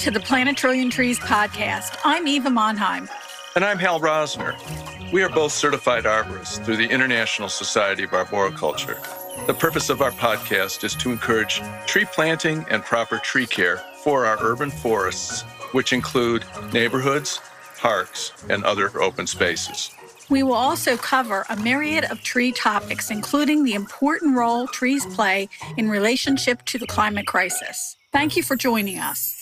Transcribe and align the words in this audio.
To 0.00 0.10
the 0.10 0.18
Plant 0.18 0.48
a 0.48 0.54
Trillion 0.54 0.88
Trees 0.88 1.18
podcast. 1.18 1.98
I'm 2.06 2.26
Eva 2.26 2.48
Monheim. 2.48 3.06
And 3.54 3.62
I'm 3.62 3.78
Hal 3.78 4.00
Rosner. 4.00 4.56
We 5.12 5.22
are 5.22 5.28
both 5.28 5.52
certified 5.52 6.04
arborists 6.04 6.64
through 6.64 6.78
the 6.78 6.88
International 6.88 7.50
Society 7.50 8.04
of 8.04 8.14
Arboriculture. 8.14 8.98
The 9.46 9.52
purpose 9.52 9.90
of 9.90 10.00
our 10.00 10.12
podcast 10.12 10.84
is 10.84 10.94
to 10.94 11.10
encourage 11.10 11.60
tree 11.86 12.06
planting 12.06 12.64
and 12.70 12.82
proper 12.82 13.18
tree 13.18 13.46
care 13.46 13.76
for 14.02 14.24
our 14.24 14.38
urban 14.40 14.70
forests, 14.70 15.42
which 15.72 15.92
include 15.92 16.46
neighborhoods, 16.72 17.38
parks, 17.76 18.32
and 18.48 18.64
other 18.64 19.02
open 19.02 19.26
spaces. 19.26 19.90
We 20.30 20.42
will 20.42 20.54
also 20.54 20.96
cover 20.96 21.44
a 21.50 21.56
myriad 21.56 22.04
of 22.04 22.22
tree 22.22 22.52
topics, 22.52 23.10
including 23.10 23.64
the 23.64 23.74
important 23.74 24.34
role 24.34 24.66
trees 24.66 25.04
play 25.14 25.50
in 25.76 25.90
relationship 25.90 26.64
to 26.64 26.78
the 26.78 26.86
climate 26.86 27.26
crisis. 27.26 27.98
Thank 28.12 28.34
you 28.34 28.42
for 28.42 28.56
joining 28.56 28.98
us. 28.98 29.39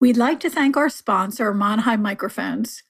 We'd 0.00 0.16
like 0.16 0.38
to 0.40 0.50
thank 0.50 0.76
our 0.76 0.88
sponsor, 0.88 1.52
Monheim 1.52 2.00
Microphones. 2.00 2.84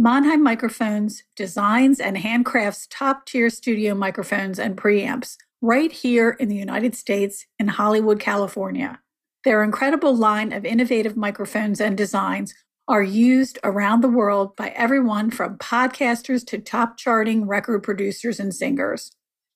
Monheim 0.00 0.40
Microphones 0.42 1.24
designs 1.34 1.98
and 1.98 2.16
handcrafts 2.16 2.86
top 2.88 3.26
tier 3.26 3.50
studio 3.50 3.96
microphones 3.96 4.60
and 4.60 4.76
preamps 4.76 5.36
right 5.60 5.90
here 5.90 6.30
in 6.30 6.48
the 6.48 6.54
United 6.54 6.94
States 6.94 7.46
in 7.58 7.66
Hollywood, 7.66 8.20
California. 8.20 9.00
Their 9.42 9.64
incredible 9.64 10.14
line 10.14 10.52
of 10.52 10.64
innovative 10.64 11.16
microphones 11.16 11.80
and 11.80 11.98
designs 11.98 12.54
are 12.86 13.02
used 13.02 13.58
around 13.64 14.00
the 14.00 14.08
world 14.08 14.54
by 14.54 14.68
everyone 14.68 15.32
from 15.32 15.58
podcasters 15.58 16.46
to 16.46 16.58
top 16.58 16.96
charting 16.96 17.48
record 17.48 17.82
producers 17.82 18.38
and 18.38 18.54
singers. 18.54 19.10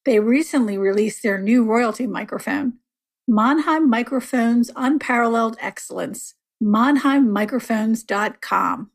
They 0.05 0.19
recently 0.19 0.77
released 0.77 1.23
their 1.23 1.39
new 1.39 1.63
royalty 1.63 2.09
microphone, 2.09 2.79
Monheim 3.31 3.89
Microphones 3.89 4.73
Unparalleled 4.75 5.57
Excellence 5.61 6.35
MonheimMicrophones.com. 6.63 8.91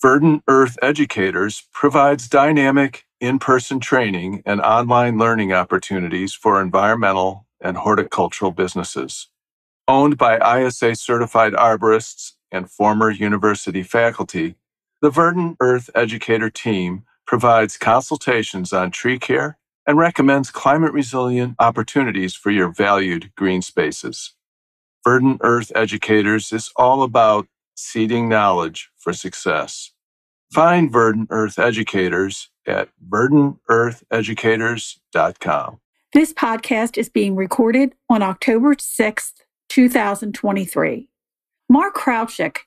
Verdant 0.00 0.44
Earth 0.46 0.78
Educators 0.80 1.66
provides 1.72 2.28
dynamic 2.28 3.04
in 3.20 3.40
person 3.40 3.80
training 3.80 4.44
and 4.46 4.60
online 4.60 5.18
learning 5.18 5.52
opportunities 5.52 6.34
for 6.34 6.62
environmental 6.62 7.48
and 7.60 7.76
horticultural 7.76 8.52
businesses. 8.52 9.26
Owned 9.88 10.16
by 10.16 10.38
ISA 10.38 10.94
certified 10.94 11.54
arborists 11.54 12.34
and 12.52 12.70
former 12.70 13.10
university 13.10 13.82
faculty, 13.82 14.54
the 15.02 15.10
Verdant 15.10 15.56
Earth 15.60 15.90
Educator 15.94 16.50
team 16.50 17.04
provides 17.26 17.76
consultations 17.76 18.72
on 18.72 18.90
tree 18.90 19.18
care 19.18 19.58
and 19.86 19.98
recommends 19.98 20.50
climate 20.50 20.92
resilient 20.92 21.54
opportunities 21.58 22.34
for 22.34 22.50
your 22.50 22.68
valued 22.68 23.32
green 23.36 23.62
spaces. 23.62 24.34
Verdant 25.04 25.40
Earth 25.42 25.70
Educators 25.74 26.52
is 26.52 26.70
all 26.76 27.02
about 27.02 27.48
seeding 27.74 28.28
knowledge 28.28 28.90
for 28.98 29.12
success. 29.12 29.90
Find 30.52 30.90
Verdant 30.90 31.28
Earth 31.30 31.58
Educators 31.58 32.48
at 32.66 32.88
verdanteartheducators.com. 33.08 35.80
This 36.14 36.32
podcast 36.32 36.96
is 36.96 37.10
being 37.10 37.36
recorded 37.36 37.94
on 38.08 38.22
October 38.22 38.74
6th, 38.74 39.42
2023. 39.68 41.08
Mark 41.68 41.94
Krawczyk 41.94 42.60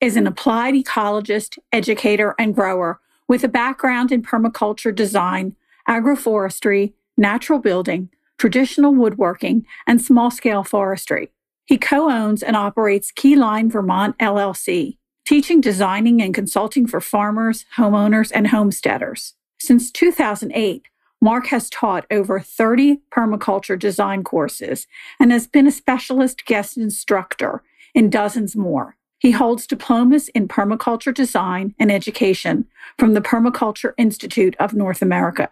is 0.00 0.16
an 0.16 0.26
applied 0.26 0.74
ecologist, 0.74 1.58
educator, 1.72 2.34
and 2.38 2.54
grower 2.54 3.00
with 3.28 3.44
a 3.44 3.48
background 3.48 4.12
in 4.12 4.22
permaculture 4.22 4.94
design, 4.94 5.54
agroforestry, 5.88 6.92
natural 7.16 7.58
building, 7.58 8.10
traditional 8.38 8.94
woodworking, 8.94 9.66
and 9.86 10.00
small 10.00 10.30
scale 10.30 10.64
forestry. 10.64 11.30
He 11.66 11.78
co 11.78 12.10
owns 12.10 12.42
and 12.42 12.56
operates 12.56 13.12
Keyline 13.12 13.70
Vermont 13.70 14.16
LLC, 14.18 14.98
teaching 15.24 15.60
designing 15.60 16.22
and 16.22 16.32
consulting 16.32 16.86
for 16.86 17.00
farmers, 17.00 17.64
homeowners, 17.76 18.30
and 18.32 18.48
homesteaders. 18.48 19.34
Since 19.58 19.90
2008, 19.90 20.86
Mark 21.20 21.48
has 21.48 21.68
taught 21.68 22.06
over 22.10 22.38
30 22.38 23.00
permaculture 23.10 23.78
design 23.78 24.22
courses 24.22 24.86
and 25.18 25.32
has 25.32 25.46
been 25.46 25.66
a 25.66 25.72
specialist 25.72 26.44
guest 26.44 26.76
instructor 26.76 27.62
in 27.94 28.10
dozens 28.10 28.54
more. 28.54 28.96
He 29.18 29.32
holds 29.32 29.66
diplomas 29.66 30.28
in 30.28 30.46
permaculture 30.46 31.12
design 31.12 31.74
and 31.80 31.90
education 31.90 32.66
from 32.98 33.14
the 33.14 33.22
Permaculture 33.22 33.94
Institute 33.96 34.54
of 34.60 34.74
North 34.74 35.02
America. 35.02 35.48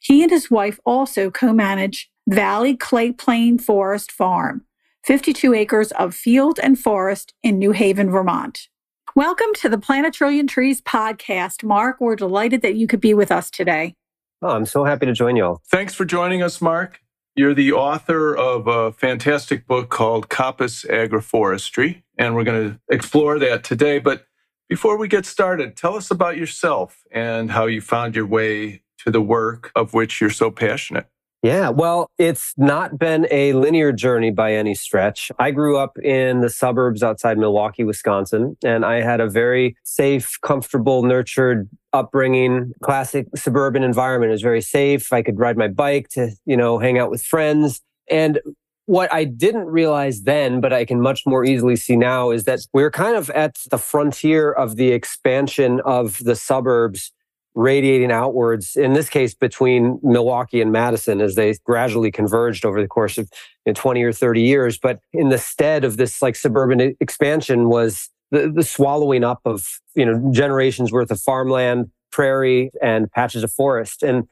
He 0.00 0.22
and 0.22 0.32
his 0.32 0.50
wife 0.50 0.80
also 0.84 1.30
co 1.30 1.52
manage 1.52 2.10
Valley 2.26 2.74
Clayplain 2.76 3.60
Forest 3.60 4.10
Farm, 4.10 4.64
52 5.04 5.52
acres 5.52 5.92
of 5.92 6.14
field 6.14 6.58
and 6.62 6.78
forest 6.78 7.34
in 7.42 7.58
New 7.58 7.72
Haven, 7.72 8.10
Vermont. 8.10 8.68
Welcome 9.14 9.52
to 9.56 9.68
the 9.68 9.76
Plant 9.76 10.06
a 10.06 10.10
Trillion 10.10 10.46
Trees 10.46 10.80
podcast. 10.80 11.62
Mark, 11.62 12.00
we're 12.00 12.16
delighted 12.16 12.62
that 12.62 12.74
you 12.74 12.86
could 12.86 13.02
be 13.02 13.12
with 13.12 13.30
us 13.30 13.50
today. 13.50 13.94
Oh, 14.40 14.48
I'm 14.48 14.64
so 14.64 14.84
happy 14.84 15.04
to 15.04 15.12
join 15.12 15.36
you 15.36 15.44
all. 15.44 15.62
Thanks 15.70 15.94
for 15.94 16.06
joining 16.06 16.42
us, 16.42 16.62
Mark. 16.62 17.00
You're 17.36 17.52
the 17.52 17.72
author 17.72 18.34
of 18.34 18.66
a 18.66 18.92
fantastic 18.92 19.66
book 19.66 19.90
called 19.90 20.30
Coppice 20.30 20.86
Agroforestry, 20.86 22.02
and 22.16 22.34
we're 22.34 22.44
going 22.44 22.70
to 22.70 22.80
explore 22.88 23.38
that 23.38 23.62
today. 23.62 23.98
But 23.98 24.24
before 24.70 24.96
we 24.96 25.06
get 25.06 25.26
started, 25.26 25.76
tell 25.76 25.96
us 25.96 26.10
about 26.10 26.38
yourself 26.38 27.02
and 27.10 27.50
how 27.50 27.66
you 27.66 27.82
found 27.82 28.16
your 28.16 28.26
way 28.26 28.80
to 29.00 29.10
the 29.10 29.20
work 29.20 29.70
of 29.76 29.92
which 29.92 30.22
you're 30.22 30.30
so 30.30 30.50
passionate. 30.50 31.08
Yeah, 31.44 31.68
well, 31.68 32.10
it's 32.16 32.54
not 32.56 32.98
been 32.98 33.26
a 33.30 33.52
linear 33.52 33.92
journey 33.92 34.30
by 34.30 34.54
any 34.54 34.74
stretch. 34.74 35.30
I 35.38 35.50
grew 35.50 35.76
up 35.76 35.98
in 35.98 36.40
the 36.40 36.48
suburbs 36.48 37.02
outside 37.02 37.36
Milwaukee, 37.36 37.84
Wisconsin, 37.84 38.56
and 38.64 38.82
I 38.82 39.02
had 39.02 39.20
a 39.20 39.28
very 39.28 39.76
safe, 39.84 40.38
comfortable, 40.40 41.02
nurtured 41.02 41.68
upbringing, 41.92 42.72
classic 42.82 43.26
suburban 43.36 43.82
environment. 43.82 44.30
It 44.30 44.32
was 44.32 44.40
very 44.40 44.62
safe. 44.62 45.12
I 45.12 45.20
could 45.20 45.38
ride 45.38 45.58
my 45.58 45.68
bike 45.68 46.08
to, 46.12 46.30
you 46.46 46.56
know, 46.56 46.78
hang 46.78 46.98
out 46.98 47.10
with 47.10 47.22
friends. 47.22 47.82
And 48.10 48.40
what 48.86 49.12
I 49.12 49.24
didn't 49.24 49.66
realize 49.66 50.22
then, 50.22 50.62
but 50.62 50.72
I 50.72 50.86
can 50.86 51.02
much 51.02 51.24
more 51.26 51.44
easily 51.44 51.76
see 51.76 51.96
now, 51.96 52.30
is 52.30 52.44
that 52.44 52.60
we're 52.72 52.90
kind 52.90 53.18
of 53.18 53.28
at 53.28 53.56
the 53.70 53.76
frontier 53.76 54.50
of 54.50 54.76
the 54.76 54.92
expansion 54.92 55.82
of 55.84 56.24
the 56.24 56.36
suburbs 56.36 57.12
radiating 57.54 58.10
outwards, 58.10 58.76
in 58.76 58.92
this 58.94 59.08
case, 59.08 59.34
between 59.34 60.00
Milwaukee 60.02 60.60
and 60.60 60.72
Madison 60.72 61.20
as 61.20 61.34
they 61.36 61.54
gradually 61.64 62.10
converged 62.10 62.64
over 62.64 62.80
the 62.80 62.88
course 62.88 63.16
of 63.16 63.28
you 63.64 63.70
know, 63.70 63.74
20 63.74 64.02
or 64.02 64.12
30 64.12 64.42
years. 64.42 64.78
But 64.78 65.00
in 65.12 65.28
the 65.28 65.38
stead 65.38 65.84
of 65.84 65.96
this 65.96 66.20
like 66.20 66.36
suburban 66.36 66.96
expansion 67.00 67.68
was 67.68 68.10
the, 68.30 68.50
the 68.50 68.64
swallowing 68.64 69.22
up 69.22 69.40
of, 69.44 69.80
you 69.94 70.04
know, 70.04 70.30
generations 70.32 70.90
worth 70.90 71.10
of 71.10 71.20
farmland, 71.20 71.90
prairie, 72.10 72.70
and 72.82 73.10
patches 73.12 73.44
of 73.44 73.52
forest. 73.52 74.02
And 74.02 74.24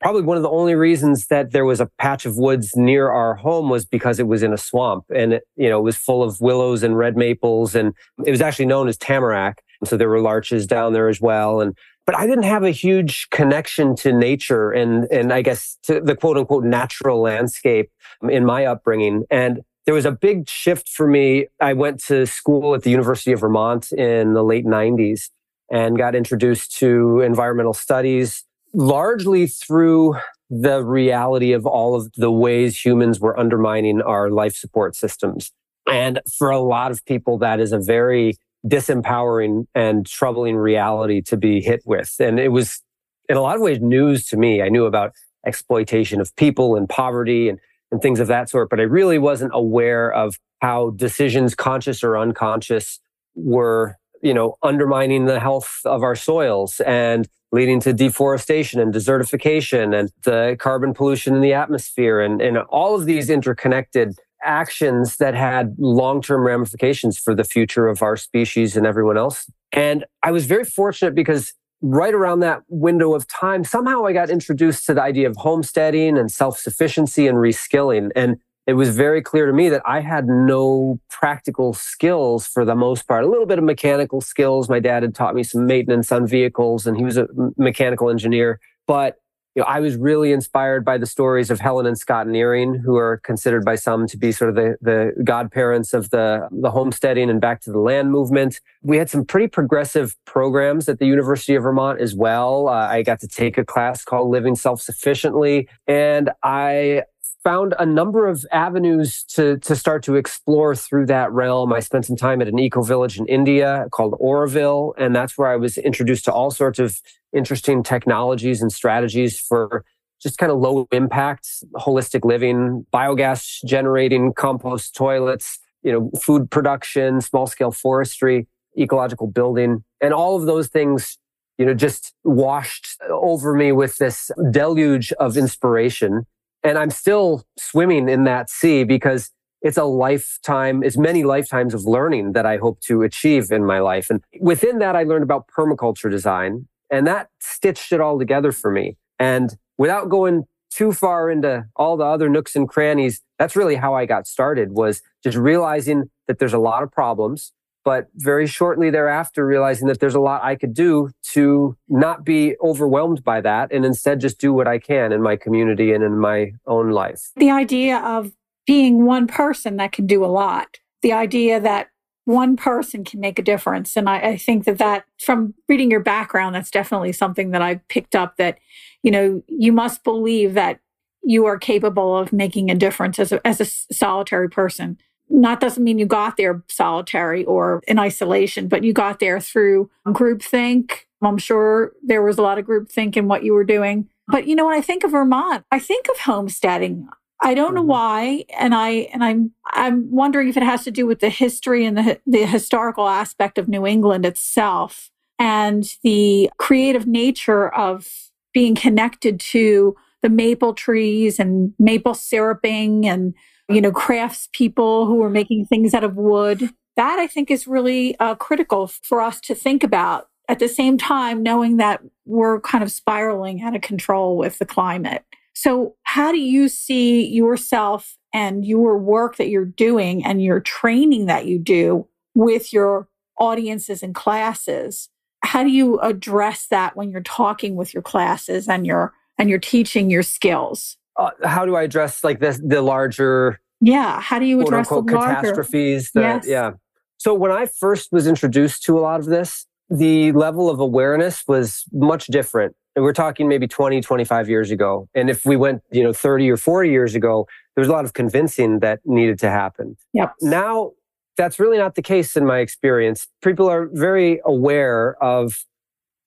probably 0.00 0.22
one 0.22 0.36
of 0.36 0.42
the 0.42 0.50
only 0.50 0.74
reasons 0.74 1.28
that 1.28 1.52
there 1.52 1.64
was 1.64 1.80
a 1.80 1.88
patch 1.98 2.26
of 2.26 2.36
woods 2.36 2.76
near 2.76 3.10
our 3.10 3.34
home 3.36 3.70
was 3.70 3.86
because 3.86 4.18
it 4.18 4.26
was 4.26 4.42
in 4.42 4.52
a 4.52 4.58
swamp 4.58 5.04
and 5.14 5.34
it, 5.34 5.44
you 5.56 5.68
know, 5.68 5.78
it 5.78 5.82
was 5.82 5.96
full 5.96 6.22
of 6.22 6.40
willows 6.40 6.82
and 6.82 6.98
red 6.98 7.16
maples 7.16 7.74
and 7.74 7.94
it 8.26 8.30
was 8.30 8.40
actually 8.40 8.66
known 8.66 8.88
as 8.88 8.96
tamarack. 8.96 9.62
So 9.84 9.96
there 9.96 10.08
were 10.08 10.20
larches 10.20 10.66
down 10.66 10.92
there 10.92 11.08
as 11.08 11.20
well. 11.20 11.60
And 11.60 11.76
but 12.06 12.16
I 12.16 12.26
didn't 12.26 12.44
have 12.44 12.64
a 12.64 12.70
huge 12.70 13.28
connection 13.30 13.96
to 13.96 14.12
nature 14.12 14.70
and 14.70 15.04
and 15.10 15.32
I 15.32 15.42
guess 15.42 15.78
to 15.84 16.00
the 16.00 16.16
quote 16.16 16.36
unquote 16.36 16.64
natural 16.64 17.20
landscape 17.20 17.90
in 18.22 18.44
my 18.44 18.66
upbringing. 18.66 19.24
And 19.30 19.60
there 19.86 19.94
was 19.94 20.06
a 20.06 20.12
big 20.12 20.48
shift 20.48 20.88
for 20.88 21.06
me. 21.06 21.46
I 21.60 21.74
went 21.74 22.02
to 22.04 22.26
school 22.26 22.74
at 22.74 22.82
the 22.82 22.90
University 22.90 23.32
of 23.32 23.40
Vermont 23.40 23.92
in 23.92 24.32
the 24.32 24.42
late 24.42 24.64
90s 24.64 25.30
and 25.70 25.98
got 25.98 26.14
introduced 26.14 26.76
to 26.78 27.20
environmental 27.20 27.74
studies 27.74 28.44
largely 28.72 29.46
through 29.46 30.16
the 30.50 30.82
reality 30.84 31.52
of 31.52 31.66
all 31.66 31.94
of 31.94 32.12
the 32.16 32.30
ways 32.30 32.84
humans 32.84 33.20
were 33.20 33.38
undermining 33.38 34.02
our 34.02 34.30
life 34.30 34.54
support 34.54 34.94
systems. 34.96 35.52
And 35.90 36.20
for 36.38 36.50
a 36.50 36.58
lot 36.58 36.90
of 36.90 37.04
people, 37.04 37.38
that 37.38 37.60
is 37.60 37.72
a 37.72 37.78
very 37.78 38.36
disempowering 38.66 39.66
and 39.74 40.06
troubling 40.06 40.56
reality 40.56 41.20
to 41.22 41.36
be 41.36 41.60
hit 41.60 41.82
with. 41.84 42.14
And 42.18 42.40
it 42.40 42.48
was, 42.48 42.80
in 43.28 43.36
a 43.36 43.40
lot 43.40 43.56
of 43.56 43.62
ways, 43.62 43.80
news 43.80 44.26
to 44.28 44.36
me. 44.36 44.62
I 44.62 44.68
knew 44.68 44.86
about 44.86 45.12
exploitation 45.46 46.20
of 46.20 46.34
people 46.36 46.76
and 46.76 46.88
poverty 46.88 47.48
and, 47.48 47.58
and 47.92 48.00
things 48.00 48.20
of 48.20 48.28
that 48.28 48.48
sort, 48.48 48.70
but 48.70 48.80
I 48.80 48.84
really 48.84 49.18
wasn't 49.18 49.52
aware 49.54 50.12
of 50.12 50.38
how 50.60 50.90
decisions, 50.90 51.54
conscious 51.54 52.02
or 52.02 52.16
unconscious, 52.16 53.00
were, 53.34 53.96
you 54.22 54.32
know, 54.32 54.56
undermining 54.62 55.26
the 55.26 55.40
health 55.40 55.80
of 55.84 56.02
our 56.02 56.16
soils 56.16 56.80
and 56.80 57.28
leading 57.52 57.80
to 57.80 57.92
deforestation 57.92 58.80
and 58.80 58.92
desertification 58.92 59.98
and 59.98 60.10
the 60.24 60.56
carbon 60.58 60.94
pollution 60.94 61.34
in 61.34 61.40
the 61.40 61.52
atmosphere 61.52 62.20
and, 62.20 62.40
and 62.40 62.58
all 62.58 62.94
of 62.96 63.04
these 63.04 63.28
interconnected 63.28 64.18
actions 64.44 65.16
that 65.16 65.34
had 65.34 65.74
long 65.78 66.22
term 66.22 66.42
ramifications 66.42 67.18
for 67.18 67.34
the 67.34 67.44
future 67.44 67.88
of 67.88 68.02
our 68.02 68.16
species 68.16 68.76
and 68.76 68.86
everyone 68.86 69.16
else. 69.16 69.50
And 69.72 70.04
I 70.22 70.30
was 70.30 70.46
very 70.46 70.64
fortunate 70.64 71.14
because 71.14 71.52
right 71.82 72.14
around 72.14 72.40
that 72.40 72.62
window 72.68 73.14
of 73.14 73.26
time, 73.28 73.64
somehow 73.64 74.06
I 74.06 74.12
got 74.12 74.30
introduced 74.30 74.86
to 74.86 74.94
the 74.94 75.02
idea 75.02 75.28
of 75.28 75.36
homesteading 75.36 76.16
and 76.16 76.30
self 76.30 76.58
sufficiency 76.58 77.26
and 77.26 77.38
reskilling. 77.38 78.10
And 78.16 78.36
it 78.66 78.74
was 78.74 78.96
very 78.96 79.20
clear 79.20 79.46
to 79.46 79.52
me 79.52 79.68
that 79.68 79.82
I 79.84 80.00
had 80.00 80.26
no 80.26 80.98
practical 81.10 81.74
skills 81.74 82.46
for 82.46 82.64
the 82.64 82.74
most 82.74 83.06
part. 83.06 83.24
A 83.24 83.28
little 83.28 83.44
bit 83.44 83.58
of 83.58 83.64
mechanical 83.64 84.22
skills. 84.22 84.70
My 84.70 84.80
dad 84.80 85.02
had 85.02 85.14
taught 85.14 85.34
me 85.34 85.42
some 85.42 85.66
maintenance 85.66 86.10
on 86.10 86.26
vehicles, 86.26 86.86
and 86.86 86.96
he 86.96 87.04
was 87.04 87.18
a 87.18 87.28
mechanical 87.58 88.08
engineer. 88.08 88.60
But 88.86 89.16
you 89.54 89.62
know, 89.62 89.66
I 89.66 89.80
was 89.80 89.96
really 89.96 90.32
inspired 90.32 90.84
by 90.84 90.98
the 90.98 91.06
stories 91.06 91.50
of 91.50 91.60
Helen 91.60 91.86
and 91.86 91.96
Scott 91.96 92.26
Nearing, 92.26 92.74
who 92.74 92.96
are 92.96 93.18
considered 93.18 93.64
by 93.64 93.76
some 93.76 94.06
to 94.08 94.16
be 94.16 94.32
sort 94.32 94.50
of 94.50 94.56
the, 94.56 94.76
the 94.80 95.12
godparents 95.22 95.94
of 95.94 96.10
the, 96.10 96.48
the 96.50 96.70
homesteading 96.70 97.30
and 97.30 97.40
back 97.40 97.60
to 97.62 97.70
the 97.70 97.78
land 97.78 98.10
movement. 98.10 98.60
We 98.82 98.96
had 98.96 99.08
some 99.08 99.24
pretty 99.24 99.46
progressive 99.46 100.16
programs 100.24 100.88
at 100.88 100.98
the 100.98 101.06
University 101.06 101.54
of 101.54 101.62
Vermont 101.62 102.00
as 102.00 102.14
well. 102.14 102.68
Uh, 102.68 102.88
I 102.88 103.02
got 103.02 103.20
to 103.20 103.28
take 103.28 103.56
a 103.56 103.64
class 103.64 104.04
called 104.04 104.30
Living 104.30 104.56
Self 104.56 104.82
Sufficiently, 104.82 105.68
and 105.86 106.30
I 106.42 107.02
found 107.44 107.74
a 107.78 107.84
number 107.84 108.26
of 108.26 108.44
avenues 108.50 109.22
to, 109.24 109.58
to 109.58 109.76
start 109.76 110.02
to 110.02 110.16
explore 110.16 110.74
through 110.74 111.06
that 111.06 111.30
realm. 111.30 111.72
I 111.74 111.80
spent 111.80 112.06
some 112.06 112.16
time 112.16 112.40
at 112.40 112.48
an 112.48 112.58
eco 112.58 112.82
village 112.82 113.18
in 113.18 113.26
India 113.26 113.86
called 113.92 114.14
Auroville, 114.18 114.94
and 114.96 115.14
that's 115.14 115.36
where 115.36 115.48
I 115.48 115.56
was 115.56 115.76
introduced 115.76 116.24
to 116.24 116.32
all 116.32 116.50
sorts 116.50 116.78
of 116.78 117.00
interesting 117.34 117.82
technologies 117.82 118.62
and 118.62 118.72
strategies 118.72 119.38
for 119.38 119.84
just 120.22 120.38
kind 120.38 120.50
of 120.50 120.58
low 120.58 120.88
impact, 120.90 121.46
holistic 121.74 122.24
living, 122.24 122.86
biogas 122.92 123.62
generating, 123.66 124.32
compost 124.32 124.94
toilets, 124.94 125.58
you 125.82 125.92
know, 125.92 126.10
food 126.18 126.50
production, 126.50 127.20
small 127.20 127.46
scale 127.46 127.70
forestry, 127.70 128.48
ecological 128.78 129.26
building, 129.26 129.84
and 130.00 130.14
all 130.14 130.36
of 130.36 130.46
those 130.46 130.68
things 130.68 131.18
you 131.58 131.64
know, 131.64 131.74
just 131.74 132.14
washed 132.24 133.00
over 133.08 133.54
me 133.54 133.70
with 133.70 133.98
this 133.98 134.30
deluge 134.50 135.12
of 135.12 135.36
inspiration 135.36 136.26
and 136.64 136.78
I'm 136.78 136.90
still 136.90 137.44
swimming 137.58 138.08
in 138.08 138.24
that 138.24 138.50
sea 138.50 138.84
because 138.84 139.30
it's 139.62 139.76
a 139.76 139.84
lifetime, 139.84 140.82
it's 140.82 140.96
many 140.96 141.24
lifetimes 141.24 141.74
of 141.74 141.84
learning 141.84 142.32
that 142.32 142.44
I 142.46 142.56
hope 142.56 142.80
to 142.82 143.02
achieve 143.02 143.50
in 143.50 143.64
my 143.64 143.78
life. 143.78 144.10
And 144.10 144.22
within 144.40 144.78
that, 144.80 144.96
I 144.96 145.04
learned 145.04 145.22
about 145.22 145.48
permaculture 145.48 146.10
design 146.10 146.66
and 146.90 147.06
that 147.06 147.28
stitched 147.40 147.92
it 147.92 148.00
all 148.00 148.18
together 148.18 148.52
for 148.52 148.70
me. 148.70 148.96
And 149.18 149.56
without 149.78 150.08
going 150.08 150.44
too 150.70 150.92
far 150.92 151.30
into 151.30 151.66
all 151.76 151.96
the 151.96 152.04
other 152.04 152.28
nooks 152.28 152.56
and 152.56 152.68
crannies, 152.68 153.22
that's 153.38 153.56
really 153.56 153.76
how 153.76 153.94
I 153.94 154.06
got 154.06 154.26
started 154.26 154.72
was 154.72 155.02
just 155.22 155.36
realizing 155.36 156.10
that 156.28 156.38
there's 156.38 156.52
a 156.52 156.58
lot 156.58 156.82
of 156.82 156.90
problems 156.90 157.52
but 157.84 158.08
very 158.16 158.46
shortly 158.46 158.90
thereafter 158.90 159.46
realizing 159.46 159.86
that 159.88 160.00
there's 160.00 160.14
a 160.14 160.20
lot 160.20 160.42
I 160.42 160.56
could 160.56 160.74
do 160.74 161.10
to 161.32 161.76
not 161.88 162.24
be 162.24 162.56
overwhelmed 162.62 163.22
by 163.22 163.40
that 163.42 163.72
and 163.72 163.84
instead 163.84 164.20
just 164.20 164.40
do 164.40 164.52
what 164.52 164.66
I 164.66 164.78
can 164.78 165.12
in 165.12 165.22
my 165.22 165.36
community 165.36 165.92
and 165.92 166.02
in 166.02 166.18
my 166.18 166.52
own 166.66 166.90
life. 166.90 167.30
The 167.36 167.50
idea 167.50 167.98
of 167.98 168.32
being 168.66 169.04
one 169.04 169.26
person 169.26 169.76
that 169.76 169.92
can 169.92 170.06
do 170.06 170.24
a 170.24 170.26
lot, 170.26 170.78
the 171.02 171.12
idea 171.12 171.60
that 171.60 171.88
one 172.24 172.56
person 172.56 173.04
can 173.04 173.20
make 173.20 173.38
a 173.38 173.42
difference. 173.42 173.96
And 173.96 174.08
I, 174.08 174.18
I 174.18 174.36
think 174.38 174.64
that 174.64 174.78
that 174.78 175.04
from 175.18 175.52
reading 175.68 175.90
your 175.90 176.00
background, 176.00 176.54
that's 176.54 176.70
definitely 176.70 177.12
something 177.12 177.50
that 177.50 177.60
I 177.60 177.76
picked 177.88 178.16
up 178.16 178.38
that, 178.38 178.58
you 179.02 179.10
know, 179.10 179.42
you 179.46 179.72
must 179.72 180.02
believe 180.04 180.54
that 180.54 180.80
you 181.22 181.44
are 181.44 181.58
capable 181.58 182.16
of 182.16 182.32
making 182.32 182.70
a 182.70 182.74
difference 182.74 183.18
as 183.18 183.32
a, 183.32 183.46
as 183.46 183.60
a 183.60 183.66
solitary 183.94 184.48
person 184.48 184.98
not 185.28 185.60
doesn't 185.60 185.82
mean 185.82 185.98
you 185.98 186.06
got 186.06 186.36
there 186.36 186.62
solitary 186.68 187.44
or 187.44 187.82
in 187.86 187.98
isolation, 187.98 188.68
but 188.68 188.84
you 188.84 188.92
got 188.92 189.20
there 189.20 189.40
through 189.40 189.90
groupthink. 190.08 191.00
I'm 191.22 191.38
sure 191.38 191.92
there 192.02 192.22
was 192.22 192.38
a 192.38 192.42
lot 192.42 192.58
of 192.58 192.66
groupthink 192.66 193.16
in 193.16 193.28
what 193.28 193.44
you 193.44 193.54
were 193.54 193.64
doing. 193.64 194.08
But 194.28 194.46
you 194.46 194.54
know, 194.54 194.66
when 194.66 194.76
I 194.76 194.80
think 194.80 195.04
of 195.04 195.12
Vermont, 195.12 195.64
I 195.70 195.78
think 195.78 196.06
of 196.10 196.20
homesteading. 196.20 197.08
I 197.40 197.54
don't 197.54 197.74
know 197.74 197.80
mm-hmm. 197.80 197.90
why, 197.90 198.44
and 198.58 198.74
I 198.74 198.90
and 199.12 199.22
I'm 199.22 199.52
I'm 199.72 200.10
wondering 200.10 200.48
if 200.48 200.56
it 200.56 200.62
has 200.62 200.84
to 200.84 200.90
do 200.90 201.06
with 201.06 201.20
the 201.20 201.28
history 201.28 201.84
and 201.84 201.96
the 201.96 202.20
the 202.26 202.46
historical 202.46 203.08
aspect 203.08 203.58
of 203.58 203.68
New 203.68 203.86
England 203.86 204.24
itself 204.24 205.10
and 205.38 205.84
the 206.02 206.50
creative 206.58 207.06
nature 207.06 207.74
of 207.74 208.30
being 208.52 208.74
connected 208.74 209.40
to 209.40 209.96
the 210.22 210.30
maple 210.30 210.72
trees 210.72 211.38
and 211.38 211.74
maple 211.78 212.14
syruping 212.14 213.06
and 213.06 213.34
you 213.68 213.80
know, 213.80 213.92
crafts 213.92 214.48
people 214.52 215.06
who 215.06 215.22
are 215.22 215.30
making 215.30 215.66
things 215.66 215.94
out 215.94 216.04
of 216.04 216.16
wood. 216.16 216.70
That 216.96 217.18
I 217.18 217.26
think 217.26 217.50
is 217.50 217.66
really 217.66 218.16
uh, 218.18 218.36
critical 218.36 218.86
for 218.86 219.20
us 219.20 219.40
to 219.42 219.54
think 219.54 219.82
about 219.82 220.28
at 220.48 220.58
the 220.58 220.68
same 220.68 220.98
time, 220.98 221.42
knowing 221.42 221.78
that 221.78 222.02
we're 222.24 222.60
kind 222.60 222.84
of 222.84 222.92
spiraling 222.92 223.62
out 223.62 223.74
of 223.74 223.80
control 223.80 224.36
with 224.36 224.58
the 224.58 224.66
climate. 224.66 225.24
So, 225.54 225.94
how 226.02 226.32
do 226.32 226.38
you 226.38 226.68
see 226.68 227.26
yourself 227.26 228.16
and 228.32 228.64
your 228.64 228.98
work 228.98 229.36
that 229.36 229.48
you're 229.48 229.64
doing 229.64 230.24
and 230.24 230.42
your 230.42 230.60
training 230.60 231.26
that 231.26 231.46
you 231.46 231.58
do 231.58 232.06
with 232.34 232.72
your 232.72 233.08
audiences 233.38 234.02
and 234.02 234.14
classes? 234.14 235.08
How 235.42 235.62
do 235.62 235.70
you 235.70 235.98
address 236.00 236.66
that 236.68 236.96
when 236.96 237.10
you're 237.10 237.20
talking 237.22 237.76
with 237.76 237.94
your 237.94 238.02
classes 238.02 238.68
and 238.68 238.86
you're 238.86 239.12
and 239.38 239.48
you're 239.48 239.58
teaching 239.58 240.10
your 240.10 240.22
skills? 240.22 240.96
Uh, 241.16 241.30
how 241.44 241.64
do 241.64 241.76
I 241.76 241.82
address 241.82 242.24
like 242.24 242.40
this 242.40 242.60
the 242.64 242.82
larger 242.82 243.60
yeah 243.80 244.20
how 244.20 244.38
do 244.38 244.46
you 244.46 244.60
address 244.60 244.88
the 244.88 244.96
larger, 244.96 245.16
catastrophes 245.16 246.10
that, 246.14 246.44
yes. 246.44 246.48
yeah. 246.48 246.70
So 247.18 247.32
when 247.32 247.50
I 247.50 247.66
first 247.66 248.12
was 248.12 248.26
introduced 248.26 248.82
to 248.84 248.98
a 248.98 249.00
lot 249.00 249.20
of 249.20 249.26
this 249.26 249.66
the 249.90 250.32
level 250.32 250.70
of 250.70 250.80
awareness 250.80 251.44
was 251.46 251.84
much 251.92 252.26
different. 252.26 252.74
And 252.96 253.04
we're 253.04 253.12
talking 253.12 253.48
maybe 253.48 253.66
20 253.66 254.00
25 254.00 254.48
years 254.48 254.70
ago. 254.70 255.08
And 255.14 255.28
if 255.28 255.44
we 255.44 255.56
went 255.56 255.82
you 255.92 256.02
know 256.02 256.12
30 256.12 256.50
or 256.50 256.56
40 256.56 256.90
years 256.90 257.14
ago 257.14 257.46
there 257.74 257.82
was 257.82 257.88
a 257.88 257.92
lot 257.92 258.04
of 258.04 258.12
convincing 258.12 258.80
that 258.80 259.00
needed 259.04 259.38
to 259.40 259.50
happen. 259.50 259.96
Yep. 260.12 260.34
now 260.40 260.92
that's 261.36 261.58
really 261.58 261.78
not 261.78 261.94
the 261.94 262.02
case 262.02 262.36
in 262.36 262.46
my 262.46 262.58
experience. 262.58 263.26
People 263.42 263.68
are 263.68 263.88
very 263.92 264.40
aware 264.44 265.16
of 265.22 265.64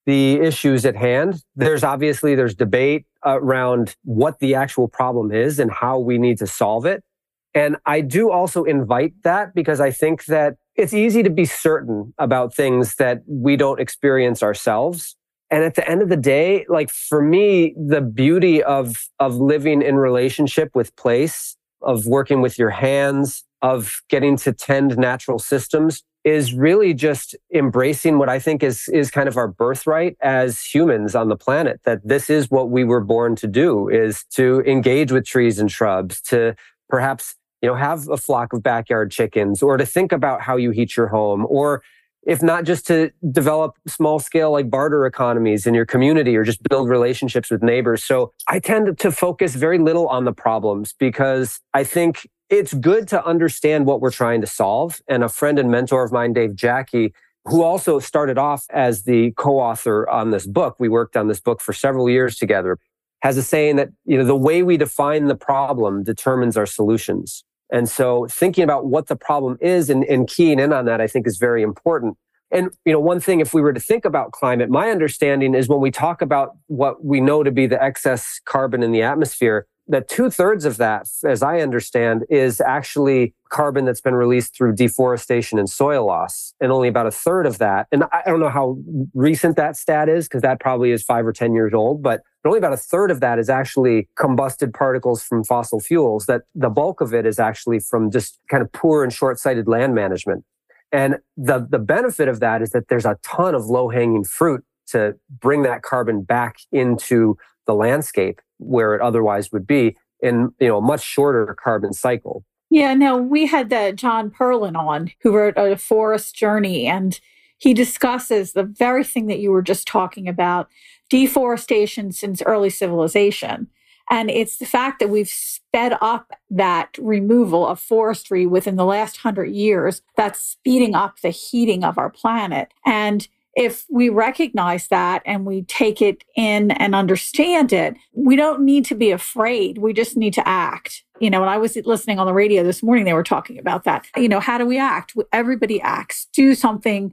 the 0.08 0.40
issues 0.40 0.86
at 0.86 0.96
hand. 0.96 1.44
There's 1.54 1.84
obviously 1.84 2.34
there's 2.34 2.54
debate 2.54 3.04
around 3.26 3.94
what 4.04 4.38
the 4.38 4.54
actual 4.54 4.88
problem 4.88 5.30
is 5.30 5.58
and 5.58 5.70
how 5.70 5.98
we 5.98 6.16
need 6.16 6.38
to 6.38 6.46
solve 6.46 6.86
it. 6.86 7.04
And 7.52 7.76
I 7.84 8.00
do 8.00 8.30
also 8.30 8.64
invite 8.64 9.12
that 9.24 9.54
because 9.54 9.80
I 9.80 9.90
think 9.90 10.24
that 10.24 10.54
it's 10.76 10.94
easy 10.94 11.22
to 11.24 11.28
be 11.28 11.44
certain 11.44 12.14
about 12.16 12.54
things 12.54 12.94
that 12.94 13.20
we 13.26 13.56
don't 13.56 13.80
experience 13.80 14.42
ourselves. 14.42 15.14
And 15.50 15.62
at 15.62 15.74
the 15.74 15.86
end 15.86 16.00
of 16.00 16.08
the 16.08 16.16
day, 16.16 16.64
like 16.70 16.88
for 16.88 17.20
me, 17.20 17.74
the 17.76 18.00
beauty 18.00 18.62
of, 18.62 19.10
of 19.20 19.34
living 19.34 19.82
in 19.82 19.96
relationship 19.96 20.70
with 20.74 20.96
place, 20.96 21.54
of 21.82 22.06
working 22.06 22.40
with 22.40 22.58
your 22.58 22.70
hands, 22.70 23.44
of 23.60 24.00
getting 24.08 24.38
to 24.38 24.54
tend 24.54 24.96
natural 24.96 25.38
systems 25.38 26.02
is 26.24 26.52
really 26.52 26.94
just 26.94 27.36
embracing 27.54 28.18
what 28.18 28.28
I 28.28 28.38
think 28.38 28.62
is 28.62 28.88
is 28.88 29.10
kind 29.10 29.28
of 29.28 29.36
our 29.36 29.48
birthright 29.48 30.16
as 30.20 30.60
humans 30.60 31.14
on 31.14 31.28
the 31.28 31.36
planet 31.36 31.80
that 31.84 32.06
this 32.06 32.28
is 32.28 32.50
what 32.50 32.70
we 32.70 32.84
were 32.84 33.00
born 33.00 33.36
to 33.36 33.46
do 33.46 33.88
is 33.88 34.24
to 34.34 34.60
engage 34.66 35.12
with 35.12 35.24
trees 35.24 35.58
and 35.58 35.70
shrubs 35.70 36.20
to 36.22 36.54
perhaps 36.88 37.36
you 37.62 37.68
know 37.68 37.74
have 37.74 38.08
a 38.08 38.16
flock 38.16 38.52
of 38.52 38.62
backyard 38.62 39.10
chickens 39.10 39.62
or 39.62 39.76
to 39.76 39.86
think 39.86 40.12
about 40.12 40.40
how 40.42 40.56
you 40.56 40.70
heat 40.70 40.96
your 40.96 41.08
home 41.08 41.46
or 41.48 41.82
if 42.26 42.42
not 42.42 42.64
just 42.64 42.86
to 42.86 43.10
develop 43.30 43.76
small 43.86 44.18
scale 44.18 44.50
like 44.50 44.68
barter 44.68 45.06
economies 45.06 45.66
in 45.66 45.72
your 45.72 45.86
community 45.86 46.36
or 46.36 46.44
just 46.44 46.62
build 46.68 46.88
relationships 46.88 47.50
with 47.50 47.62
neighbors. 47.62 48.04
So 48.04 48.32
i 48.48 48.58
tend 48.58 48.98
to 48.98 49.12
focus 49.12 49.54
very 49.54 49.78
little 49.78 50.08
on 50.08 50.24
the 50.24 50.32
problems 50.32 50.94
because 50.98 51.60
i 51.74 51.84
think 51.84 52.28
it's 52.50 52.74
good 52.74 53.08
to 53.08 53.24
understand 53.24 53.86
what 53.86 54.00
we're 54.00 54.10
trying 54.10 54.40
to 54.40 54.46
solve. 54.46 55.00
And 55.08 55.22
a 55.22 55.28
friend 55.28 55.58
and 55.58 55.70
mentor 55.70 56.02
of 56.04 56.12
mine, 56.12 56.32
Dave 56.32 56.52
Jacke, 56.52 57.12
who 57.44 57.62
also 57.62 57.98
started 57.98 58.38
off 58.38 58.66
as 58.70 59.04
the 59.04 59.32
co-author 59.32 60.08
on 60.08 60.30
this 60.30 60.46
book, 60.46 60.76
we 60.78 60.88
worked 60.88 61.16
on 61.16 61.28
this 61.28 61.40
book 61.40 61.60
for 61.60 61.72
several 61.72 62.08
years 62.08 62.36
together, 62.36 62.78
has 63.20 63.36
a 63.36 63.42
saying 63.42 63.76
that 63.76 63.88
you 64.04 64.18
know 64.18 64.24
the 64.24 64.36
way 64.36 64.62
we 64.62 64.76
define 64.76 65.26
the 65.26 65.34
problem 65.34 66.02
determines 66.02 66.56
our 66.56 66.66
solutions. 66.66 67.44
And 67.70 67.88
so 67.88 68.26
thinking 68.30 68.64
about 68.64 68.86
what 68.86 69.08
the 69.08 69.16
problem 69.16 69.58
is 69.60 69.90
and, 69.90 70.04
and 70.04 70.26
keying 70.26 70.58
in 70.58 70.72
on 70.72 70.86
that, 70.86 71.00
I 71.00 71.06
think 71.06 71.26
is 71.26 71.36
very 71.36 71.62
important. 71.62 72.16
And 72.50 72.70
you 72.86 72.92
know, 72.92 73.00
one 73.00 73.20
thing, 73.20 73.40
if 73.40 73.52
we 73.52 73.60
were 73.60 73.74
to 73.74 73.80
think 73.80 74.04
about 74.04 74.32
climate, 74.32 74.70
my 74.70 74.90
understanding 74.90 75.54
is 75.54 75.68
when 75.68 75.80
we 75.80 75.90
talk 75.90 76.22
about 76.22 76.56
what 76.66 77.04
we 77.04 77.20
know 77.20 77.42
to 77.42 77.50
be 77.50 77.66
the 77.66 77.82
excess 77.82 78.40
carbon 78.44 78.82
in 78.82 78.92
the 78.92 79.02
atmosphere, 79.02 79.66
that 79.88 80.08
two 80.08 80.30
thirds 80.30 80.64
of 80.64 80.76
that, 80.76 81.08
as 81.24 81.42
I 81.42 81.60
understand, 81.60 82.24
is 82.28 82.60
actually 82.60 83.34
carbon 83.48 83.86
that's 83.86 84.00
been 84.00 84.14
released 84.14 84.54
through 84.54 84.74
deforestation 84.74 85.58
and 85.58 85.68
soil 85.68 86.06
loss. 86.06 86.54
And 86.60 86.70
only 86.70 86.88
about 86.88 87.06
a 87.06 87.10
third 87.10 87.46
of 87.46 87.58
that, 87.58 87.86
and 87.90 88.04
I 88.12 88.22
don't 88.26 88.40
know 88.40 88.50
how 88.50 88.78
recent 89.14 89.56
that 89.56 89.76
stat 89.76 90.08
is 90.08 90.28
because 90.28 90.42
that 90.42 90.60
probably 90.60 90.90
is 90.90 91.02
five 91.02 91.26
or 91.26 91.32
10 91.32 91.54
years 91.54 91.72
old, 91.72 92.02
but 92.02 92.20
only 92.44 92.58
about 92.58 92.72
a 92.72 92.78
third 92.78 93.10
of 93.10 93.20
that 93.20 93.38
is 93.38 93.50
actually 93.50 94.08
combusted 94.18 94.72
particles 94.72 95.22
from 95.22 95.44
fossil 95.44 95.80
fuels, 95.80 96.26
that 96.26 96.42
the 96.54 96.70
bulk 96.70 97.00
of 97.00 97.14
it 97.14 97.26
is 97.26 97.38
actually 97.38 97.78
from 97.78 98.10
just 98.10 98.38
kind 98.50 98.62
of 98.62 98.72
poor 98.72 99.04
and 99.04 99.12
short 99.12 99.38
sighted 99.38 99.68
land 99.68 99.94
management. 99.94 100.44
And 100.90 101.16
the, 101.36 101.66
the 101.68 101.78
benefit 101.78 102.28
of 102.28 102.40
that 102.40 102.62
is 102.62 102.70
that 102.70 102.88
there's 102.88 103.04
a 103.04 103.18
ton 103.22 103.54
of 103.54 103.66
low 103.66 103.90
hanging 103.90 104.24
fruit 104.24 104.64
to 104.88 105.14
bring 105.28 105.62
that 105.64 105.82
carbon 105.82 106.22
back 106.22 106.56
into 106.72 107.36
the 107.66 107.74
landscape 107.74 108.40
where 108.58 108.94
it 108.94 109.00
otherwise 109.00 109.50
would 109.52 109.66
be 109.66 109.96
in 110.20 110.52
you 110.60 110.68
know 110.68 110.78
a 110.78 110.82
much 110.82 111.02
shorter 111.02 111.56
carbon 111.62 111.92
cycle. 111.92 112.44
Yeah, 112.70 112.94
no, 112.94 113.16
we 113.16 113.46
had 113.46 113.72
uh, 113.72 113.92
John 113.92 114.30
Perlin 114.30 114.76
on 114.76 115.10
who 115.22 115.34
wrote 115.34 115.54
a 115.56 115.76
forest 115.76 116.34
journey 116.34 116.86
and 116.86 117.18
he 117.58 117.74
discusses 117.74 118.52
the 118.52 118.62
very 118.62 119.04
thing 119.04 119.26
that 119.26 119.40
you 119.40 119.50
were 119.50 119.62
just 119.62 119.86
talking 119.86 120.28
about 120.28 120.68
deforestation 121.10 122.12
since 122.12 122.42
early 122.42 122.70
civilization. 122.70 123.68
And 124.10 124.30
it's 124.30 124.56
the 124.56 124.66
fact 124.66 125.00
that 125.00 125.10
we've 125.10 125.28
sped 125.28 125.98
up 126.00 126.32
that 126.50 126.96
removal 126.98 127.66
of 127.66 127.78
forestry 127.78 128.46
within 128.46 128.76
the 128.76 128.86
last 128.86 129.18
hundred 129.18 129.50
years 129.50 130.02
that's 130.16 130.40
speeding 130.40 130.94
up 130.94 131.20
the 131.20 131.30
heating 131.30 131.84
of 131.84 131.98
our 131.98 132.08
planet. 132.08 132.72
And 132.86 133.28
if 133.58 133.84
we 133.90 134.08
recognize 134.08 134.86
that 134.86 135.20
and 135.26 135.44
we 135.44 135.62
take 135.62 136.00
it 136.00 136.22
in 136.36 136.70
and 136.70 136.94
understand 136.94 137.72
it, 137.72 137.96
we 138.12 138.36
don't 138.36 138.60
need 138.60 138.84
to 138.84 138.94
be 138.94 139.10
afraid. 139.10 139.78
We 139.78 139.92
just 139.92 140.16
need 140.16 140.32
to 140.34 140.46
act. 140.46 141.02
You 141.18 141.28
know, 141.28 141.40
when 141.40 141.48
I 141.48 141.58
was 141.58 141.74
listening 141.84 142.20
on 142.20 142.28
the 142.28 142.32
radio 142.32 142.62
this 142.62 142.84
morning, 142.84 143.04
they 143.04 143.14
were 143.14 143.24
talking 143.24 143.58
about 143.58 143.82
that. 143.82 144.06
You 144.16 144.28
know, 144.28 144.38
how 144.38 144.58
do 144.58 144.64
we 144.64 144.78
act? 144.78 145.16
Everybody 145.32 145.80
acts. 145.80 146.28
Do 146.32 146.54
something. 146.54 147.12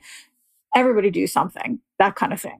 Everybody 0.75 1.09
do 1.09 1.25
something. 1.25 1.79
That 1.97 2.13
kind 2.15 2.31
of 2.31 2.39
thing. 2.39 2.59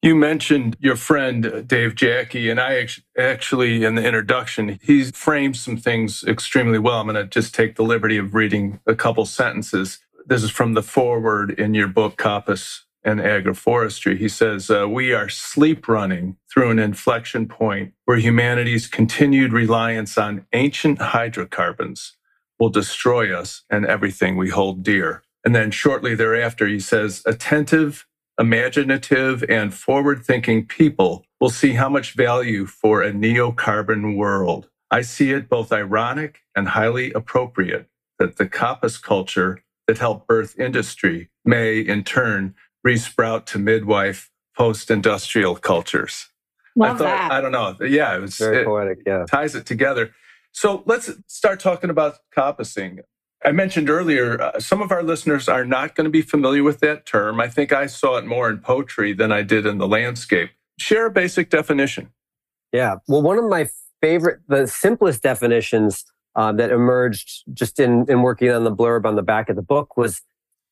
You 0.00 0.14
mentioned 0.14 0.78
your 0.80 0.96
friend 0.96 1.44
uh, 1.44 1.60
Dave 1.60 1.96
Jacke, 1.96 2.50
and 2.50 2.58
I 2.58 2.86
actually, 3.18 3.84
in 3.84 3.96
the 3.96 4.06
introduction, 4.06 4.78
he 4.80 5.04
framed 5.04 5.56
some 5.56 5.76
things 5.76 6.24
extremely 6.24 6.78
well. 6.78 7.00
I'm 7.00 7.08
going 7.08 7.16
to 7.16 7.26
just 7.26 7.54
take 7.54 7.76
the 7.76 7.82
liberty 7.82 8.16
of 8.16 8.34
reading 8.34 8.80
a 8.86 8.94
couple 8.94 9.26
sentences. 9.26 9.98
This 10.24 10.42
is 10.42 10.50
from 10.50 10.72
the 10.72 10.82
foreword 10.82 11.50
in 11.50 11.74
your 11.74 11.88
book, 11.88 12.16
Coppice 12.16 12.84
and 13.04 13.20
Agroforestry. 13.20 14.18
He 14.18 14.28
says, 14.28 14.70
uh, 14.70 14.88
We 14.88 15.12
are 15.12 15.28
sleep 15.28 15.88
running 15.88 16.36
through 16.52 16.70
an 16.70 16.78
inflection 16.78 17.46
point 17.46 17.92
where 18.04 18.18
humanity's 18.18 18.86
continued 18.86 19.52
reliance 19.52 20.18
on 20.18 20.46
ancient 20.52 21.00
hydrocarbons 21.00 22.16
will 22.58 22.70
destroy 22.70 23.34
us 23.34 23.64
and 23.70 23.86
everything 23.86 24.36
we 24.36 24.50
hold 24.50 24.82
dear. 24.82 25.22
And 25.44 25.54
then 25.54 25.70
shortly 25.70 26.14
thereafter, 26.14 26.66
he 26.66 26.80
says, 26.80 27.22
Attentive 27.24 28.06
imaginative, 28.38 29.44
and 29.48 29.74
forward 29.74 30.24
thinking 30.24 30.64
people 30.64 31.24
will 31.40 31.50
see 31.50 31.72
how 31.72 31.88
much 31.88 32.14
value 32.14 32.66
for 32.66 33.02
a 33.02 33.12
neocarbon 33.12 34.16
world. 34.16 34.68
I 34.90 35.02
see 35.02 35.32
it 35.32 35.48
both 35.48 35.72
ironic 35.72 36.40
and 36.54 36.68
highly 36.68 37.12
appropriate 37.12 37.88
that 38.18 38.36
the 38.36 38.46
coppice 38.46 39.00
culture 39.00 39.62
that 39.86 39.98
helped 39.98 40.26
birth 40.26 40.58
industry 40.58 41.30
may, 41.44 41.80
in 41.80 42.04
turn, 42.04 42.54
resprout 42.88 43.44
to 43.46 43.58
midwife 43.58 44.30
post 44.56 44.90
industrial 44.90 45.56
cultures. 45.56 46.28
Love 46.74 46.96
I 46.96 46.98
thought, 46.98 47.04
that. 47.04 47.32
I 47.32 47.40
don't 47.40 47.52
know. 47.52 47.76
Yeah, 47.84 48.16
it 48.16 48.20
was 48.20 48.36
very 48.38 48.62
it 48.62 48.64
poetic. 48.64 48.98
Yeah. 49.06 49.24
Ties 49.28 49.54
it 49.54 49.66
together. 49.66 50.14
So 50.52 50.82
let's 50.86 51.10
start 51.26 51.60
talking 51.60 51.90
about 51.90 52.18
coppicing. 52.36 53.00
I 53.44 53.52
mentioned 53.52 53.88
earlier, 53.90 54.40
uh, 54.40 54.58
some 54.58 54.80
of 54.82 54.90
our 54.90 55.02
listeners 55.02 55.48
are 55.48 55.64
not 55.64 55.94
going 55.94 56.06
to 56.06 56.10
be 56.10 56.22
familiar 56.22 56.64
with 56.64 56.80
that 56.80 57.06
term. 57.06 57.40
I 57.40 57.48
think 57.48 57.72
I 57.72 57.86
saw 57.86 58.16
it 58.16 58.26
more 58.26 58.48
in 58.50 58.58
poetry 58.58 59.12
than 59.12 59.30
I 59.30 59.42
did 59.42 59.66
in 59.66 59.78
the 59.78 59.86
landscape. 59.86 60.50
Share 60.78 61.06
a 61.06 61.10
basic 61.10 61.50
definition. 61.50 62.10
Yeah. 62.72 62.96
Well, 63.06 63.22
one 63.22 63.38
of 63.38 63.48
my 63.48 63.68
favorite, 64.00 64.40
the 64.48 64.66
simplest 64.66 65.22
definitions 65.22 66.04
uh, 66.34 66.52
that 66.52 66.70
emerged 66.70 67.44
just 67.52 67.78
in, 67.78 68.06
in 68.08 68.22
working 68.22 68.50
on 68.50 68.64
the 68.64 68.74
blurb 68.74 69.04
on 69.04 69.14
the 69.14 69.22
back 69.22 69.48
of 69.48 69.56
the 69.56 69.62
book 69.62 69.96
was 69.96 70.22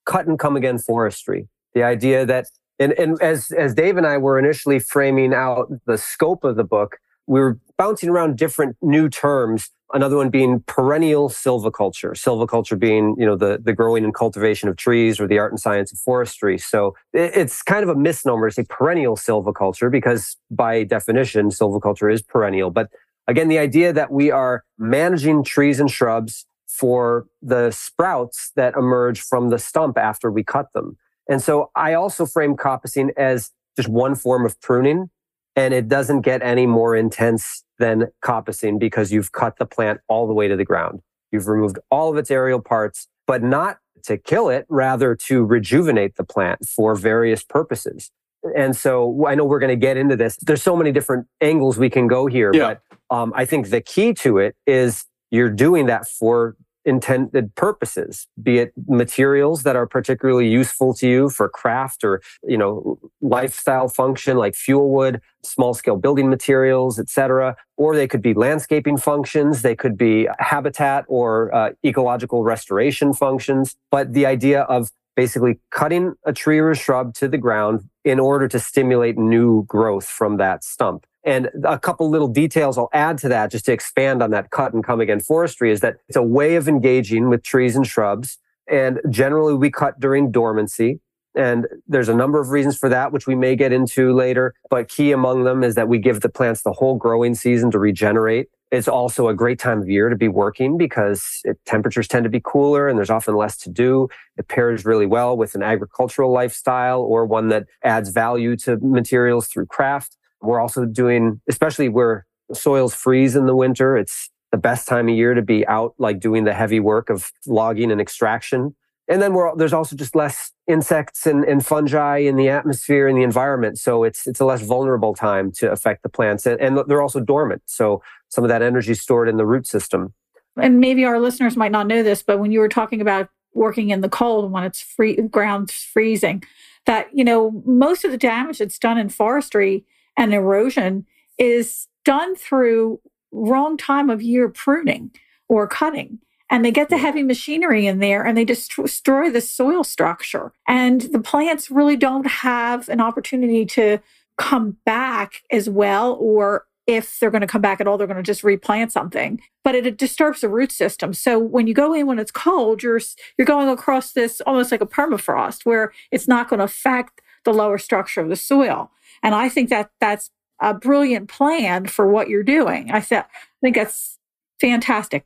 cut 0.04 0.26
and 0.26 0.38
come 0.38 0.56
again 0.56 0.78
forestry. 0.78 1.48
The 1.76 1.84
idea 1.84 2.26
that, 2.26 2.46
and, 2.80 2.92
and 2.94 3.22
as, 3.22 3.52
as 3.52 3.74
Dave 3.74 3.96
and 3.96 4.06
I 4.06 4.16
were 4.16 4.38
initially 4.38 4.80
framing 4.80 5.32
out 5.32 5.68
the 5.86 5.96
scope 5.96 6.42
of 6.42 6.56
the 6.56 6.64
book, 6.64 6.96
we 7.28 7.38
were 7.38 7.60
bouncing 7.78 8.08
around 8.08 8.36
different 8.36 8.76
new 8.82 9.08
terms 9.08 9.70
Another 9.92 10.16
one 10.16 10.30
being 10.30 10.60
perennial 10.66 11.28
silviculture. 11.28 12.10
Silviculture 12.10 12.78
being, 12.78 13.14
you 13.18 13.24
know, 13.24 13.36
the, 13.36 13.60
the 13.62 13.72
growing 13.72 14.02
and 14.02 14.12
cultivation 14.12 14.68
of 14.68 14.76
trees 14.76 15.20
or 15.20 15.28
the 15.28 15.38
art 15.38 15.52
and 15.52 15.60
science 15.60 15.92
of 15.92 15.98
forestry. 16.00 16.58
So 16.58 16.96
it's 17.12 17.62
kind 17.62 17.84
of 17.84 17.88
a 17.88 17.94
misnomer 17.94 18.48
to 18.48 18.54
say 18.54 18.64
perennial 18.68 19.16
silviculture 19.16 19.90
because 19.90 20.36
by 20.50 20.82
definition, 20.82 21.50
silviculture 21.50 22.12
is 22.12 22.20
perennial. 22.20 22.70
But 22.70 22.90
again, 23.28 23.46
the 23.46 23.58
idea 23.58 23.92
that 23.92 24.10
we 24.10 24.32
are 24.32 24.64
managing 24.76 25.44
trees 25.44 25.78
and 25.78 25.90
shrubs 25.90 26.46
for 26.66 27.26
the 27.40 27.70
sprouts 27.70 28.50
that 28.56 28.74
emerge 28.74 29.20
from 29.20 29.50
the 29.50 29.58
stump 29.58 29.96
after 29.96 30.32
we 30.32 30.42
cut 30.42 30.66
them. 30.74 30.96
And 31.28 31.42
so 31.42 31.70
I 31.74 31.94
also 31.94 32.26
frame 32.26 32.56
coppicing 32.56 33.10
as 33.16 33.50
just 33.76 33.88
one 33.88 34.14
form 34.14 34.46
of 34.46 34.60
pruning 34.60 35.10
and 35.56 35.72
it 35.72 35.88
doesn't 35.88 36.20
get 36.20 36.42
any 36.42 36.66
more 36.66 36.94
intense 36.94 37.64
than 37.78 38.08
coppicing 38.22 38.78
because 38.78 39.10
you've 39.10 39.32
cut 39.32 39.56
the 39.58 39.66
plant 39.66 40.00
all 40.06 40.26
the 40.26 40.34
way 40.34 40.48
to 40.48 40.56
the 40.56 40.64
ground. 40.64 41.00
You've 41.32 41.48
removed 41.48 41.78
all 41.90 42.10
of 42.10 42.18
its 42.18 42.30
aerial 42.30 42.60
parts, 42.60 43.08
but 43.26 43.42
not 43.42 43.78
to 44.04 44.18
kill 44.18 44.50
it, 44.50 44.66
rather 44.68 45.16
to 45.16 45.44
rejuvenate 45.44 46.16
the 46.16 46.24
plant 46.24 46.66
for 46.68 46.94
various 46.94 47.42
purposes. 47.42 48.10
And 48.56 48.76
so 48.76 49.26
I 49.26 49.34
know 49.34 49.44
we're 49.44 49.58
going 49.58 49.70
to 49.70 49.76
get 49.76 49.96
into 49.96 50.14
this. 50.14 50.36
There's 50.36 50.62
so 50.62 50.76
many 50.76 50.92
different 50.92 51.26
angles 51.40 51.78
we 51.78 51.90
can 51.90 52.06
go 52.06 52.26
here, 52.26 52.52
yeah. 52.54 52.76
but 53.08 53.16
um, 53.16 53.32
I 53.34 53.44
think 53.44 53.70
the 53.70 53.80
key 53.80 54.14
to 54.14 54.38
it 54.38 54.54
is 54.66 55.06
you're 55.30 55.50
doing 55.50 55.86
that 55.86 56.06
for 56.06 56.56
intended 56.86 57.54
purposes, 57.56 58.28
be 58.40 58.58
it 58.58 58.72
materials 58.88 59.64
that 59.64 59.76
are 59.76 59.86
particularly 59.86 60.48
useful 60.48 60.94
to 60.94 61.08
you 61.08 61.28
for 61.28 61.48
craft 61.48 62.04
or, 62.04 62.22
you 62.44 62.56
know, 62.56 62.98
lifestyle 63.20 63.88
function 63.88 64.38
like 64.38 64.54
fuel 64.54 64.90
wood, 64.90 65.20
small 65.42 65.74
scale 65.74 65.96
building 65.96 66.30
materials, 66.30 66.98
etc. 66.98 67.56
Or 67.76 67.96
they 67.96 68.06
could 68.06 68.22
be 68.22 68.32
landscaping 68.32 68.96
functions. 68.96 69.62
They 69.62 69.74
could 69.74 69.98
be 69.98 70.28
habitat 70.38 71.04
or 71.08 71.54
uh, 71.54 71.70
ecological 71.84 72.44
restoration 72.44 73.12
functions. 73.12 73.76
But 73.90 74.12
the 74.12 74.24
idea 74.24 74.62
of 74.62 74.90
basically 75.16 75.58
cutting 75.70 76.14
a 76.24 76.32
tree 76.32 76.58
or 76.58 76.70
a 76.70 76.76
shrub 76.76 77.14
to 77.14 77.26
the 77.26 77.38
ground 77.38 77.88
in 78.04 78.20
order 78.20 78.46
to 78.46 78.60
stimulate 78.60 79.18
new 79.18 79.64
growth 79.64 80.06
from 80.06 80.36
that 80.36 80.62
stump. 80.62 81.06
And 81.26 81.50
a 81.64 81.78
couple 81.78 82.08
little 82.08 82.28
details 82.28 82.78
I'll 82.78 82.88
add 82.92 83.18
to 83.18 83.28
that 83.28 83.50
just 83.50 83.66
to 83.66 83.72
expand 83.72 84.22
on 84.22 84.30
that 84.30 84.50
cut 84.50 84.72
and 84.72 84.84
come 84.84 85.00
again 85.00 85.18
forestry 85.18 85.72
is 85.72 85.80
that 85.80 85.96
it's 86.08 86.16
a 86.16 86.22
way 86.22 86.54
of 86.54 86.68
engaging 86.68 87.28
with 87.28 87.42
trees 87.42 87.74
and 87.74 87.84
shrubs. 87.84 88.38
And 88.70 89.00
generally 89.10 89.54
we 89.54 89.70
cut 89.70 89.98
during 89.98 90.30
dormancy. 90.30 91.00
And 91.34 91.66
there's 91.86 92.08
a 92.08 92.14
number 92.14 92.40
of 92.40 92.50
reasons 92.50 92.78
for 92.78 92.88
that, 92.88 93.12
which 93.12 93.26
we 93.26 93.34
may 93.34 93.56
get 93.56 93.72
into 93.72 94.14
later. 94.14 94.54
But 94.70 94.88
key 94.88 95.10
among 95.12 95.44
them 95.44 95.64
is 95.64 95.74
that 95.74 95.88
we 95.88 95.98
give 95.98 96.20
the 96.20 96.28
plants 96.28 96.62
the 96.62 96.72
whole 96.72 96.94
growing 96.94 97.34
season 97.34 97.72
to 97.72 97.78
regenerate. 97.78 98.46
It's 98.70 98.88
also 98.88 99.28
a 99.28 99.34
great 99.34 99.58
time 99.58 99.80
of 99.80 99.88
year 99.88 100.08
to 100.08 100.16
be 100.16 100.28
working 100.28 100.78
because 100.78 101.40
it, 101.44 101.58
temperatures 101.66 102.08
tend 102.08 102.24
to 102.24 102.30
be 102.30 102.40
cooler 102.42 102.88
and 102.88 102.96
there's 102.98 103.10
often 103.10 103.36
less 103.36 103.56
to 103.58 103.70
do. 103.70 104.08
It 104.36 104.48
pairs 104.48 104.84
really 104.84 105.06
well 105.06 105.36
with 105.36 105.54
an 105.54 105.62
agricultural 105.62 106.32
lifestyle 106.32 107.00
or 107.00 107.26
one 107.26 107.48
that 107.48 107.64
adds 107.84 108.10
value 108.10 108.56
to 108.58 108.76
materials 108.78 109.48
through 109.48 109.66
craft. 109.66 110.16
We're 110.46 110.60
also 110.60 110.84
doing, 110.84 111.40
especially 111.48 111.88
where 111.88 112.26
soils 112.52 112.94
freeze 112.94 113.36
in 113.36 113.46
the 113.46 113.56
winter, 113.56 113.96
it's 113.96 114.30
the 114.52 114.58
best 114.58 114.88
time 114.88 115.08
of 115.08 115.14
year 115.14 115.34
to 115.34 115.42
be 115.42 115.66
out, 115.66 115.94
like 115.98 116.20
doing 116.20 116.44
the 116.44 116.54
heavy 116.54 116.80
work 116.80 117.10
of 117.10 117.30
logging 117.46 117.90
and 117.90 118.00
extraction. 118.00 118.74
And 119.08 119.22
then 119.22 119.36
there's 119.56 119.72
also 119.72 119.94
just 119.94 120.16
less 120.16 120.52
insects 120.66 121.26
and, 121.26 121.44
and, 121.44 121.64
fungi 121.64 122.18
in 122.18 122.36
the 122.36 122.48
atmosphere 122.48 123.06
and 123.06 123.16
the 123.16 123.22
environment. 123.22 123.78
So 123.78 124.02
it's, 124.02 124.26
it's 124.26 124.40
a 124.40 124.44
less 124.44 124.62
vulnerable 124.62 125.14
time 125.14 125.52
to 125.58 125.70
affect 125.70 126.02
the 126.02 126.08
plants. 126.08 126.44
And, 126.44 126.60
and 126.60 126.78
they're 126.88 127.02
also 127.02 127.20
dormant. 127.20 127.62
So 127.66 128.02
some 128.30 128.42
of 128.42 128.48
that 128.48 128.62
energy 128.62 128.94
stored 128.94 129.28
in 129.28 129.36
the 129.36 129.46
root 129.46 129.66
system. 129.66 130.12
And 130.56 130.80
maybe 130.80 131.04
our 131.04 131.20
listeners 131.20 131.56
might 131.56 131.70
not 131.70 131.86
know 131.86 132.02
this, 132.02 132.22
but 132.22 132.40
when 132.40 132.50
you 132.50 132.58
were 132.58 132.68
talking 132.68 133.00
about 133.00 133.28
working 133.54 133.90
in 133.90 134.00
the 134.00 134.08
cold 134.08 134.50
when 134.50 134.64
it's 134.64 134.80
free, 134.80 135.16
ground's 135.16 135.72
freezing, 135.72 136.42
that, 136.86 137.08
you 137.12 137.24
know, 137.24 137.62
most 137.64 138.04
of 138.04 138.10
the 138.10 138.18
damage 138.18 138.58
that's 138.58 138.78
done 138.78 138.98
in 138.98 139.08
forestry 139.08 139.84
and 140.16 140.32
erosion 140.32 141.06
is 141.38 141.88
done 142.04 142.36
through 142.36 143.00
wrong 143.32 143.76
time 143.76 144.10
of 144.10 144.22
year 144.22 144.48
pruning 144.48 145.10
or 145.48 145.66
cutting. 145.66 146.18
And 146.48 146.64
they 146.64 146.70
get 146.70 146.90
the 146.90 146.98
heavy 146.98 147.24
machinery 147.24 147.86
in 147.86 147.98
there 147.98 148.24
and 148.24 148.38
they 148.38 148.44
destroy 148.44 149.30
the 149.30 149.40
soil 149.40 149.82
structure. 149.82 150.52
And 150.68 151.00
the 151.00 151.18
plants 151.18 151.70
really 151.70 151.96
don't 151.96 152.26
have 152.26 152.88
an 152.88 153.00
opportunity 153.00 153.66
to 153.66 153.98
come 154.38 154.76
back 154.84 155.42
as 155.50 155.68
well 155.68 156.16
or 156.20 156.66
if 156.86 157.18
they're 157.18 157.32
going 157.32 157.40
to 157.40 157.48
come 157.48 157.62
back 157.62 157.80
at 157.80 157.88
all 157.88 157.98
they're 157.98 158.06
going 158.06 158.16
to 158.16 158.22
just 158.22 158.44
replant 158.44 158.92
something. 158.92 159.40
But 159.64 159.74
it, 159.74 159.86
it, 159.86 159.98
disturbs 159.98 160.42
the 160.42 160.48
root 160.48 160.70
system. 160.70 161.14
So 161.14 161.38
when 161.38 161.66
you 161.66 161.74
go 161.74 161.92
in 161.92 162.06
when 162.06 162.18
it's 162.18 162.30
cold 162.30 162.82
you're 162.82 163.00
you're 163.36 163.46
going 163.46 163.68
across 163.68 164.12
this 164.12 164.40
almost 164.42 164.70
like 164.70 164.82
a 164.82 164.86
permafrost 164.86 165.64
where 165.64 165.92
it's 166.12 166.28
not 166.28 166.48
going 166.48 166.58
to 166.58 166.64
affect 166.64 167.22
the 167.44 167.52
lower 167.52 167.78
structure 167.78 168.20
of 168.20 168.28
the 168.28 168.36
soil 168.36 168.90
and 169.22 169.34
I 169.34 169.48
think 169.48 169.70
that 169.70 169.90
that's 170.00 170.30
a 170.60 170.74
brilliant 170.74 171.28
plan 171.28 171.86
for 171.86 172.06
what 172.06 172.28
you're 172.28 172.42
doing. 172.42 172.90
I, 172.90 173.00
th- 173.00 173.22
I 173.22 173.26
think 173.60 173.76
that's 173.76 174.18
fantastic. 174.60 175.24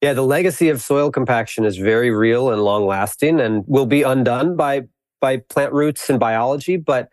Yeah, 0.00 0.14
the 0.14 0.22
legacy 0.22 0.68
of 0.68 0.82
soil 0.82 1.12
compaction 1.12 1.64
is 1.64 1.76
very 1.76 2.10
real 2.10 2.50
and 2.50 2.60
long 2.62 2.86
lasting 2.86 3.40
and 3.40 3.64
will 3.68 3.86
be 3.86 4.02
undone 4.02 4.56
by 4.56 4.82
by 5.20 5.36
plant 5.36 5.72
roots 5.72 6.10
and 6.10 6.18
biology, 6.18 6.76
but 6.76 7.08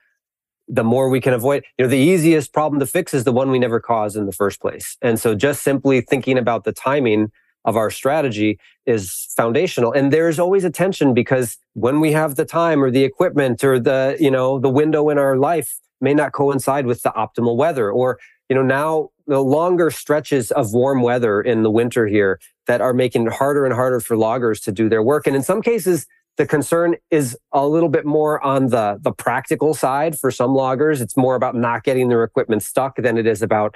the 0.68 0.84
more 0.84 1.10
we 1.10 1.22
can 1.22 1.34
avoid. 1.34 1.64
You 1.78 1.86
know, 1.86 1.90
the 1.90 1.98
easiest 1.98 2.54
problem 2.54 2.80
to 2.80 2.86
fix 2.86 3.14
is 3.14 3.24
the 3.24 3.32
one 3.32 3.52
we 3.52 3.60
never 3.60 3.80
caused 3.80 4.18
in 4.18 4.26
the 4.26 4.32
first 4.32 4.60
place. 4.62 4.98
And 5.02 5.20
so 5.20 5.36
just 5.36 5.64
simply 5.64 6.02
thinking 6.02 6.38
about 6.38 6.64
the 6.64 6.72
timing 6.72 7.32
of 7.66 7.76
our 7.76 7.90
strategy 7.90 8.60
is 8.86 9.28
foundational. 9.36 9.92
And 9.92 10.14
there's 10.14 10.40
always 10.40 10.64
a 10.64 10.70
tension 10.70 11.14
because 11.14 11.58
when 11.74 12.00
we 12.00 12.12
have 12.14 12.36
the 12.36 12.46
time 12.46 12.84
or 12.84 12.90
the 12.90 13.04
equipment 13.04 13.64
or 13.64 13.80
the, 13.80 14.16
you 14.20 14.32
know, 14.32 14.60
the 14.60 14.70
window 14.70 15.10
in 15.10 15.18
our 15.18 15.38
life 15.38 15.80
may 16.02 16.14
not 16.14 16.32
coincide 16.32 16.86
with 16.86 17.02
the 17.02 17.12
optimal 17.12 17.56
weather 17.56 17.92
or, 17.92 18.20
you 18.50 18.56
know, 18.56 18.64
now 18.64 19.10
the 19.28 19.40
longer 19.40 19.92
stretches 19.92 20.52
of 20.52 20.74
warm 20.74 21.02
weather 21.02 21.42
in 21.42 21.64
the 21.64 21.70
winter 21.70 22.08
here 22.08 22.40
that 22.68 22.82
are 22.82 22.94
making 22.94 23.28
it 23.28 23.34
harder 23.34 23.66
and 23.66 23.74
harder 23.74 24.00
for 24.00 24.18
loggers 24.18 24.60
to 24.62 24.72
do 24.72 24.90
their 24.90 25.04
work. 25.04 25.28
And 25.28 25.36
in 25.36 25.44
some 25.44 25.62
cases, 25.62 26.08
the 26.38 26.48
concern 26.48 26.96
is 27.12 27.38
a 27.52 27.68
little 27.68 27.90
bit 27.90 28.06
more 28.06 28.42
on 28.44 28.68
the, 28.68 28.98
the 29.02 29.12
practical 29.12 29.74
side 29.74 30.18
for 30.18 30.32
some 30.32 30.54
loggers. 30.54 31.02
It's 31.02 31.18
more 31.18 31.36
about 31.36 31.54
not 31.54 31.84
getting 31.84 32.08
their 32.08 32.24
equipment 32.24 32.64
stuck 32.64 32.96
than 32.96 33.18
it 33.18 33.28
is 33.28 33.42
about, 33.42 33.76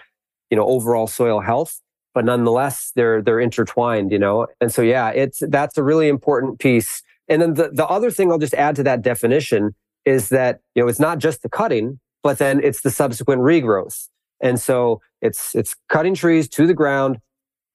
you 0.49 0.55
know, 0.55 0.65
overall 0.65 1.07
soil 1.07 1.41
health. 1.41 1.81
But 2.13 2.25
nonetheless, 2.25 2.91
they're 2.95 3.21
they're 3.21 3.39
intertwined, 3.39 4.11
you 4.11 4.19
know. 4.19 4.47
And 4.61 4.71
so 4.71 4.81
yeah, 4.81 5.09
it's 5.09 5.41
that's 5.49 5.77
a 5.77 5.83
really 5.83 6.07
important 6.07 6.59
piece. 6.59 7.01
And 7.27 7.41
then 7.41 7.55
the, 7.55 7.69
the 7.73 7.87
other 7.87 8.11
thing 8.11 8.31
I'll 8.31 8.37
just 8.37 8.53
add 8.53 8.75
to 8.77 8.83
that 8.83 9.01
definition 9.01 9.75
is 10.05 10.29
that, 10.29 10.59
you 10.75 10.83
know, 10.83 10.89
it's 10.89 10.99
not 10.99 11.17
just 11.17 11.41
the 11.41 11.49
cutting, 11.49 11.99
but 12.23 12.39
then 12.39 12.61
it's 12.63 12.81
the 12.81 12.91
subsequent 12.91 13.41
regrowth. 13.41 14.07
And 14.41 14.59
so 14.59 15.01
it's 15.21 15.53
it's 15.53 15.75
cutting 15.89 16.15
trees 16.15 16.49
to 16.49 16.65
the 16.65 16.73
ground, 16.73 17.19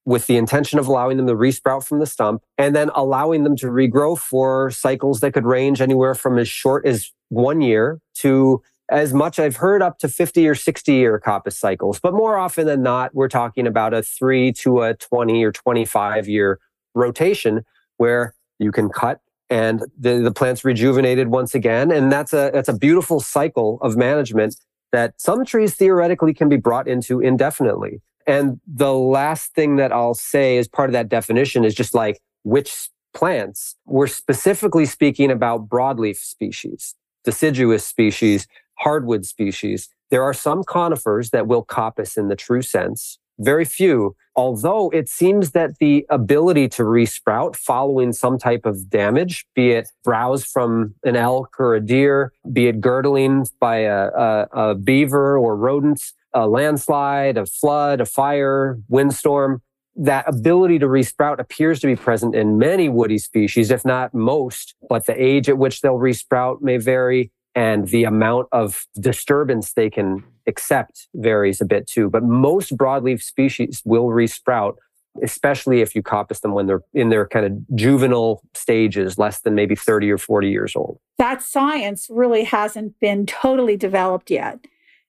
with 0.09 0.27
the 0.27 0.39
intention 0.39 0.79
of 0.79 0.87
allowing 0.87 1.19
them 1.19 1.27
to 1.27 1.35
resprout 1.35 1.85
from 1.87 1.99
the 1.99 2.07
stump 2.07 2.43
and 2.57 2.75
then 2.75 2.91
allowing 2.95 3.45
them 3.45 3.55
to 3.55 3.67
regrow 3.67 4.17
for 4.17 4.71
cycles 4.71 5.21
that 5.21 5.35
could 5.35 5.45
range 5.45 5.83
anywhere 5.83 6.15
from 6.15 6.39
as 6.39 6.49
short 6.49 6.87
as 6.87 7.13
one 7.29 7.61
year 7.61 8.01
to 8.15 8.63
as 8.91 9.13
much 9.13 9.39
I've 9.39 9.57
heard 9.57 9.83
up 9.83 9.99
to 9.99 10.09
50 10.09 10.49
or 10.49 10.55
60 10.55 10.95
year 10.95 11.21
coppice 11.21 11.59
cycles. 11.59 12.01
But 12.01 12.15
more 12.15 12.39
often 12.39 12.67
than 12.67 12.83
not, 12.83 13.15
we're 13.15 13.29
talking 13.29 13.67
about 13.67 13.93
a 13.93 14.03
three 14.03 14.51
to 14.55 14.81
a 14.81 14.95
20 14.95 15.45
or 15.45 15.53
25 15.53 16.27
year 16.27 16.59
rotation 16.95 17.67
where 17.99 18.35
you 18.59 18.73
can 18.73 18.89
cut 18.89 19.21
and 19.51 19.83
the, 19.99 20.19
the 20.19 20.33
plant's 20.33 20.65
rejuvenated 20.65 21.29
once 21.29 21.55
again. 21.55 21.91
And 21.91 22.13
that's 22.13 22.33
a, 22.33 22.51
that's 22.53 22.69
a 22.69 22.77
beautiful 22.77 23.21
cycle 23.21 23.79
of 23.83 23.97
management 23.97 24.57
that 24.93 25.21
some 25.21 25.45
trees 25.45 25.75
theoretically 25.75 26.35
can 26.35 26.49
be 26.49 26.57
brought 26.57 26.89
into 26.89 27.21
indefinitely. 27.21 28.01
And 28.27 28.61
the 28.67 28.93
last 28.93 29.55
thing 29.55 29.77
that 29.77 29.93
I'll 29.93 30.15
say 30.15 30.59
as 30.59 30.69
part 30.69 30.91
of 30.91 30.93
that 30.93 31.09
definition 31.09 31.65
is 31.65 31.75
just 31.75 31.95
like 31.95 32.21
which 32.43 32.91
plants. 33.15 33.75
We're 33.87 34.07
specifically 34.07 34.85
speaking 34.85 35.31
about 35.31 35.69
broadleaf 35.69 36.17
species, 36.17 36.95
deciduous 37.25 37.87
species, 37.87 38.47
hardwood 38.75 39.25
species. 39.25 39.89
There 40.11 40.23
are 40.23 40.35
some 40.35 40.63
conifers 40.63 41.31
that 41.31 41.47
will 41.47 41.65
coppice 41.65 42.17
in 42.17 42.29
the 42.29 42.37
true 42.37 42.63
sense, 42.63 43.19
very 43.39 43.65
few, 43.65 44.17
although 44.37 44.91
it 44.91 45.09
seems 45.09 45.51
that 45.51 45.79
the 45.79 46.07
ability 46.11 46.69
to 46.69 46.83
resprout 46.83 47.57
following 47.57 48.13
some 48.13 48.39
type 48.39 48.67
of 48.67 48.89
damage, 48.89 49.47
be 49.55 49.71
it 49.71 49.89
browse 50.05 50.45
from 50.45 50.95
an 51.05 51.17
elk 51.17 51.57
or 51.59 51.75
a 51.75 51.81
deer, 51.81 52.33
be 52.53 52.69
it 52.69 52.81
girdling 52.81 53.47
by 53.61 53.79
a, 53.79 54.07
a, 54.09 54.49
a 54.53 54.75
beaver 54.75 55.37
or 55.39 55.57
rodents, 55.57 56.15
a 56.35 56.47
landslide, 56.47 57.37
a 57.37 57.47
flood, 57.47 58.01
a 58.01 58.07
fire, 58.07 58.79
windstorm, 58.89 59.63
that 59.97 60.29
ability 60.29 60.79
to 60.79 60.87
resprout 60.87 61.41
appears 61.41 61.81
to 61.81 61.89
be 61.89 61.97
present 61.97 62.35
in 62.35 62.57
many 62.57 62.89
woody 62.89 63.19
species, 63.19 63.71
if 63.71 63.85
not 63.85 64.15
most, 64.15 64.75
but 64.89 65.07
the 65.07 65.21
age 65.21 65.49
at 65.49 65.59
which 65.59 65.81
they'll 65.81 65.99
resprout 65.99 66.63
may 66.63 66.77
vary 66.77 67.33
and 67.55 67.89
the 67.89 68.05
amount 68.05 68.49
of 68.53 68.87
disturbance 69.01 69.73
they 69.73 69.91
can 69.91 70.25
accept 70.47 71.09
varies 71.15 71.61
a 71.61 71.65
bit 71.65 71.87
too. 71.87 72.09
But 72.09 72.23
most 72.23 72.77
broadleaf 72.77 73.23
species 73.23 73.83
will 73.85 74.07
resprout, 74.07 74.77
especially 75.23 75.81
if 75.81 75.95
you 75.95 76.03
coppice 76.03 76.41
them 76.41 76.53
when 76.53 76.67
they're 76.67 76.83
in 76.95 77.09
their 77.09 77.27
kind 77.27 77.47
of 77.47 77.77
juvenile 77.77 78.43
stages, 78.55 79.19
less 79.19 79.41
than 79.41 79.55
maybe 79.55 79.75
30 79.75 80.11
or 80.11 80.19
40 80.19 80.49
years 80.49 80.77
old. 80.77 80.99
That 81.19 81.43
science 81.43 82.07
really 82.11 82.45
hasn't 82.45 82.99
been 83.01 83.27
totally 83.27 83.77
developed 83.77 84.31
yet. 84.31 84.61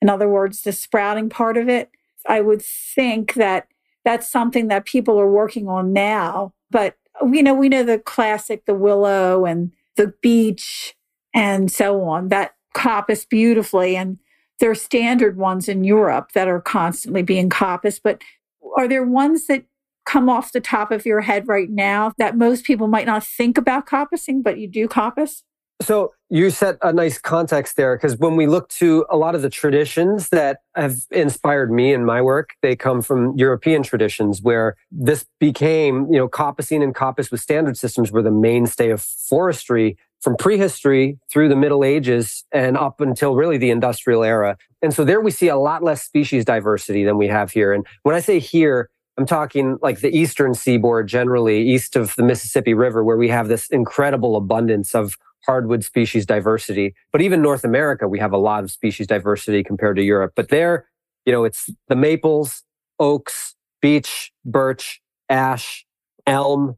In 0.02 0.10
other 0.10 0.30
words, 0.30 0.62
the 0.62 0.72
sprouting 0.72 1.30
part 1.30 1.58
of 1.58 1.70
it, 1.70 1.92
I 2.28 2.42
would 2.42 2.62
think 2.62 3.34
that 3.36 3.68
that's 4.06 4.30
something 4.30 4.70
that 4.70 4.86
people 4.86 5.20
are 5.20 5.30
working 5.30 5.68
on 5.68 5.94
now. 5.94 6.54
But, 6.72 6.96
you 7.22 7.44
know, 7.44 7.54
we 7.54 7.70
know 7.70 7.84
the 7.84 8.00
classic, 8.00 8.66
the 8.66 8.74
willow 8.74 9.46
and 9.46 9.72
the 9.98 10.14
beech 10.22 10.96
and 11.34 11.72
so 11.72 12.04
on 12.04 12.30
that 12.30 12.56
coppice 12.76 13.28
beautifully. 13.28 13.96
And 13.96 14.18
there 14.60 14.72
are 14.72 14.76
standard 14.76 15.38
ones 15.38 15.68
in 15.68 15.84
Europe 15.84 16.32
that 16.34 16.48
are 16.48 16.62
constantly 16.62 17.24
being 17.24 17.50
coppiced. 17.50 18.02
But 18.04 18.22
are 18.78 18.88
there 18.88 19.04
ones 19.04 19.48
that 19.48 19.66
come 20.06 20.30
off 20.30 20.52
the 20.52 20.60
top 20.60 20.92
of 20.92 21.06
your 21.06 21.22
head 21.22 21.48
right 21.48 21.70
now 21.70 22.14
that 22.18 22.38
most 22.38 22.66
people 22.66 22.88
might 22.88 23.06
not 23.06 23.24
think 23.24 23.58
about 23.58 23.86
coppicing, 23.86 24.44
but 24.44 24.58
you 24.58 24.68
do 24.68 24.88
coppice? 24.88 25.44
So 25.82 26.14
you 26.30 26.50
set 26.50 26.78
a 26.82 26.92
nice 26.92 27.18
context 27.18 27.78
there 27.78 27.96
because 27.96 28.18
when 28.18 28.36
we 28.36 28.48
look 28.48 28.68
to 28.70 29.06
a 29.10 29.16
lot 29.16 29.34
of 29.34 29.42
the 29.42 29.50
traditions 29.50 30.28
that 30.30 30.60
have 30.76 30.98
inspired 31.10 31.72
me 31.72 31.94
in 31.94 32.04
my 32.04 32.22
work, 32.22 32.50
they 32.62 32.76
come 32.76 33.02
from 33.02 33.38
European 33.38 33.82
traditions 33.84 34.42
where 34.42 34.76
this 34.92 35.26
became, 35.40 36.12
you 36.12 36.20
know, 36.20 36.28
coppicing 36.28 36.84
and 36.84 36.94
coppice 36.94 37.32
with 37.32 37.40
standard 37.40 37.78
systems 37.78 38.12
were 38.12 38.22
the 38.22 38.32
mainstay 38.32 38.90
of 38.90 39.02
forestry 39.02 39.98
from 40.22 40.36
prehistory 40.36 41.18
through 41.32 41.50
the 41.50 41.56
Middle 41.56 41.84
Ages 41.84 42.44
and 42.52 42.78
up 42.78 43.02
until 43.02 43.36
really 43.36 43.58
the 43.58 43.72
industrial 43.72 44.24
era. 44.24 44.58
And 44.82 44.94
so 44.94 45.06
there 45.06 45.22
we 45.22 45.32
see 45.32 45.48
a 45.48 45.58
lot 45.58 45.84
less 45.84 46.04
species 46.04 46.46
diversity 46.46 47.04
than 47.04 47.18
we 47.18 47.28
have 47.28 47.52
here. 47.52 47.74
And 47.74 47.86
when 48.04 48.16
I 48.16 48.20
say 48.20 48.40
here, 48.40 48.90
I'm 49.18 49.26
talking 49.26 49.78
like 49.82 50.00
the 50.00 50.16
eastern 50.16 50.54
seaboard 50.54 51.08
generally, 51.08 51.62
east 51.62 51.96
of 51.96 52.16
the 52.16 52.24
Mississippi 52.24 52.74
River, 52.74 53.04
where 53.04 53.18
we 53.18 53.30
have 53.30 53.50
this 53.50 53.68
incredible 53.70 54.36
abundance 54.38 54.96
of 54.96 55.18
hardwood 55.46 55.84
species 55.84 56.26
diversity. 56.26 56.96
But 57.12 57.22
even 57.22 57.42
North 57.42 57.64
America, 57.64 58.08
we 58.08 58.20
have 58.20 58.32
a 58.32 58.38
lot 58.38 58.64
of 58.64 58.72
species 58.72 59.08
diversity 59.08 59.64
compared 59.64 59.98
to 59.98 60.04
Europe. 60.04 60.34
But 60.36 60.50
there, 60.50 60.88
you 61.26 61.34
know, 61.34 61.44
it's 61.44 61.70
the 61.88 61.96
maples, 61.96 62.64
oaks, 63.00 63.56
beech, 63.82 64.32
birch, 64.46 65.02
ash, 65.28 65.86
elm, 66.26 66.78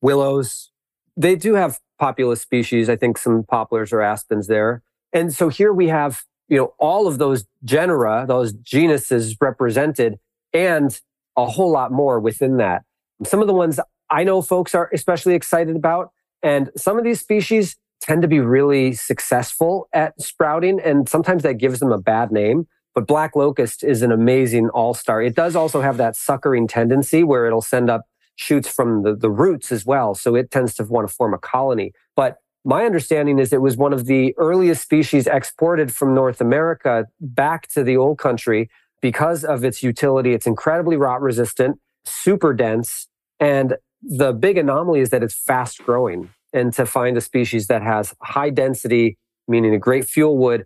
willows. 0.00 0.70
They 1.18 1.36
do 1.36 1.54
have 1.54 1.80
Populus 1.98 2.40
species. 2.40 2.88
I 2.88 2.96
think 2.96 3.18
some 3.18 3.42
poplars 3.42 3.92
or 3.92 4.00
aspens 4.00 4.46
there. 4.46 4.82
And 5.12 5.34
so 5.34 5.48
here 5.48 5.72
we 5.72 5.88
have, 5.88 6.22
you 6.48 6.56
know, 6.56 6.74
all 6.78 7.06
of 7.06 7.18
those 7.18 7.44
genera, 7.64 8.24
those 8.26 8.52
genuses 8.52 9.36
represented 9.40 10.18
and 10.52 10.98
a 11.36 11.46
whole 11.46 11.70
lot 11.70 11.92
more 11.92 12.20
within 12.20 12.56
that. 12.58 12.84
Some 13.24 13.40
of 13.40 13.48
the 13.48 13.54
ones 13.54 13.80
I 14.10 14.24
know 14.24 14.40
folks 14.42 14.74
are 14.74 14.88
especially 14.92 15.34
excited 15.34 15.76
about 15.76 16.12
and 16.42 16.70
some 16.76 16.98
of 16.98 17.04
these 17.04 17.20
species 17.20 17.76
tend 18.00 18.22
to 18.22 18.28
be 18.28 18.40
really 18.40 18.92
successful 18.92 19.88
at 19.92 20.20
sprouting, 20.20 20.80
and 20.80 21.08
sometimes 21.08 21.42
that 21.42 21.54
gives 21.54 21.80
them 21.80 21.92
a 21.92 21.98
bad 21.98 22.30
name. 22.30 22.66
But 22.94 23.06
black 23.06 23.36
locust 23.36 23.84
is 23.84 24.02
an 24.02 24.12
amazing 24.12 24.70
all 24.70 24.94
star. 24.94 25.22
It 25.22 25.34
does 25.34 25.54
also 25.54 25.80
have 25.80 25.96
that 25.98 26.16
suckering 26.16 26.66
tendency 26.66 27.22
where 27.22 27.46
it'll 27.46 27.60
send 27.60 27.90
up 27.90 28.06
shoots 28.38 28.68
from 28.68 29.02
the, 29.02 29.16
the 29.16 29.30
roots 29.30 29.72
as 29.72 29.84
well. 29.84 30.14
So 30.14 30.36
it 30.36 30.50
tends 30.50 30.74
to 30.76 30.84
want 30.84 31.08
to 31.08 31.12
form 31.12 31.34
a 31.34 31.38
colony. 31.38 31.92
But 32.14 32.36
my 32.64 32.84
understanding 32.84 33.38
is 33.40 33.52
it 33.52 33.60
was 33.60 33.76
one 33.76 33.92
of 33.92 34.06
the 34.06 34.32
earliest 34.38 34.82
species 34.82 35.26
exported 35.26 35.92
from 35.92 36.14
North 36.14 36.40
America 36.40 37.06
back 37.20 37.66
to 37.68 37.82
the 37.82 37.96
old 37.96 38.18
country 38.18 38.70
because 39.00 39.44
of 39.44 39.64
its 39.64 39.82
utility. 39.82 40.34
It's 40.34 40.46
incredibly 40.46 40.96
rot 40.96 41.20
resistant, 41.20 41.80
super 42.04 42.54
dense, 42.54 43.08
and 43.40 43.76
the 44.02 44.32
big 44.32 44.56
anomaly 44.56 45.00
is 45.00 45.10
that 45.10 45.24
it's 45.24 45.34
fast 45.34 45.78
growing. 45.84 46.30
And 46.52 46.72
to 46.74 46.86
find 46.86 47.16
a 47.16 47.20
species 47.20 47.66
that 47.66 47.82
has 47.82 48.14
high 48.22 48.50
density, 48.50 49.18
meaning 49.48 49.74
a 49.74 49.78
great 49.78 50.06
fuel 50.06 50.38
wood, 50.38 50.64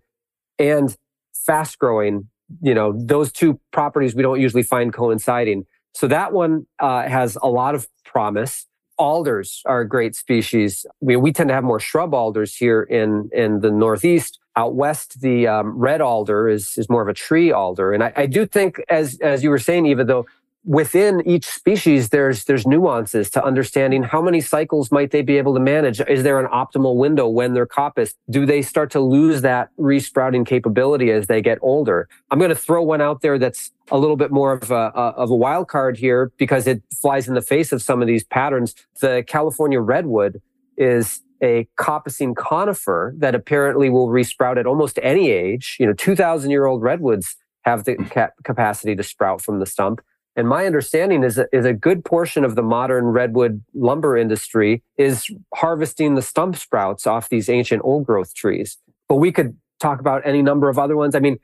and 0.59 0.95
fast 1.35 1.79
growing, 1.79 2.29
you 2.61 2.75
know, 2.75 2.93
those 2.95 3.33
two 3.33 3.59
properties 3.73 4.15
we 4.15 4.23
don't 4.23 4.41
usually 4.41 4.63
find 4.63 4.93
coinciding. 4.93 5.65
So 5.93 6.09
that 6.09 6.33
one 6.33 6.67
uh, 6.79 7.09
has 7.09 7.37
a 7.43 7.49
lot 7.49 7.75
of 7.75 7.87
promise. 8.05 8.67
Alders 8.99 9.63
are 9.67 9.81
a 9.81 9.89
great 9.89 10.15
species. 10.15 10.87
We, 11.01 11.17
we 11.17 11.33
tend 11.33 11.49
to 11.49 11.55
have 11.55 11.65
more 11.65 11.81
shrub 11.81 12.15
alders 12.15 12.55
here 12.55 12.83
in, 12.83 13.31
in 13.33 13.61
the 13.61 13.71
Northeast. 13.71 14.39
Out 14.55 14.75
west, 14.75 15.21
the 15.23 15.47
um, 15.47 15.79
red 15.79 16.01
alder 16.01 16.49
is, 16.49 16.75
is 16.77 16.89
more 16.91 17.03
of 17.03 17.09
a 17.09 17.15
tree 17.15 17.51
alder. 17.51 17.93
And 17.93 18.05
I, 18.05 18.13
I 18.17 18.27
do 18.27 18.45
think, 18.45 18.83
as, 18.89 19.19
as 19.21 19.43
you 19.43 19.51
were 19.51 19.59
saying, 19.59 19.87
Eva, 19.87 20.05
though, 20.05 20.27
within 20.65 21.27
each 21.27 21.45
species 21.45 22.11
there's 22.11 22.45
there's 22.45 22.67
nuances 22.67 23.29
to 23.29 23.45
understanding 23.45 24.03
how 24.03 24.23
many 24.23 24.41
cycles 24.41 24.93
might 24.93 25.11
they 25.11 25.21
be 25.21 25.37
able 25.37 25.53
to 25.55 25.61
manage 25.61 26.01
is 26.03 26.23
there 26.23 26.39
an 26.39 26.47
optimal 26.47 26.97
window 26.97 27.27
when 27.27 27.53
they're 27.53 27.67
coppiced 27.67 28.15
do 28.31 28.47
they 28.47 28.63
start 28.63 28.91
to 28.91 29.01
lose 29.01 29.43
that 29.43 29.71
resprouting 29.77 30.45
capability 30.45 31.11
as 31.11 31.27
they 31.27 31.43
get 31.43 31.59
older 31.63 32.09
i'm 32.31 32.39
going 32.39 32.49
to 32.49 32.55
throw 32.55 32.81
one 32.83 33.01
out 33.01 33.23
there 33.23 33.39
that's 33.39 33.73
a 33.91 33.99
little 33.99 34.17
bit 34.17 34.31
more 34.31 34.53
of 34.53 34.71
a, 34.71 34.75
of 34.75 35.31
a 35.31 35.35
wild 35.35 35.67
card 35.67 35.97
here 35.97 36.31
because 36.39 36.69
it 36.69 36.81
flies 37.01 37.27
in 37.27 37.35
the 37.35 37.43
face 37.43 37.73
of 37.73 37.83
some 37.83 38.01
of 38.01 38.07
these 38.07 38.23
patterns 38.23 38.75
the 39.01 39.25
california 39.27 39.81
redwood 39.81 40.41
is 40.77 41.23
a 41.43 41.67
coppicing 41.79 42.37
conifer 42.37 43.15
that 43.19 43.35
apparently 43.35 43.91
will 43.91 44.09
resprout 44.09 44.59
at 44.59 44.67
almost 44.67 44.99
any 45.03 45.31
age. 45.31 45.77
You 45.81 45.87
know, 45.87 45.93
2,000 45.93 46.51
year 46.51 46.67
old 46.67 46.83
redwoods 46.83 47.37
have 47.63 47.85
the 47.85 47.97
cap- 47.97 48.35
capacity 48.45 48.95
to 48.95 49.03
sprout 49.03 49.43
from 49.43 49.59
the 49.59 49.67
stump. 49.67 50.01
And 50.35 50.49
my 50.49 50.65
understanding 50.65 51.25
is, 51.25 51.41
is 51.53 51.65
a 51.67 51.75
good 51.75 52.05
portion 52.05 52.45
of 52.45 52.55
the 52.55 52.63
modern 52.63 53.07
redwood 53.07 53.63
lumber 53.75 54.17
industry 54.17 54.83
is 54.97 55.27
harvesting 55.55 56.15
the 56.15 56.23
stump 56.23 56.57
sprouts 56.57 57.07
off 57.07 57.29
these 57.29 57.49
ancient 57.49 57.83
old 57.85 58.07
growth 58.07 58.35
trees. 58.35 58.79
But 59.09 59.17
we 59.17 59.31
could 59.31 59.57
talk 59.79 60.01
about 60.01 60.23
any 60.25 60.41
number 60.41 60.69
of 60.69 60.79
other 60.79 60.97
ones. 60.97 61.15
I 61.15 61.21
mean, 61.21 61.39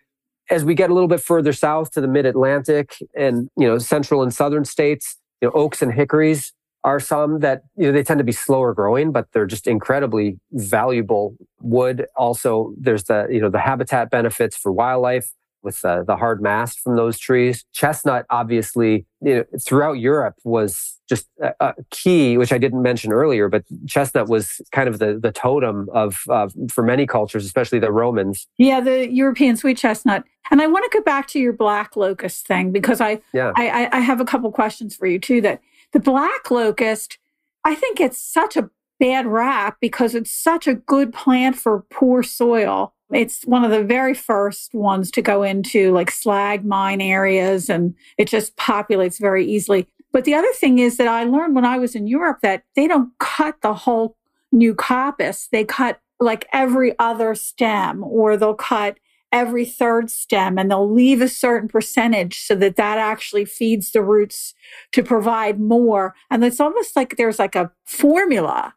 as 0.51 0.65
we 0.65 0.75
get 0.75 0.89
a 0.89 0.95
little 0.95 1.09
bit 1.09 1.21
further 1.21 1.53
south 1.53 1.91
to 1.93 2.01
the 2.01 2.09
mid 2.09 2.25
Atlantic 2.25 2.97
and, 3.15 3.51
you 3.59 3.67
know, 3.67 3.77
central 3.77 4.23
and 4.23 4.33
southern 4.33 4.65
states, 4.65 5.17
you 5.43 5.49
know, 5.49 5.53
oaks 5.53 5.83
and 5.83 5.93
hickories 5.93 6.55
are 6.85 7.01
some 7.01 7.41
that, 7.41 7.63
you 7.77 7.87
know, 7.87 7.93
they 7.93 8.03
tend 8.03 8.19
to 8.19 8.25
be 8.25 8.33
slower 8.33 8.73
growing, 8.73 9.13
but 9.13 9.27
they're 9.33 9.47
just 9.47 9.67
incredibly 9.67 10.39
valuable 10.53 11.37
wood. 11.61 12.07
Also, 12.17 12.73
there's 12.79 13.05
the, 13.05 13.27
you 13.31 13.41
know, 13.41 13.51
the 13.51 13.59
habitat 13.59 14.11
benefits 14.11 14.57
for 14.57 14.73
wildlife 14.73 15.33
with 15.69 15.85
uh, 15.85 16.03
the 16.03 16.17
hard 16.17 16.41
mast 16.41 16.81
from 16.81 16.97
those 16.97 17.19
trees. 17.19 17.65
Chestnut, 17.75 18.25
obviously, 18.31 19.05
you 19.21 19.37
know, 19.37 19.45
throughout 19.63 19.99
Europe 19.99 20.35
was 20.45 20.99
just 21.11 21.27
a, 21.43 21.53
a, 21.61 21.75
key, 21.91 22.39
which 22.39 22.53
I 22.55 22.59
didn't 22.59 22.81
mention 22.81 23.13
earlier, 23.13 23.51
but 23.51 23.65
chestnut 23.87 24.29
was 24.29 24.63
kind 24.73 24.89
of 24.89 24.99
the, 24.99 25.19
the 25.19 25.31
totem 25.31 25.89
of, 25.93 26.21
uh, 26.31 26.49
for 26.71 26.83
many 26.83 27.07
cultures, 27.07 27.45
especially 27.45 27.81
the 27.81 27.93
Romans. 27.93 28.47
Yeah, 28.57 28.81
the 28.81 29.11
European 29.13 29.59
sweet 29.59 29.77
chestnut. 29.77 30.25
And 30.51 30.63
I 30.63 30.67
want 30.67 30.91
to 30.91 30.99
go 30.99 31.05
back 31.05 31.29
to 31.29 31.39
your 31.39 31.53
black 31.53 31.97
locust 31.97 32.47
thing 32.47 32.73
because 32.73 33.03
I, 33.03 33.21
yeah. 33.35 33.53
I, 33.55 33.91
I 33.93 34.01
have 34.01 34.23
a 34.23 34.25
couple 34.25 34.51
questions 34.51 34.97
for 34.97 35.07
you 35.07 35.19
too. 35.19 35.43
That 35.43 35.61
the 35.93 36.01
black 36.01 36.51
locust, 36.51 37.19
I 37.63 37.75
think 37.75 38.01
it's 38.01 38.19
such 38.19 38.57
a 38.57 38.71
bad 38.99 39.27
rap 39.27 39.77
because 39.83 40.15
it's 40.15 40.33
such 40.33 40.67
a 40.67 40.75
good 40.75 41.13
plant 41.13 41.57
for 41.57 41.85
poor 41.91 42.23
soil 42.23 42.95
it's 43.13 43.43
one 43.45 43.65
of 43.65 43.71
the 43.71 43.83
very 43.83 44.15
first 44.15 44.75
ones 44.75 45.11
to 45.13 45.23
go 45.23 45.43
into 45.43 45.93
like 45.93 46.11
slag 46.11 46.65
mine 46.65 47.01
areas 47.01 47.71
and 47.71 47.95
it 48.19 48.29
just 48.29 48.57
populates 48.57 49.19
very 49.19 49.47
easily. 49.47 49.87
But 50.13 50.25
the 50.25 50.35
other 50.35 50.53
thing 50.55 50.79
is 50.79 50.97
that 50.97 51.09
I 51.09 51.25
learned 51.25 51.55
when 51.55 51.65
I 51.65 51.79
was 51.79 51.95
in 51.95 52.07
Europe 52.07 52.39
that 52.43 52.65
they 52.77 52.87
don't 52.87 53.11
cut 53.19 53.57
the 53.63 53.75
whole 53.75 54.17
new 54.53 54.75
coppice. 54.75 55.49
They 55.51 55.65
cut 55.65 56.01
like 56.21 56.47
every 56.53 56.95
other 56.99 57.35
stem 57.35 58.03
or 58.05 58.37
they'll 58.37 58.55
cut 58.55 58.99
every 59.31 59.65
third 59.65 60.11
stem 60.11 60.59
and 60.59 60.71
they'll 60.71 60.91
leave 60.91 61.21
a 61.21 61.29
certain 61.29 61.69
percentage 61.69 62.41
so 62.41 62.55
that 62.55 62.77
that 62.77 62.99
actually 62.99 63.45
feeds 63.45 63.93
the 63.93 64.03
roots 64.03 64.55
to 64.93 65.03
provide 65.03 65.61
more. 65.61 66.15
And 66.31 66.45
it's 66.45 66.61
almost 66.61 66.97
like 66.97 67.17
there's 67.17 67.39
like 67.39 67.55
a 67.55 67.71
formula 67.85 68.75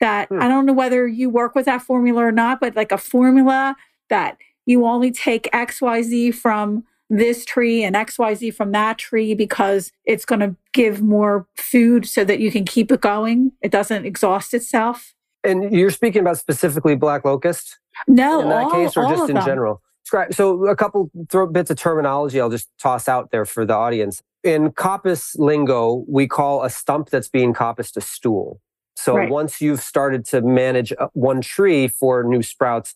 that 0.00 0.28
hmm. 0.28 0.40
I 0.40 0.48
don't 0.48 0.66
know 0.66 0.72
whether 0.72 1.06
you 1.06 1.30
work 1.30 1.54
with 1.54 1.66
that 1.66 1.82
formula 1.82 2.24
or 2.24 2.32
not, 2.32 2.60
but 2.60 2.76
like 2.76 2.92
a 2.92 2.98
formula 2.98 3.76
that 4.10 4.36
you 4.66 4.86
only 4.86 5.10
take 5.10 5.50
XYZ 5.52 6.34
from 6.34 6.84
this 7.10 7.44
tree 7.44 7.84
and 7.84 7.94
XYZ 7.94 8.54
from 8.54 8.72
that 8.72 8.98
tree 8.98 9.34
because 9.34 9.92
it's 10.04 10.24
going 10.24 10.40
to 10.40 10.56
give 10.72 11.02
more 11.02 11.46
food 11.56 12.06
so 12.06 12.24
that 12.24 12.40
you 12.40 12.50
can 12.50 12.64
keep 12.64 12.90
it 12.90 13.00
going. 13.00 13.52
It 13.62 13.70
doesn't 13.70 14.06
exhaust 14.06 14.54
itself. 14.54 15.14
And 15.42 15.72
you're 15.72 15.90
speaking 15.90 16.22
about 16.22 16.38
specifically 16.38 16.96
black 16.96 17.24
locust? 17.24 17.78
No, 18.08 18.40
in 18.40 18.48
that 18.48 18.64
all, 18.64 18.70
case, 18.70 18.96
or 18.96 19.08
just 19.08 19.28
in 19.28 19.36
them. 19.36 19.44
general? 19.44 19.82
So, 20.30 20.66
a 20.66 20.76
couple 20.76 21.10
bits 21.50 21.70
of 21.70 21.76
terminology 21.76 22.40
I'll 22.40 22.50
just 22.50 22.68
toss 22.78 23.08
out 23.08 23.30
there 23.30 23.44
for 23.44 23.64
the 23.64 23.74
audience. 23.74 24.22
In 24.42 24.70
coppice 24.72 25.38
lingo, 25.38 26.04
we 26.08 26.26
call 26.26 26.62
a 26.62 26.70
stump 26.70 27.08
that's 27.08 27.28
being 27.28 27.54
coppiced 27.54 27.96
a 27.96 28.00
stool. 28.00 28.60
So 28.96 29.16
right. 29.16 29.30
once 29.30 29.60
you've 29.60 29.80
started 29.80 30.24
to 30.26 30.40
manage 30.40 30.92
uh, 30.98 31.08
one 31.12 31.40
tree 31.40 31.88
for 31.88 32.22
new 32.24 32.42
sprouts, 32.42 32.94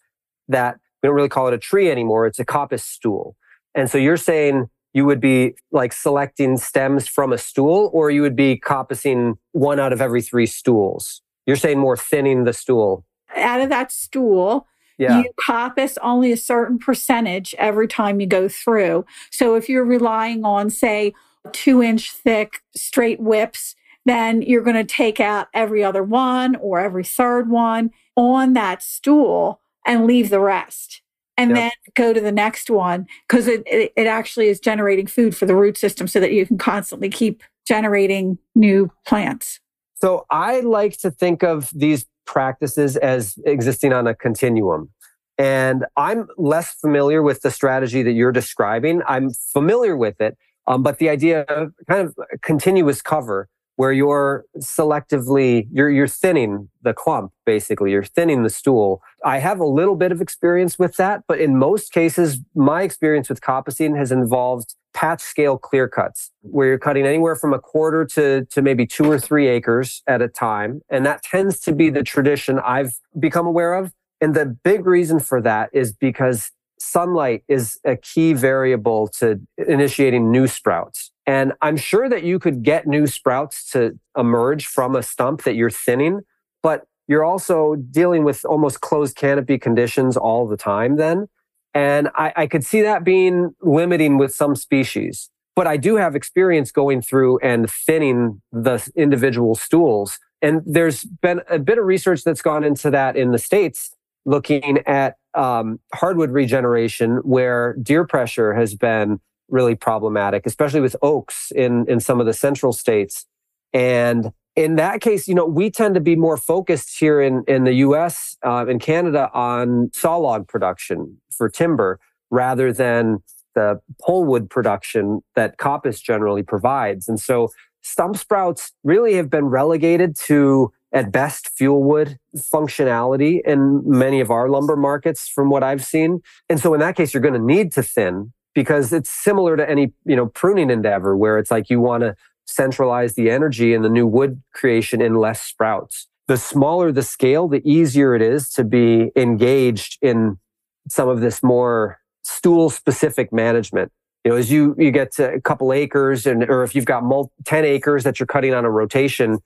that 0.49 0.79
we 1.03 1.09
don't 1.09 1.17
really 1.17 1.29
call 1.29 1.49
it 1.49 1.55
a 1.55 1.59
tree 1.59 1.91
anymore. 1.91 2.27
It's 2.27 2.39
a 2.39 2.45
coppice 2.45 2.83
stool. 2.83 3.37
And 3.75 3.91
so 3.91 3.99
you're 3.99 4.17
saying 4.17 4.69
you 4.95 5.05
would 5.05 5.21
be 5.21 5.55
like 5.71 5.93
selecting 5.93 6.57
stems 6.57 7.07
from 7.07 7.33
a 7.33 7.39
stool, 7.39 7.91
or 7.93 8.11
you 8.11 8.23
would 8.23 8.37
be 8.37 8.59
coppicing 8.59 9.37
one 9.53 9.79
out 9.79 9.93
of 9.93 10.01
every 10.01 10.23
three 10.23 10.47
stools. 10.47 11.23
You're 11.47 11.57
saying 11.57 11.79
more 11.79 11.97
thinning 11.97 12.45
the 12.45 12.53
stool. 12.53 13.05
Out 13.37 13.61
of 13.61 13.69
that 13.69 13.93
stool, 13.93 14.67
yeah. 14.99 15.21
you 15.21 15.31
coppice 15.41 15.99
only 15.99 16.33
a 16.33 16.37
certain 16.37 16.79
percentage 16.79 17.55
every 17.59 17.87
time 17.87 18.21
you 18.21 18.27
go 18.27 18.49
through. 18.49 19.05
So 19.31 19.55
if 19.55 19.69
you're 19.69 19.85
relying 19.85 20.45
on, 20.45 20.71
say, 20.71 21.13
two 21.53 21.83
inch 21.83 22.13
thick 22.13 22.63
straight 22.75 23.21
whips 23.21 23.75
then 24.09 24.43
you're 24.43 24.63
going 24.63 24.77
to 24.77 24.85
take 24.85 25.21
out 25.21 25.49
every 25.53 25.83
other 25.85 26.03
one 26.03 26.57
or 26.57 26.79
every 26.79 27.05
third 27.05 27.49
one 27.49 27.91
on 28.17 28.53
that 28.55 28.83
stool 28.83 29.61
and 29.87 30.07
leave 30.07 30.31
the 30.31 30.41
rest 30.41 31.03
and 31.37 31.51
yep. 31.51 31.57
then 31.57 31.71
go 31.95 32.13
to 32.13 32.21
the 32.21 32.33
next 32.33 32.69
one 32.69 33.07
because 33.29 33.47
it, 33.47 33.63
it, 33.67 33.93
it, 33.97 34.07
actually 34.07 34.49
is 34.49 34.59
generating 34.59 35.07
food 35.07 35.37
for 35.37 35.47
the 35.47 35.55
root 35.55 35.79
system 35.79 36.09
so 36.09 36.21
that 36.21 36.33
you 36.33 36.45
can 36.45 36.59
constantly 36.59 37.09
keep 37.09 37.43
generating 37.67 38.37
new 38.55 38.91
plants. 39.07 39.61
So 39.95 40.27
I 40.31 40.61
like 40.61 40.99
to 40.99 41.11
think 41.11 41.43
of 41.43 41.71
these 41.75 42.07
practices 42.27 42.97
as 42.97 43.39
existing 43.47 43.93
on 43.93 44.07
a 44.07 44.15
continuum. 44.15 44.91
And 45.39 45.87
I'm 45.97 46.27
less 46.37 46.75
familiar 46.75 47.23
with 47.23 47.43
the 47.43 47.51
strategy 47.51 48.03
that 48.03 48.13
you're 48.13 48.33
describing. 48.33 49.03
I'm 49.07 49.31
familiar 49.31 49.97
with 49.97 50.21
it, 50.21 50.37
um, 50.67 50.83
but 50.83 50.99
the 50.99 51.09
idea 51.09 51.43
of 51.43 51.73
kind 51.89 52.07
of 52.07 52.17
continuous 52.43 53.01
cover 53.01 53.49
where 53.79 53.93
you're 53.93 54.45
selectively 54.59 55.69
you're 55.71 55.89
you're 55.89 56.09
thinning 56.09 56.69
the 56.83 56.93
clump 56.93 57.31
basically. 57.47 57.93
You're 57.93 58.03
thinning 58.03 58.43
the 58.43 58.51
stool. 58.51 59.01
I 59.25 59.39
have 59.39 59.61
a 59.61 59.67
little 59.67 59.95
bit 59.95 60.11
of 60.11 60.21
experience 60.21 60.81
with 60.81 60.97
that 60.97 61.23
but 61.29 61.39
in 61.41 61.57
most 61.57 61.93
cases 61.93 62.41
my 62.57 62.83
experience 62.83 63.29
with 63.29 63.41
coppicing 63.41 63.97
has 63.97 64.11
involved 64.11 64.75
patch 64.95 65.21
scale 65.21 65.57
clear 65.57 65.87
cuts 65.89 66.33
where 66.41 66.67
you're 66.67 66.79
cutting 66.79 67.07
anywhere 67.07 67.37
from 67.37 67.55
a 67.55 67.61
quarter 67.61 68.05
to 68.05 68.45
to 68.47 68.63
maybe 68.63 68.85
2 68.85 69.09
or 69.09 69.19
3 69.19 69.47
acres 69.47 70.03
at 70.09 70.21
a 70.21 70.29
time. 70.29 70.81
And 70.91 71.07
that 71.07 71.23
tends 71.23 71.61
to 71.61 71.73
be 71.73 71.89
the 71.89 72.03
tradition 72.03 72.59
i've 72.59 72.95
become 73.19 73.47
aware 73.47 73.75
of. 73.75 73.93
And 74.21 74.35
the 74.35 74.47
big 74.65 74.87
reason 74.87 75.21
for 75.21 75.41
that 75.43 75.71
is 75.73 75.93
because 75.93 76.51
sunlight 76.81 77.45
is 77.47 77.79
a 77.85 77.97
key 77.97 78.33
variable 78.33 79.07
to 79.21 79.41
initiating 79.57 80.33
new 80.33 80.49
sprouts 80.49 81.13
and 81.29 81.53
I'm 81.61 81.77
sure 81.77 82.09
that 82.09 82.23
you 82.23 82.39
could 82.39 82.63
get 82.63 82.87
new 82.87 83.07
sprouts 83.07 83.71
to 83.73 83.99
emerge 84.17 84.65
from 84.65 84.97
a 84.97 85.03
stump 85.03 85.43
that 85.43 85.57
you're 85.57 85.69
thinning, 85.69 86.23
but 86.63 86.87
you're 87.07 87.23
also 87.23 87.75
dealing 87.75 88.25
with 88.25 88.47
almost 88.47 88.81
closed 88.81 89.15
canopy 89.15 89.59
conditions 89.59 90.17
all 90.17 90.49
the 90.49 90.57
time 90.57 90.97
then. 90.97 91.29
And 91.75 92.09
I, 92.15 92.33
I, 92.35 92.47
could 92.47 92.65
see 92.65 92.81
that 92.81 93.05
being 93.05 93.55
limiting 93.61 94.17
with 94.17 94.35
some 94.35 94.57
species. 94.57 95.29
But 95.55 95.67
I 95.67 95.77
do 95.77 95.97
have 95.97 96.17
experience 96.17 96.73
going 96.73 97.03
through 97.03 97.41
and 97.41 97.71
thinning 97.71 98.41
the 98.51 98.91
individual 98.97 99.55
stools. 99.55 100.19
And 100.41 100.63
there's 100.65 101.05
been 101.05 101.43
a 101.51 101.59
bit 101.59 101.77
of 101.77 101.85
research 101.85 102.25
that's 102.25 102.41
gone 102.41 102.65
into 102.65 102.91
that 102.91 103.17
in 103.17 103.33
the 103.33 103.39
States, 103.39 103.95
looking 104.25 104.79
at 104.87 105.17
um, 105.35 105.79
hardwood 105.93 106.31
regeneration, 106.31 107.17
where 107.19 107.77
deer 107.83 108.07
pressure 108.07 108.55
has 108.55 108.75
been 108.75 109.21
really 109.49 109.75
problematic, 109.75 110.47
especially 110.47 110.81
with 110.81 110.97
oaks 111.03 111.51
in, 111.55 111.85
in 111.89 112.01
some 112.01 112.21
of 112.21 112.27
the 112.27 112.33
central 112.33 112.73
states. 112.73 113.27
And 113.73 114.33
in 114.57 114.77
that 114.77 115.01
case, 115.01 115.29
you 115.29 115.35
know, 115.35 115.47
we 115.47 115.71
tend 115.71 115.95
to 115.95 116.01
be 116.01 116.17
more 116.17 116.37
focused 116.37 116.99
here 116.99 117.21
in, 117.21 117.45
in 117.47 117.65
the 117.65 117.75
US 117.75 118.37
uh, 118.45 118.67
and 118.67 118.81
Canada 118.81 119.31
on 119.33 119.91
sawlog 119.91 120.49
production 120.49 121.19
for 121.31 121.49
timber 121.49 122.01
rather 122.31 122.73
than 122.73 123.19
the 123.55 123.81
pulpwood 124.07 124.51
production 124.51 125.21
that 125.35 125.59
coppice 125.59 126.01
generally 126.03 126.43
provides. 126.43 127.09
And 127.09 127.19
so 127.19 127.51
stump 127.83 128.17
sprouts 128.17 128.73
really 128.85 129.15
have 129.15 129.31
been 129.31 129.47
relegated 129.47 130.17
to 130.27 130.73
at 130.93 131.13
best 131.13 131.51
fuel 131.51 131.83
wood 131.83 132.19
functionality 132.37 133.41
in 133.45 133.83
many 133.85 134.21
of 134.21 134.31
our 134.31 134.49
lumber 134.49 134.77
markets 134.77 135.29
from 135.29 135.51
what 135.51 135.63
I've 135.63 135.85
seen. 135.85 136.21
And 136.49 136.59
so 136.59 136.73
in 136.75 136.81
that 136.81 136.97
case, 136.97 137.13
you're 137.13 137.21
going 137.21 137.35
to 137.35 137.41
need 137.41 137.73
to 137.73 137.83
thin 137.83 138.33
because 138.59 138.93
it's 138.93 139.09
similar 139.09 139.57
to 139.57 139.71
any 139.71 139.93
you 140.05 140.17
know 140.17 140.27
pruning 140.27 140.69
endeavor 140.69 141.17
where 141.17 141.39
it's 141.39 141.49
like 141.49 141.71
you 141.71 141.79
want 141.81 142.03
to 142.03 142.17
centralize 142.45 143.15
the 143.15 143.31
energy 143.31 143.73
and 143.73 143.85
the 143.85 143.89
new 143.89 144.05
wood 144.05 144.43
creation 144.53 145.01
in 145.01 145.15
less 145.15 145.41
sprouts. 145.41 146.09
The 146.27 146.37
smaller 146.37 146.91
the 146.91 147.05
scale 147.05 147.47
the 147.47 147.63
easier 147.65 148.17
it 148.17 148.23
is 148.23 148.51
to 148.55 148.65
be 148.65 149.13
engaged 149.15 149.97
in 150.03 150.41
some 150.89 151.09
of 151.09 151.21
this 151.21 151.41
more 151.41 152.01
stool 152.25 152.69
specific 152.69 153.33
management. 153.33 153.93
You 154.25 154.33
know 154.33 154.37
as 154.37 154.51
you 154.51 154.75
you 154.77 154.91
get 154.91 155.13
to 155.13 155.35
a 155.35 155.41
couple 155.41 155.73
acres 155.73 156.27
and 156.27 156.43
or 156.51 156.65
if 156.65 156.75
you've 156.75 156.85
got 156.85 157.05
10 157.45 157.65
acres 157.65 158.03
that 158.03 158.19
you're 158.19 158.27
cutting 158.27 158.55
on 158.55 158.65
a 158.65 158.71
rotation 158.73 159.39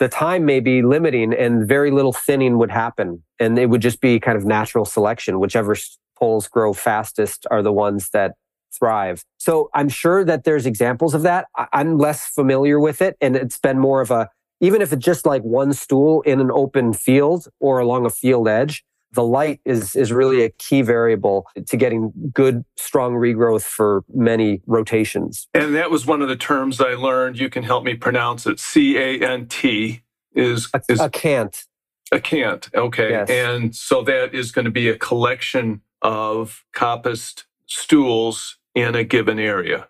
the 0.00 0.08
time 0.08 0.44
may 0.44 0.60
be 0.60 0.82
limiting 0.82 1.32
and 1.32 1.66
very 1.66 1.90
little 1.90 2.12
thinning 2.12 2.56
would 2.58 2.70
happen. 2.70 3.22
And 3.38 3.58
it 3.58 3.68
would 3.68 3.82
just 3.82 4.00
be 4.00 4.18
kind 4.18 4.38
of 4.38 4.46
natural 4.46 4.86
selection. 4.86 5.40
Whichever 5.40 5.76
poles 6.18 6.48
grow 6.48 6.72
fastest 6.72 7.46
are 7.50 7.62
the 7.62 7.72
ones 7.72 8.08
that 8.14 8.32
thrive. 8.78 9.24
So 9.38 9.70
I'm 9.74 9.88
sure 9.88 10.24
that 10.24 10.44
there's 10.44 10.66
examples 10.66 11.14
of 11.14 11.22
that. 11.22 11.46
I'm 11.72 11.98
less 11.98 12.26
familiar 12.26 12.78
with 12.80 13.00
it, 13.02 13.16
and 13.20 13.36
it's 13.36 13.58
been 13.58 13.78
more 13.78 14.00
of 14.00 14.10
a 14.10 14.28
even 14.62 14.82
if 14.82 14.92
it's 14.92 15.04
just 15.04 15.24
like 15.24 15.42
one 15.42 15.72
stool 15.72 16.20
in 16.22 16.38
an 16.40 16.50
open 16.52 16.92
field 16.92 17.48
or 17.60 17.78
along 17.78 18.04
a 18.04 18.10
field 18.10 18.46
edge, 18.46 18.84
the 19.12 19.24
light 19.24 19.60
is 19.64 19.96
is 19.96 20.12
really 20.12 20.42
a 20.44 20.50
key 20.50 20.82
variable 20.82 21.46
to 21.66 21.76
getting 21.76 22.12
good 22.32 22.64
strong 22.76 23.14
regrowth 23.14 23.64
for 23.64 24.04
many 24.14 24.60
rotations 24.66 25.48
and 25.54 25.74
that 25.74 25.90
was 25.90 26.06
one 26.06 26.22
of 26.22 26.28
the 26.28 26.36
terms 26.36 26.80
i 26.80 26.94
learned 26.94 27.36
you 27.38 27.50
can 27.50 27.62
help 27.64 27.82
me 27.82 27.94
pronounce 27.94 28.46
it 28.46 28.60
c-a-n-t 28.60 30.02
is 30.34 30.68
a, 30.74 30.80
is 30.88 31.00
a 31.00 31.10
cant 31.10 31.64
a 32.12 32.20
cant 32.20 32.70
okay 32.74 33.10
Yes. 33.10 33.28
and 33.30 33.74
so 33.74 34.02
that 34.02 34.32
is 34.34 34.52
going 34.52 34.64
to 34.64 34.70
be 34.70 34.88
a 34.88 34.96
collection 34.96 35.82
of 36.02 36.64
coppiced 36.72 37.44
stools 37.66 38.58
in 38.74 38.94
a 38.94 39.04
given 39.04 39.38
area 39.38 39.88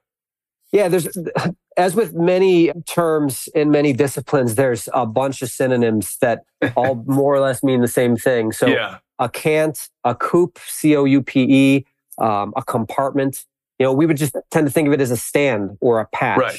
yeah 0.72 0.88
there's 0.88 1.08
as 1.76 1.94
with 1.94 2.14
many 2.14 2.72
terms 2.86 3.48
in 3.54 3.70
many 3.70 3.92
disciplines 3.92 4.54
there's 4.54 4.88
a 4.92 5.06
bunch 5.06 5.42
of 5.42 5.48
synonyms 5.48 6.16
that 6.20 6.44
all 6.76 6.94
more 7.06 7.34
or 7.34 7.40
less 7.40 7.62
mean 7.62 7.80
the 7.80 7.88
same 7.88 8.16
thing 8.16 8.52
so 8.52 8.66
yeah 8.66 8.98
a 9.20 9.28
cant, 9.28 9.90
a 10.02 10.14
coupe, 10.14 10.58
C 10.66 10.96
O 10.96 11.04
U 11.04 11.22
P 11.22 11.42
E, 11.42 11.86
um, 12.18 12.52
a 12.56 12.64
compartment. 12.64 13.44
You 13.78 13.86
know, 13.86 13.92
we 13.92 14.06
would 14.06 14.16
just 14.16 14.34
tend 14.50 14.66
to 14.66 14.72
think 14.72 14.88
of 14.88 14.94
it 14.94 15.00
as 15.00 15.10
a 15.10 15.16
stand 15.16 15.76
or 15.80 16.00
a 16.00 16.06
patch. 16.06 16.38
Right. 16.38 16.58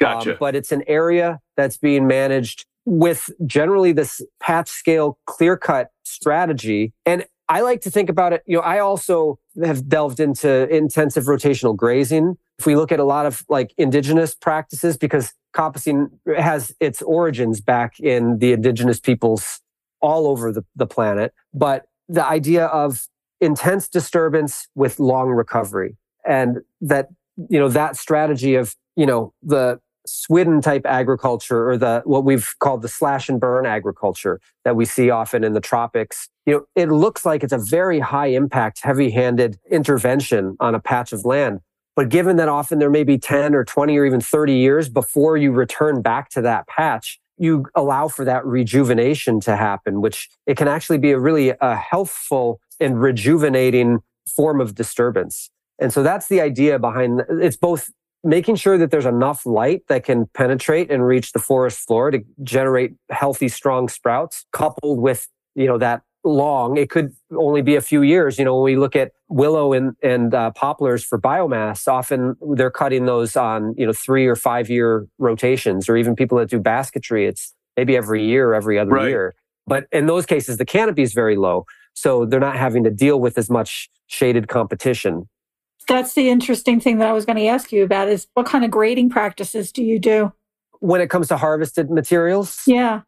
gotcha 0.00 0.32
Um, 0.32 0.36
but 0.40 0.56
it's 0.56 0.72
an 0.72 0.84
area 0.86 1.40
that's 1.56 1.76
being 1.76 2.06
managed 2.06 2.64
with 2.84 3.30
generally 3.44 3.92
this 3.92 4.22
patch 4.40 4.68
scale 4.68 5.18
clear 5.26 5.56
cut 5.56 5.90
strategy. 6.04 6.92
And 7.04 7.26
I 7.48 7.60
like 7.60 7.80
to 7.82 7.90
think 7.90 8.10
about 8.10 8.32
it. 8.32 8.42
You 8.46 8.56
know, 8.56 8.62
I 8.62 8.80
also 8.80 9.38
have 9.62 9.88
delved 9.88 10.20
into 10.20 10.68
intensive 10.68 11.24
rotational 11.24 11.76
grazing. 11.76 12.36
If 12.58 12.66
we 12.66 12.74
look 12.74 12.90
at 12.90 12.98
a 12.98 13.04
lot 13.04 13.26
of 13.26 13.44
like 13.48 13.72
indigenous 13.78 14.34
practices, 14.34 14.96
because 14.96 15.32
coppicing 15.54 16.10
has 16.36 16.74
its 16.80 17.02
origins 17.02 17.60
back 17.60 18.00
in 18.00 18.38
the 18.38 18.52
indigenous 18.52 19.00
peoples 19.00 19.60
all 20.00 20.26
over 20.26 20.52
the, 20.52 20.64
the 20.74 20.86
planet. 20.86 21.32
But 21.54 21.86
the 22.08 22.24
idea 22.24 22.66
of 22.66 23.06
intense 23.40 23.88
disturbance 23.88 24.68
with 24.74 24.98
long 24.98 25.30
recovery 25.30 25.96
and 26.26 26.58
that 26.80 27.08
you 27.50 27.58
know 27.58 27.68
that 27.68 27.96
strategy 27.96 28.54
of 28.54 28.74
you 28.96 29.04
know 29.04 29.32
the 29.42 29.78
Swidden 30.06 30.62
type 30.62 30.86
agriculture 30.86 31.68
or 31.68 31.76
the 31.76 32.02
what 32.04 32.24
we've 32.24 32.54
called 32.60 32.82
the 32.82 32.88
slash 32.88 33.28
and 33.28 33.40
burn 33.40 33.66
agriculture 33.66 34.40
that 34.64 34.76
we 34.76 34.84
see 34.84 35.10
often 35.10 35.44
in 35.44 35.52
the 35.52 35.60
tropics 35.60 36.28
you 36.46 36.54
know 36.54 36.66
it 36.74 36.90
looks 36.90 37.24
like 37.24 37.42
it's 37.42 37.52
a 37.52 37.58
very 37.58 37.98
high 38.00 38.28
impact 38.28 38.80
heavy 38.82 39.10
handed 39.10 39.58
intervention 39.70 40.56
on 40.60 40.74
a 40.74 40.80
patch 40.80 41.12
of 41.12 41.24
land 41.24 41.60
but 41.94 42.08
given 42.08 42.36
that 42.36 42.48
often 42.48 42.78
there 42.78 42.90
may 42.90 43.04
be 43.04 43.18
10 43.18 43.54
or 43.54 43.64
20 43.64 43.96
or 43.96 44.04
even 44.04 44.20
30 44.20 44.54
years 44.54 44.88
before 44.88 45.36
you 45.36 45.50
return 45.50 46.02
back 46.02 46.28
to 46.30 46.40
that 46.42 46.66
patch 46.68 47.20
you 47.38 47.66
allow 47.74 48.08
for 48.08 48.24
that 48.24 48.44
rejuvenation 48.46 49.40
to 49.40 49.56
happen, 49.56 50.00
which 50.00 50.28
it 50.46 50.56
can 50.56 50.68
actually 50.68 50.98
be 50.98 51.12
a 51.12 51.18
really 51.18 51.52
a 51.60 51.76
healthful 51.76 52.60
and 52.80 53.00
rejuvenating 53.00 54.00
form 54.34 54.60
of 54.60 54.74
disturbance. 54.74 55.50
And 55.78 55.92
so 55.92 56.02
that's 56.02 56.28
the 56.28 56.40
idea 56.40 56.78
behind 56.78 57.22
it's 57.28 57.56
both 57.56 57.90
making 58.26 58.56
sure 58.56 58.76
that 58.76 58.90
there's 58.90 59.06
enough 59.06 59.46
light 59.46 59.82
that 59.88 60.04
can 60.04 60.26
penetrate 60.34 60.90
and 60.90 61.06
reach 61.06 61.32
the 61.32 61.38
forest 61.38 61.78
floor 61.86 62.10
to 62.10 62.20
generate 62.42 62.94
healthy, 63.10 63.48
strong 63.48 63.88
sprouts, 63.88 64.44
coupled 64.52 65.00
with, 65.00 65.28
you 65.54 65.66
know, 65.66 65.78
that 65.78 66.02
long. 66.24 66.76
It 66.76 66.90
could 66.90 67.12
only 67.36 67.62
be 67.62 67.76
a 67.76 67.80
few 67.80 68.02
years. 68.02 68.38
You 68.38 68.44
know, 68.44 68.56
when 68.56 68.64
we 68.64 68.76
look 68.76 68.96
at 68.96 69.12
willow 69.28 69.72
and, 69.72 69.94
and 70.02 70.34
uh, 70.34 70.50
poplars 70.50 71.04
for 71.04 71.20
biomass, 71.20 71.86
often 71.86 72.36
they're 72.54 72.70
cutting 72.70 73.06
those 73.06 73.36
on, 73.36 73.74
you 73.78 73.86
know, 73.86 73.92
three 73.92 74.26
or 74.26 74.34
five 74.36 74.68
year 74.68 75.06
rotations, 75.18 75.88
or 75.88 75.96
even 75.96 76.16
people 76.16 76.36
that 76.38 76.50
do 76.50 76.58
basketry, 76.58 77.26
it's 77.26 77.54
maybe 77.76 77.96
every 77.96 78.26
year, 78.26 78.54
every 78.54 78.78
other 78.78 78.90
Right. 78.90 79.08
year. 79.08 79.34
But 79.68 79.86
in 79.92 80.06
those 80.06 80.26
cases, 80.26 80.58
the 80.58 80.64
canopy 80.64 81.02
is 81.02 81.12
very 81.12 81.36
low. 81.36 81.64
So 81.94 82.24
they're 82.26 82.40
not 82.40 82.56
having 82.56 82.84
to 82.84 82.90
deal 82.90 83.20
with 83.20 83.38
as 83.38 83.48
much 83.48 83.88
shaded 84.06 84.48
competition. 84.48 85.28
That's 85.88 86.14
the 86.14 86.28
interesting 86.28 86.80
thing 86.80 86.98
that 86.98 87.08
I 87.08 87.12
was 87.12 87.24
going 87.24 87.36
to 87.36 87.46
ask 87.46 87.72
you 87.72 87.84
about 87.84 88.08
is 88.08 88.26
what 88.34 88.46
kind 88.46 88.64
of 88.64 88.70
grading 88.70 89.10
practices 89.10 89.70
do 89.70 89.82
you 89.82 89.98
do? 89.98 90.32
When 90.80 91.00
it 91.00 91.10
comes 91.10 91.28
to 91.28 91.36
harvested 91.36 91.90
materials, 91.90 92.62
Yeah. 92.66 93.02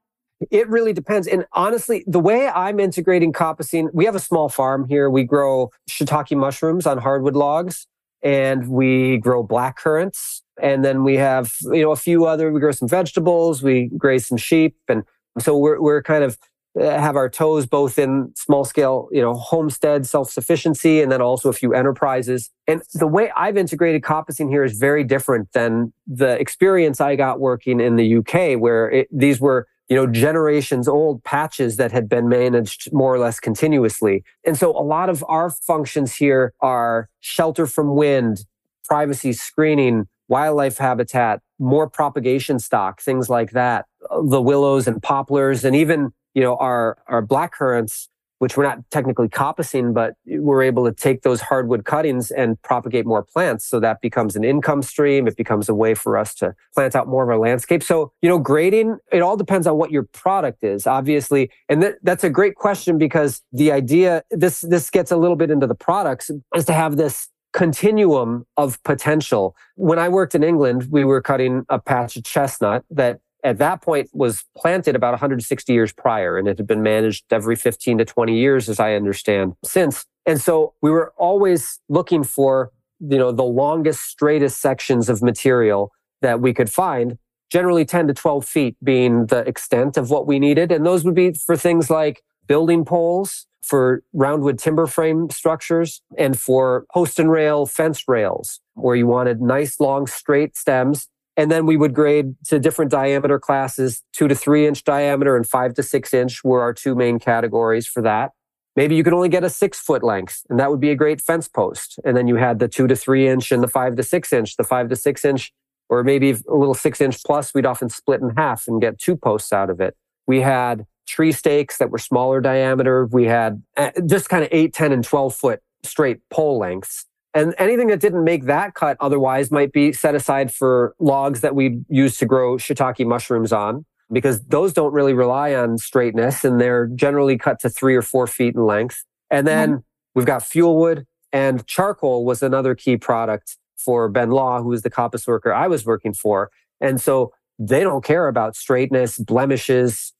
It 0.53 0.69
really 0.69 0.93
depends. 0.93 1.27
And 1.27 1.47
honestly, 1.53 2.05
the 2.07 2.21
way 2.21 2.47
I'm 2.47 2.79
integrating 2.79 3.33
coppicing, 3.33 3.89
we 3.93 4.05
have 4.05 4.15
a 4.15 4.21
small 4.21 4.49
farm 4.49 4.87
here. 4.89 5.11
We 5.11 5.25
grow 5.25 5.73
shiitake 5.91 6.37
mushrooms 6.37 6.87
on 6.87 6.99
hardwood 6.99 7.35
logs 7.35 7.89
and 8.23 8.69
we 8.69 9.19
grow 9.19 9.43
black 9.43 9.79
currants. 9.79 10.43
And 10.63 10.85
then 10.85 11.03
we 11.03 11.17
have, 11.17 11.53
you 11.73 11.83
know, 11.83 11.91
a 11.91 11.97
few 11.97 12.25
other, 12.25 12.53
we 12.53 12.61
grow 12.61 12.71
some 12.71 12.89
vegetables, 12.89 13.63
we 13.63 13.91
graze 13.97 14.27
some 14.27 14.39
sheep. 14.39 14.77
And 14.89 15.03
so 15.41 15.57
we're, 15.59 15.81
we're 15.81 16.03
kind 16.03 16.23
of 16.23 16.39
Uh, 16.79 16.99
have 16.99 17.17
our 17.17 17.29
toes 17.29 17.67
both 17.67 17.99
in 17.99 18.33
small 18.37 18.65
scale, 18.65 19.09
you 19.11 19.21
know, 19.21 19.35
homestead 19.35 20.07
self-sufficiency 20.07 21.01
and 21.01 21.11
then 21.11 21.21
also 21.21 21.49
a 21.49 21.53
few 21.53 21.75
enterprises. 21.75 22.51
And 22.67 22.83
the 22.95 23.07
way 23.07 23.33
I've 23.37 23.57
integrated 23.57 24.03
coppicing 24.03 24.49
here 24.49 24.63
is 24.63 24.79
very 24.79 25.03
different 25.03 25.53
than 25.53 25.93
the 26.07 26.39
experience 26.39 27.01
I 27.01 27.17
got 27.17 27.41
working 27.41 27.81
in 27.81 27.97
the 27.97 28.17
UK 28.19 28.61
where 28.61 28.91
it, 28.91 29.09
these 29.11 29.41
were 29.41 29.67
you 29.89 29.97
know, 29.97 30.07
generations 30.07 30.87
old 30.87 31.25
patches 31.25 31.77
that 31.79 31.93
had 31.93 32.09
been 32.09 32.29
managed 32.29 32.93
more 32.93 33.15
or 33.15 33.19
less 33.19 33.41
continuously. 33.41 34.23
And 34.45 34.57
so 34.57 34.71
a 34.71 34.85
lot 34.85 35.09
of 35.09 35.25
our 35.29 35.51
functions 35.51 36.15
here 36.15 36.53
are 36.61 37.09
shelter 37.21 37.67
from 37.67 37.97
wind, 37.97 38.45
privacy 38.85 39.33
screening, 39.33 40.07
wildlife 40.29 40.77
habitat, 40.77 41.41
more 41.59 41.89
propagation 41.89 42.59
stock, 42.59 43.01
things 43.01 43.31
like 43.31 43.53
that. 43.53 43.87
The 44.11 44.43
willows 44.43 44.87
and 44.87 45.03
poplars 45.03 45.65
and 45.65 45.75
even, 45.75 46.13
you 46.39 46.45
know, 46.45 46.57
our, 46.59 46.97
our 47.09 47.21
black 47.21 47.51
currants, 47.51 48.09
which 48.39 48.57
we're 48.57 48.63
not 48.63 48.79
technically 48.93 49.29
coppicing, 49.29 49.93
but 49.93 50.15
we're 50.25 50.63
able 50.63 50.85
to 50.85 50.93
take 50.93 51.23
those 51.23 51.41
hardwood 51.41 51.85
cuttings 51.85 52.31
and 52.31 52.63
propagate 52.63 53.05
more 53.05 53.25
plants. 53.25 53.67
So 53.67 53.81
that 53.81 54.01
becomes 54.01 54.37
an 54.37 54.45
income 54.45 54.83
stream. 54.83 55.27
It 55.27 55.37
becomes 55.37 55.69
a 55.69 55.75
way 55.75 55.95
for 55.95 56.17
us 56.17 56.37
to 56.37 56.55
plant 56.77 56.95
out 56.95 57.09
more 57.09 57.25
of 57.25 57.29
our 57.29 57.39
landscape. 57.39 57.83
So, 57.83 58.13
you 58.23 58.29
know, 58.29 58.39
grading, 58.39 58.99
it 59.11 59.21
all 59.21 59.37
depends 59.37 59.67
on 59.67 59.79
what 59.79 59.91
your 59.91 60.05
product 60.05 60.63
is, 60.63 60.87
obviously. 60.87 61.51
And 61.69 61.83
that, 61.83 61.97
that's 62.05 62.23
a 62.23 62.31
great 62.31 62.55
question 62.55 62.99
because 62.99 63.43
the 63.53 63.73
idea, 63.73 64.23
this, 64.31 64.61
this 64.61 64.91
gets 64.91 65.11
a 65.11 65.17
little 65.17 65.35
bit 65.35 65.51
into 65.51 65.67
the 65.67 65.75
products, 65.75 66.31
is 66.55 66.65
to 66.67 66.73
have 66.73 66.97
this 66.97 67.29
continuum 67.53 68.47
of 68.57 68.81
potential. 68.85 69.57
When 69.75 69.99
I 69.99 70.09
worked 70.09 70.37
in 70.37 70.45
England, 70.45 70.87
we 70.93 71.05
were 71.05 71.21
cutting 71.21 71.65
a 71.69 71.81
patch 71.81 72.17
of 72.17 72.23
chestnut 72.23 72.85
that 72.91 73.19
at 73.45 73.59
that 73.59 73.83
point 73.83 74.11
was 74.13 74.45
planted 74.57 74.97
about 74.97 75.13
160 75.13 75.73
years 75.73 75.93
prior 75.93 76.37
and 76.37 76.49
it 76.49 76.59
had 76.59 76.67
been 76.67 76.83
managed 76.83 77.25
every 77.33 77.57
15 77.57 77.99
to 77.99 78.05
20 78.05 78.37
years 78.37 78.69
as 78.69 78.81
i 78.81 78.95
understand 78.95 79.55
since. 79.65 80.05
And 80.27 80.41
so 80.41 80.75
we 80.83 80.91
were 80.91 81.13
always 81.17 81.81
looking 81.89 82.23
for 82.23 82.71
you 83.01 83.19
know 83.19 83.33
the 83.33 83.45
longest 83.45 84.03
straightest 84.03 84.61
sections 84.61 85.09
of 85.09 85.23
material 85.23 85.93
that 86.21 86.41
we 86.41 86.53
could 86.53 86.71
find 86.71 87.19
generally 87.51 87.85
10 87.85 88.09
to 88.09 88.15
12 88.15 88.45
feet 88.45 88.77
being 88.83 89.27
the 89.27 89.39
extent 89.49 89.97
of 89.97 90.11
what 90.11 90.27
we 90.27 90.39
needed. 90.39 90.71
And 90.71 90.85
those 90.85 91.05
would 91.05 91.15
be 91.15 91.33
for 91.33 91.57
things 91.57 91.89
like 91.89 92.23
building 92.47 92.85
poles 92.85 93.47
for 93.63 94.03
roundwood 94.15 94.59
timber 94.59 94.87
frame 94.87 95.31
structures 95.31 96.03
and 96.17 96.39
for 96.39 96.87
post 96.93 97.19
and 97.19 97.31
rail 97.31 97.67
fence 97.67 98.09
rails 98.09 98.61
where 98.75 98.97
you 98.97 99.07
wanted 99.07 99.41
nice 99.41 99.79
long 99.79 100.07
straight 100.07 100.57
stems 100.57 101.09
and 101.39 101.53
then 101.53 101.67
we 101.67 101.77
would 101.77 101.95
grade 101.95 102.35
to 102.49 102.59
different 102.59 102.91
diameter 102.91 103.39
classes, 103.39 104.03
two 104.13 104.27
to 104.27 104.35
three 104.35 104.67
inch 104.67 104.83
diameter 104.83 105.37
and 105.37 105.49
five 105.49 105.73
to 105.75 105.85
six 105.85 106.13
inch 106.13 106.43
were 106.43 106.61
our 106.61 106.75
two 106.75 106.97
main 106.97 107.21
categories 107.21 107.87
for 107.87 108.03
that. 108.03 108.33
Maybe 108.75 108.97
you 108.97 109.05
could 109.05 109.13
only 109.13 109.29
get 109.29 109.45
a 109.45 109.51
six 109.51 109.79
foot 109.79 110.03
length, 110.03 110.43
and 110.51 110.59
that 110.59 110.69
would 110.69 110.81
be 110.81 110.91
a 110.91 110.97
great 110.97 111.21
fence 111.21 111.49
post. 111.49 111.99
And 112.05 112.17
then 112.17 112.27
you 112.27 112.37
had 112.37 112.59
the 112.59 112.67
two 112.67 112.89
to 112.89 112.97
three 112.97 113.29
inch 113.29 113.53
and 113.53 113.63
the 113.63 113.69
five 113.69 113.95
to 113.97 114.03
six 114.03 114.33
inch. 114.33 114.57
The 114.57 114.65
five 114.65 114.89
to 114.89 114.97
six 114.97 115.25
inch, 115.25 115.53
or 115.89 116.03
maybe 116.03 116.31
a 116.31 116.55
little 116.55 116.75
six 116.75 117.01
inch 117.01 117.23
plus, 117.25 117.55
we'd 117.55 117.67
often 117.67 117.89
split 117.89 118.21
in 118.21 118.31
half 118.31 118.67
and 118.67 118.81
get 118.81 118.99
two 118.99 119.17
posts 119.17 119.53
out 119.53 119.71
of 119.71 119.81
it. 119.81 119.97
We 120.27 120.41
had 120.41 120.87
tree 121.07 121.33
stakes 121.33 121.79
that 121.79 121.91
were 121.91 121.99
smaller 121.99 122.41
diameter. 122.41 123.07
We 123.07 123.27
had 123.27 123.63
uh, 123.77 123.93
just 124.07 124.29
kind 124.29 124.43
of 124.43 124.49
eight, 124.51 124.75
10, 124.75 124.91
and 124.91 125.05
12 125.05 125.35
foot 125.35 125.61
straight 125.85 126.19
pole 126.31 126.59
lengths. 126.59 127.07
And 127.35 127.55
anything 127.59 127.89
that 127.89 128.01
didn't 128.01 128.25
make 128.25 128.45
that 128.45 128.75
cut 128.75 128.97
otherwise 129.01 129.51
might 129.51 129.73
be 129.73 129.93
set 129.93 130.15
aside 130.15 130.53
for 130.53 130.95
logs 130.99 131.41
that 131.43 131.55
we 131.55 131.81
use 131.89 132.17
to 132.19 132.27
grow 132.27 132.57
shiitake 132.57 133.07
mushrooms 133.07 133.53
on, 133.53 133.85
because 134.11 134.43
those 134.45 134.73
don't 134.73 134.93
really 134.93 135.13
rely 135.13 135.55
on 135.55 135.79
straightness 135.79 136.45
and 136.45 136.61
they're 136.61 136.87
generally 136.87 137.37
cut 137.37 137.61
to 137.61 137.69
three 137.69 137.95
or 137.95 138.03
four 138.03 138.27
feet 138.27 138.55
in 138.55 138.65
length. 138.65 139.05
And 139.31 139.47
mm-hmm. 139.47 139.73
then 139.73 139.85
we've 140.15 140.27
got 140.27 140.43
fuel 140.43 140.79
wood 140.79 141.07
and 141.33 141.67
charcoal 141.67 142.25
was 142.25 142.43
another 142.43 142.75
key 142.75 142.97
product 142.97 143.59
for 143.77 144.09
Ben 144.09 144.31
Law, 144.31 144.63
who 144.63 144.69
was 144.69 144.83
the 144.83 144.91
coppice 144.91 145.27
worker 145.27 145.53
I 145.53 145.69
was 145.69 145.85
working 145.85 146.15
for. 146.15 146.51
And 146.81 147.01
so 147.01 147.33
they 147.59 147.81
don't 147.81 148.05
care 148.05 148.29
about 148.29 148.57
straightness, 148.57 149.19
blemishes, 149.19 150.13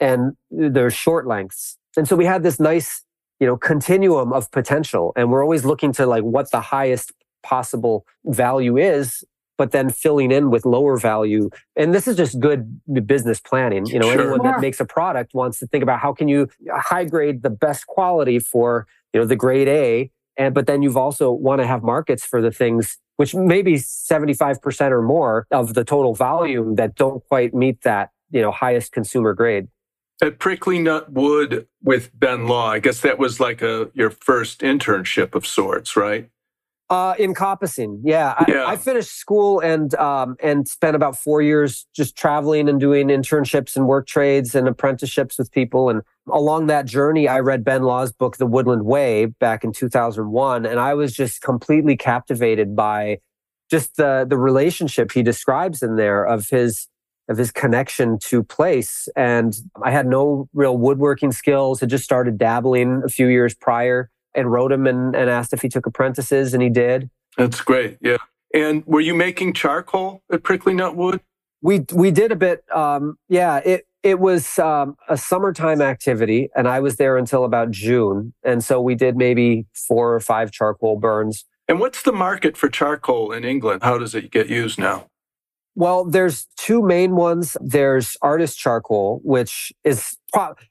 and 0.00 0.32
their 0.50 0.90
short 0.90 1.26
lengths. 1.26 1.76
And 1.96 2.08
so 2.08 2.16
we 2.16 2.24
had 2.24 2.42
this 2.42 2.58
nice 2.58 3.03
you 3.40 3.46
know 3.46 3.56
continuum 3.56 4.32
of 4.32 4.50
potential 4.50 5.12
and 5.16 5.30
we're 5.30 5.42
always 5.42 5.64
looking 5.64 5.92
to 5.92 6.06
like 6.06 6.22
what 6.22 6.50
the 6.50 6.60
highest 6.60 7.12
possible 7.42 8.06
value 8.24 8.76
is 8.76 9.24
but 9.56 9.70
then 9.70 9.90
filling 9.90 10.30
in 10.32 10.50
with 10.50 10.64
lower 10.64 10.96
value. 10.96 11.50
And 11.76 11.94
this 11.94 12.08
is 12.08 12.16
just 12.16 12.40
good 12.40 12.80
business 13.06 13.40
planning. 13.40 13.86
You 13.86 13.98
know, 13.98 14.10
sure. 14.10 14.20
anyone 14.20 14.42
that 14.42 14.60
makes 14.60 14.80
a 14.80 14.84
product 14.84 15.34
wants 15.34 15.58
to 15.60 15.66
think 15.66 15.82
about 15.82 16.00
how 16.00 16.12
can 16.12 16.28
you 16.28 16.48
high 16.72 17.04
grade 17.04 17.42
the 17.42 17.50
best 17.50 17.86
quality 17.86 18.38
for, 18.38 18.86
you 19.12 19.20
know, 19.20 19.26
the 19.26 19.36
grade 19.36 19.68
A. 19.68 20.10
And 20.36 20.54
but 20.54 20.66
then 20.66 20.82
you've 20.82 20.96
also 20.96 21.30
want 21.30 21.60
to 21.60 21.66
have 21.66 21.82
markets 21.82 22.24
for 22.24 22.42
the 22.42 22.50
things 22.50 22.98
which 23.16 23.32
maybe 23.32 23.74
75% 23.74 24.90
or 24.90 25.00
more 25.00 25.46
of 25.52 25.74
the 25.74 25.84
total 25.84 26.14
volume 26.14 26.74
that 26.74 26.96
don't 26.96 27.24
quite 27.28 27.54
meet 27.54 27.82
that, 27.82 28.10
you 28.30 28.42
know, 28.42 28.50
highest 28.50 28.90
consumer 28.90 29.34
grade. 29.34 29.68
At 30.22 30.38
Prickly 30.38 30.78
Nut 30.78 31.12
Wood 31.12 31.66
with 31.82 32.10
Ben 32.18 32.46
Law, 32.46 32.70
I 32.70 32.78
guess 32.78 33.00
that 33.00 33.18
was 33.18 33.40
like 33.40 33.62
a 33.62 33.90
your 33.94 34.10
first 34.10 34.60
internship 34.60 35.34
of 35.34 35.46
sorts, 35.46 35.96
right? 35.96 36.30
Uh, 36.90 37.14
in 37.18 37.34
coppicing, 37.34 38.00
yeah. 38.04 38.34
I, 38.38 38.44
yeah. 38.46 38.66
I 38.66 38.76
finished 38.76 39.18
school 39.18 39.58
and 39.58 39.94
um, 39.94 40.36
and 40.42 40.68
spent 40.68 40.94
about 40.94 41.16
four 41.16 41.40
years 41.40 41.86
just 41.96 42.14
traveling 42.14 42.68
and 42.68 42.78
doing 42.78 43.08
internships 43.08 43.74
and 43.74 43.86
work 43.86 44.06
trades 44.06 44.54
and 44.54 44.68
apprenticeships 44.68 45.38
with 45.38 45.50
people. 45.50 45.88
And 45.88 46.02
along 46.30 46.66
that 46.66 46.84
journey, 46.84 47.26
I 47.26 47.40
read 47.40 47.64
Ben 47.64 47.84
Law's 47.84 48.12
book, 48.12 48.36
The 48.36 48.46
Woodland 48.46 48.84
Way, 48.84 49.26
back 49.26 49.64
in 49.64 49.72
2001, 49.72 50.66
and 50.66 50.78
I 50.78 50.92
was 50.92 51.14
just 51.14 51.40
completely 51.40 51.96
captivated 51.96 52.76
by 52.76 53.18
just 53.70 53.96
the 53.96 54.26
the 54.28 54.38
relationship 54.38 55.10
he 55.12 55.22
describes 55.22 55.82
in 55.82 55.96
there 55.96 56.22
of 56.22 56.50
his 56.50 56.86
of 57.28 57.38
his 57.38 57.50
connection 57.50 58.18
to 58.18 58.42
place. 58.42 59.08
And 59.16 59.54
I 59.82 59.90
had 59.90 60.06
no 60.06 60.48
real 60.52 60.76
woodworking 60.76 61.32
skills. 61.32 61.80
Had 61.80 61.90
just 61.90 62.04
started 62.04 62.38
dabbling 62.38 63.02
a 63.04 63.08
few 63.08 63.28
years 63.28 63.54
prior 63.54 64.10
and 64.34 64.50
wrote 64.50 64.72
him 64.72 64.86
and, 64.86 65.14
and 65.14 65.30
asked 65.30 65.52
if 65.52 65.62
he 65.62 65.68
took 65.68 65.86
apprentices, 65.86 66.54
and 66.54 66.62
he 66.62 66.68
did. 66.68 67.08
That's 67.36 67.60
great. 67.60 67.98
Yeah. 68.00 68.18
And 68.52 68.84
were 68.86 69.00
you 69.00 69.14
making 69.14 69.54
charcoal 69.54 70.22
at 70.30 70.42
Prickly 70.42 70.74
Nut 70.74 70.96
Wood? 70.96 71.20
We 71.62 71.84
we 71.92 72.10
did 72.10 72.30
a 72.30 72.36
bit. 72.36 72.64
Um, 72.74 73.16
yeah. 73.28 73.58
It 73.58 73.86
it 74.02 74.20
was 74.20 74.58
um, 74.58 74.96
a 75.08 75.16
summertime 75.16 75.80
activity, 75.80 76.50
and 76.54 76.68
I 76.68 76.78
was 76.80 76.96
there 76.96 77.16
until 77.16 77.44
about 77.44 77.70
June, 77.70 78.34
and 78.44 78.62
so 78.62 78.80
we 78.80 78.94
did 78.94 79.16
maybe 79.16 79.66
four 79.88 80.14
or 80.14 80.20
five 80.20 80.52
charcoal 80.52 80.98
burns. 80.98 81.46
And 81.66 81.80
what's 81.80 82.02
the 82.02 82.12
market 82.12 82.58
for 82.58 82.68
charcoal 82.68 83.32
in 83.32 83.44
England? 83.44 83.82
How 83.82 83.96
does 83.96 84.14
it 84.14 84.30
get 84.30 84.48
used 84.48 84.78
now? 84.78 85.06
Well, 85.76 86.04
there's 86.04 86.46
two 86.56 86.82
main 86.82 87.16
ones. 87.16 87.56
There's 87.60 88.16
artist 88.22 88.58
charcoal, 88.58 89.20
which 89.24 89.72
is, 89.82 90.16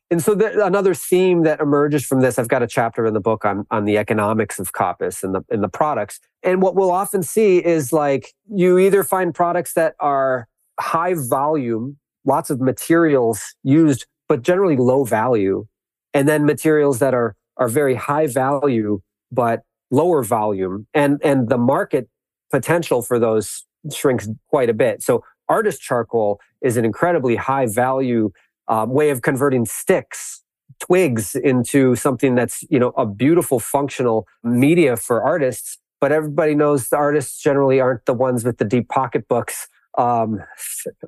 and 0.09 0.23
so 0.23 0.33
the, 0.33 0.65
another 0.65 0.93
theme 0.93 1.43
that 1.43 1.59
emerges 1.59 2.05
from 2.05 2.21
this. 2.21 2.39
I've 2.39 2.47
got 2.47 2.63
a 2.63 2.67
chapter 2.67 3.05
in 3.05 3.13
the 3.13 3.19
book 3.19 3.43
on 3.43 3.65
on 3.69 3.85
the 3.85 3.97
economics 3.97 4.59
of 4.59 4.71
coppice 4.71 5.23
and 5.23 5.35
the 5.35 5.41
and 5.49 5.61
the 5.61 5.67
products. 5.67 6.19
And 6.41 6.61
what 6.61 6.75
we'll 6.75 6.91
often 6.91 7.21
see 7.21 7.63
is 7.63 7.91
like 7.91 8.33
you 8.49 8.77
either 8.77 9.03
find 9.03 9.33
products 9.33 9.73
that 9.73 9.95
are 9.99 10.47
high 10.79 11.15
volume, 11.15 11.97
lots 12.25 12.49
of 12.49 12.61
materials 12.61 13.55
used, 13.63 14.05
but 14.29 14.41
generally 14.41 14.77
low 14.77 15.03
value, 15.03 15.65
and 16.13 16.29
then 16.29 16.45
materials 16.45 16.99
that 16.99 17.13
are 17.13 17.35
are 17.57 17.67
very 17.67 17.95
high 17.95 18.27
value 18.27 19.01
but 19.31 19.63
lower 19.91 20.23
volume. 20.23 20.87
And 20.93 21.19
and 21.23 21.49
the 21.49 21.57
market 21.57 22.09
potential 22.51 23.01
for 23.01 23.19
those 23.19 23.65
shrinks 23.91 24.29
quite 24.49 24.69
a 24.69 24.73
bit. 24.73 25.01
So 25.01 25.23
artist 25.49 25.81
charcoal 25.81 26.39
is 26.61 26.77
an 26.77 26.85
incredibly 26.85 27.35
high 27.35 27.65
value 27.65 28.31
um, 28.67 28.91
way 28.91 29.09
of 29.09 29.21
converting 29.21 29.65
sticks 29.65 30.41
twigs 30.79 31.35
into 31.35 31.95
something 31.95 32.35
that's 32.35 32.63
you 32.69 32.79
know 32.79 32.89
a 32.97 33.05
beautiful 33.05 33.59
functional 33.59 34.27
media 34.43 34.97
for 34.97 35.23
artists. 35.23 35.77
But 35.99 36.11
everybody 36.11 36.53
knows 36.53 36.89
the 36.89 36.97
artists 36.97 37.41
generally 37.41 37.79
aren't 37.79 38.05
the 38.05 38.13
ones 38.13 38.43
with 38.43 38.57
the 38.57 38.65
deep 38.65 38.89
pocketbooks. 38.89 39.67
Um, 39.97 40.39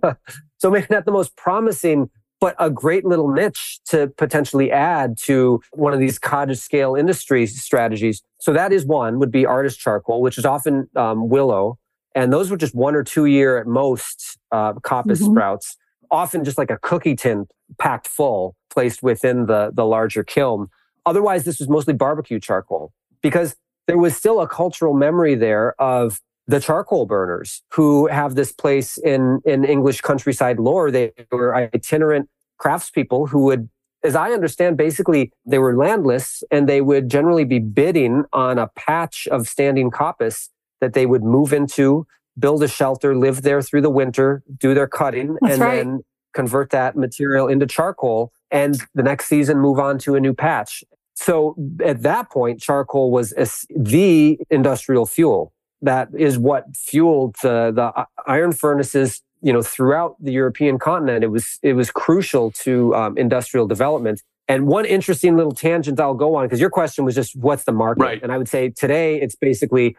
so 0.57 0.71
maybe 0.71 0.88
not 0.89 1.05
the 1.05 1.11
most 1.11 1.35
promising 1.35 2.09
but 2.41 2.55
a 2.59 2.69
great 2.69 3.05
little 3.05 3.31
niche 3.31 3.79
to 3.85 4.07
potentially 4.17 4.69
add 4.69 5.17
to 5.17 5.61
one 5.71 5.93
of 5.93 5.99
these 5.99 6.19
cottage 6.19 6.59
scale 6.59 6.93
industry 6.93 7.47
strategies. 7.47 8.21
So 8.39 8.53
that 8.53 8.73
is 8.73 8.85
one 8.85 9.19
would 9.19 9.31
be 9.31 9.45
artist 9.45 9.79
charcoal 9.79 10.21
which 10.21 10.38
is 10.38 10.45
often 10.45 10.88
um, 10.95 11.29
willow 11.29 11.79
and 12.15 12.32
those 12.32 12.49
were 12.49 12.58
just 12.58 12.73
one 12.73 12.95
or 12.95 13.04
two 13.04 13.25
year 13.25 13.58
at 13.58 13.67
most 13.67 14.39
uh, 14.51 14.73
coppice 14.73 15.21
mm-hmm. 15.21 15.34
sprouts, 15.34 15.75
often 16.10 16.43
just 16.45 16.58
like 16.58 16.71
a 16.71 16.78
cookie 16.78 17.15
tin 17.15 17.45
packed 17.78 18.08
full, 18.08 18.56
placed 18.69 19.04
within 19.04 19.47
the, 19.47 19.71
the 19.73 19.86
larger 19.86 20.23
kiln. 20.23 20.67
Otherwise, 21.06 21.43
this 21.43 21.60
was 21.60 21.67
mostly 21.67 21.93
barbecue 21.93 22.39
charcoal 22.39 22.93
because 23.21 23.56
there 23.88 23.97
was 23.97 24.15
still 24.15 24.41
a 24.41 24.47
cultural 24.47 24.93
memory 24.93 25.36
there 25.36 25.80
of 25.80 26.21
the 26.47 26.60
charcoal 26.60 27.06
burners 27.06 27.63
who 27.71 28.08
have 28.08 28.36
this 28.36 28.51
place 28.51 28.97
in, 28.97 29.41
in 29.45 29.65
English 29.65 30.01
countryside 30.01 30.60
lore. 30.60 30.91
They 30.91 31.12
were 31.32 31.56
itinerant 31.56 32.30
craftspeople 32.62 33.30
who 33.30 33.43
would, 33.45 33.69
as 34.04 34.15
I 34.15 34.32
understand, 34.32 34.78
basically 34.78 35.32
they 35.45 35.58
were 35.58 35.75
landless 35.75 36.43
and 36.49 36.69
they 36.69 36.82
would 36.82 37.10
generally 37.10 37.45
be 37.45 37.60
bidding 37.60 38.23
on 38.32 38.58
a 38.58 38.67
patch 38.67 39.28
of 39.28 39.47
standing 39.47 39.91
coppice 39.91 40.49
that 40.86 40.93
they 40.93 41.06
would 41.06 41.24
move 41.24 41.52
into, 41.52 42.06
build 42.38 42.62
a 42.63 42.67
shelter, 42.67 43.15
live 43.15 43.41
there 43.41 43.62
through 43.62 43.82
the 43.82 43.89
winter, 43.89 44.43
do 44.58 44.74
their 44.74 44.88
cutting, 44.88 45.36
That's 45.41 45.54
and 45.54 45.62
right. 45.62 45.76
then 45.78 46.02
convert 46.34 46.69
that 46.69 46.95
material 46.95 47.48
into 47.48 47.65
charcoal. 47.65 48.32
And 48.52 48.78
the 48.93 49.04
next 49.04 49.26
season, 49.26 49.60
move 49.60 49.80
on 49.80 49.98
to 50.00 50.15
a 50.15 50.19
new 50.19 50.34
patch. 50.34 50.84
So 51.15 51.56
at 51.84 52.04
that 52.04 52.30
point, 52.30 52.62
charcoal 52.62 53.10
was 53.10 53.34
the 53.69 54.39
industrial 54.50 55.06
fuel. 55.06 55.54
That 55.82 56.10
is 56.15 56.38
what 56.38 56.76
fueled 56.76 57.36
the, 57.41 57.71
the 57.74 58.06
iron 58.28 58.52
furnaces 58.52 59.21
you 59.41 59.54
know 59.54 59.62
throughout 59.62 60.15
the 60.19 60.32
European 60.32 60.80
continent. 60.80 61.24
It 61.24 61.28
was 61.28 61.60
it 61.62 61.74
was 61.74 61.91
crucial 61.91 62.52
to 62.63 62.95
um, 62.95 63.17
industrial 63.17 63.67
development. 63.67 64.21
And 64.48 64.67
one 64.67 64.86
interesting 64.86 65.36
little 65.38 65.52
tangent 65.52 66.00
I'll 66.00 66.13
go 66.13 66.36
on 66.36 66.45
because 66.45 66.60
your 66.60 66.69
question 66.69 67.06
was 67.06 67.15
just 67.15 67.36
what's 67.36 67.63
the 67.63 67.71
market, 67.71 68.02
right. 68.02 68.24
and 68.24 68.32
I 68.32 68.38
would 68.38 68.50
say 68.50 68.69
today 68.69 69.21
it's 69.21 69.36
basically 69.36 69.95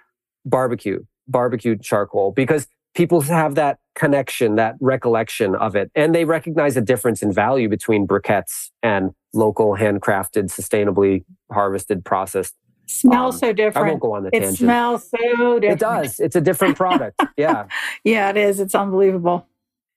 barbecue, 0.47 1.05
barbecue 1.29 1.77
charcoal, 1.77 2.33
because 2.33 2.67
people 2.95 3.21
have 3.21 3.55
that 3.57 3.79
connection, 3.95 4.55
that 4.55 4.77
recollection 4.81 5.55
of 5.55 5.77
it, 5.77 5.91
and 5.95 6.15
they 6.15 6.25
recognize 6.25 6.77
a 6.77 6.81
difference 6.81 7.23
in 7.23 7.31
value 7.31 7.69
between 7.69 8.07
briquettes 8.07 8.71
and 8.83 9.11
local, 9.35 9.77
handcrafted, 9.77 10.45
sustainably 10.45 11.25
harvested, 11.53 12.05
processed. 12.05 12.55
Smells 12.87 13.35
um, 13.37 13.41
so 13.41 13.53
different. 13.53 13.87
I 13.87 13.91
won't 13.91 14.01
go 14.01 14.15
on 14.15 14.23
the 14.23 14.29
it 14.29 14.41
tangent. 14.41 14.55
It 14.55 14.65
smells 14.65 15.11
so 15.11 15.59
different. 15.59 15.65
It 15.65 15.79
does. 15.79 16.21
It's 16.21 16.37
a 16.37 16.41
different 16.41 16.77
product. 16.77 17.21
Yeah. 17.37 17.67
yeah, 18.05 18.31
it 18.31 18.37
is. 18.37 18.61
It's 18.61 18.75
unbelievable. 18.75 19.47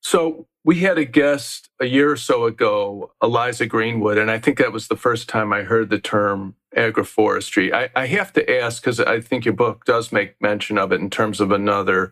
So 0.02 0.48
we 0.64 0.80
had 0.80 0.98
a 0.98 1.06
guest 1.06 1.70
a 1.80 1.86
year 1.86 2.12
or 2.12 2.18
so 2.18 2.46
ago, 2.46 3.12
Eliza 3.22 3.66
Greenwood, 3.66 4.18
and 4.18 4.30
I 4.30 4.40
think 4.40 4.58
that 4.58 4.74
was 4.74 4.88
the 4.88 4.96
first 4.96 5.30
time 5.30 5.54
I 5.54 5.64
heard 5.64 5.90
the 5.90 6.00
term 6.00 6.56
agroforestry. 6.76 7.74
I, 7.74 7.90
I 7.96 8.08
have 8.08 8.34
to 8.34 8.62
ask 8.62 8.82
because 8.82 9.00
I 9.00 9.22
think 9.22 9.46
your 9.46 9.54
book 9.54 9.86
does 9.86 10.12
make 10.12 10.42
mention 10.42 10.78
of 10.78 10.92
it 10.92 11.00
in 11.02 11.10
terms 11.10 11.40
of 11.40 11.52
another 11.52 12.12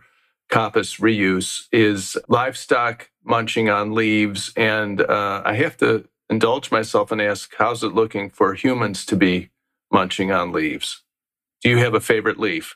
coppice 0.50 1.00
reuse 1.00 1.68
is 1.72 2.18
livestock 2.30 3.10
munching 3.24 3.70
on 3.70 3.94
leaves, 3.94 4.54
and 4.56 5.02
uh, 5.02 5.42
I 5.46 5.56
have 5.56 5.78
to 5.78 6.08
indulge 6.30 6.72
myself 6.72 7.12
and 7.12 7.22
ask, 7.22 7.54
how's 7.58 7.84
it 7.84 7.94
looking 7.94 8.30
for 8.30 8.54
humans 8.54 9.06
to 9.08 9.16
be 9.16 9.50
munching 9.92 10.32
on 10.32 10.52
leaves? 10.52 11.04
Do 11.62 11.70
you 11.70 11.78
have 11.78 11.93
a 11.93 12.00
favorite 12.00 12.39
leaf? 12.39 12.76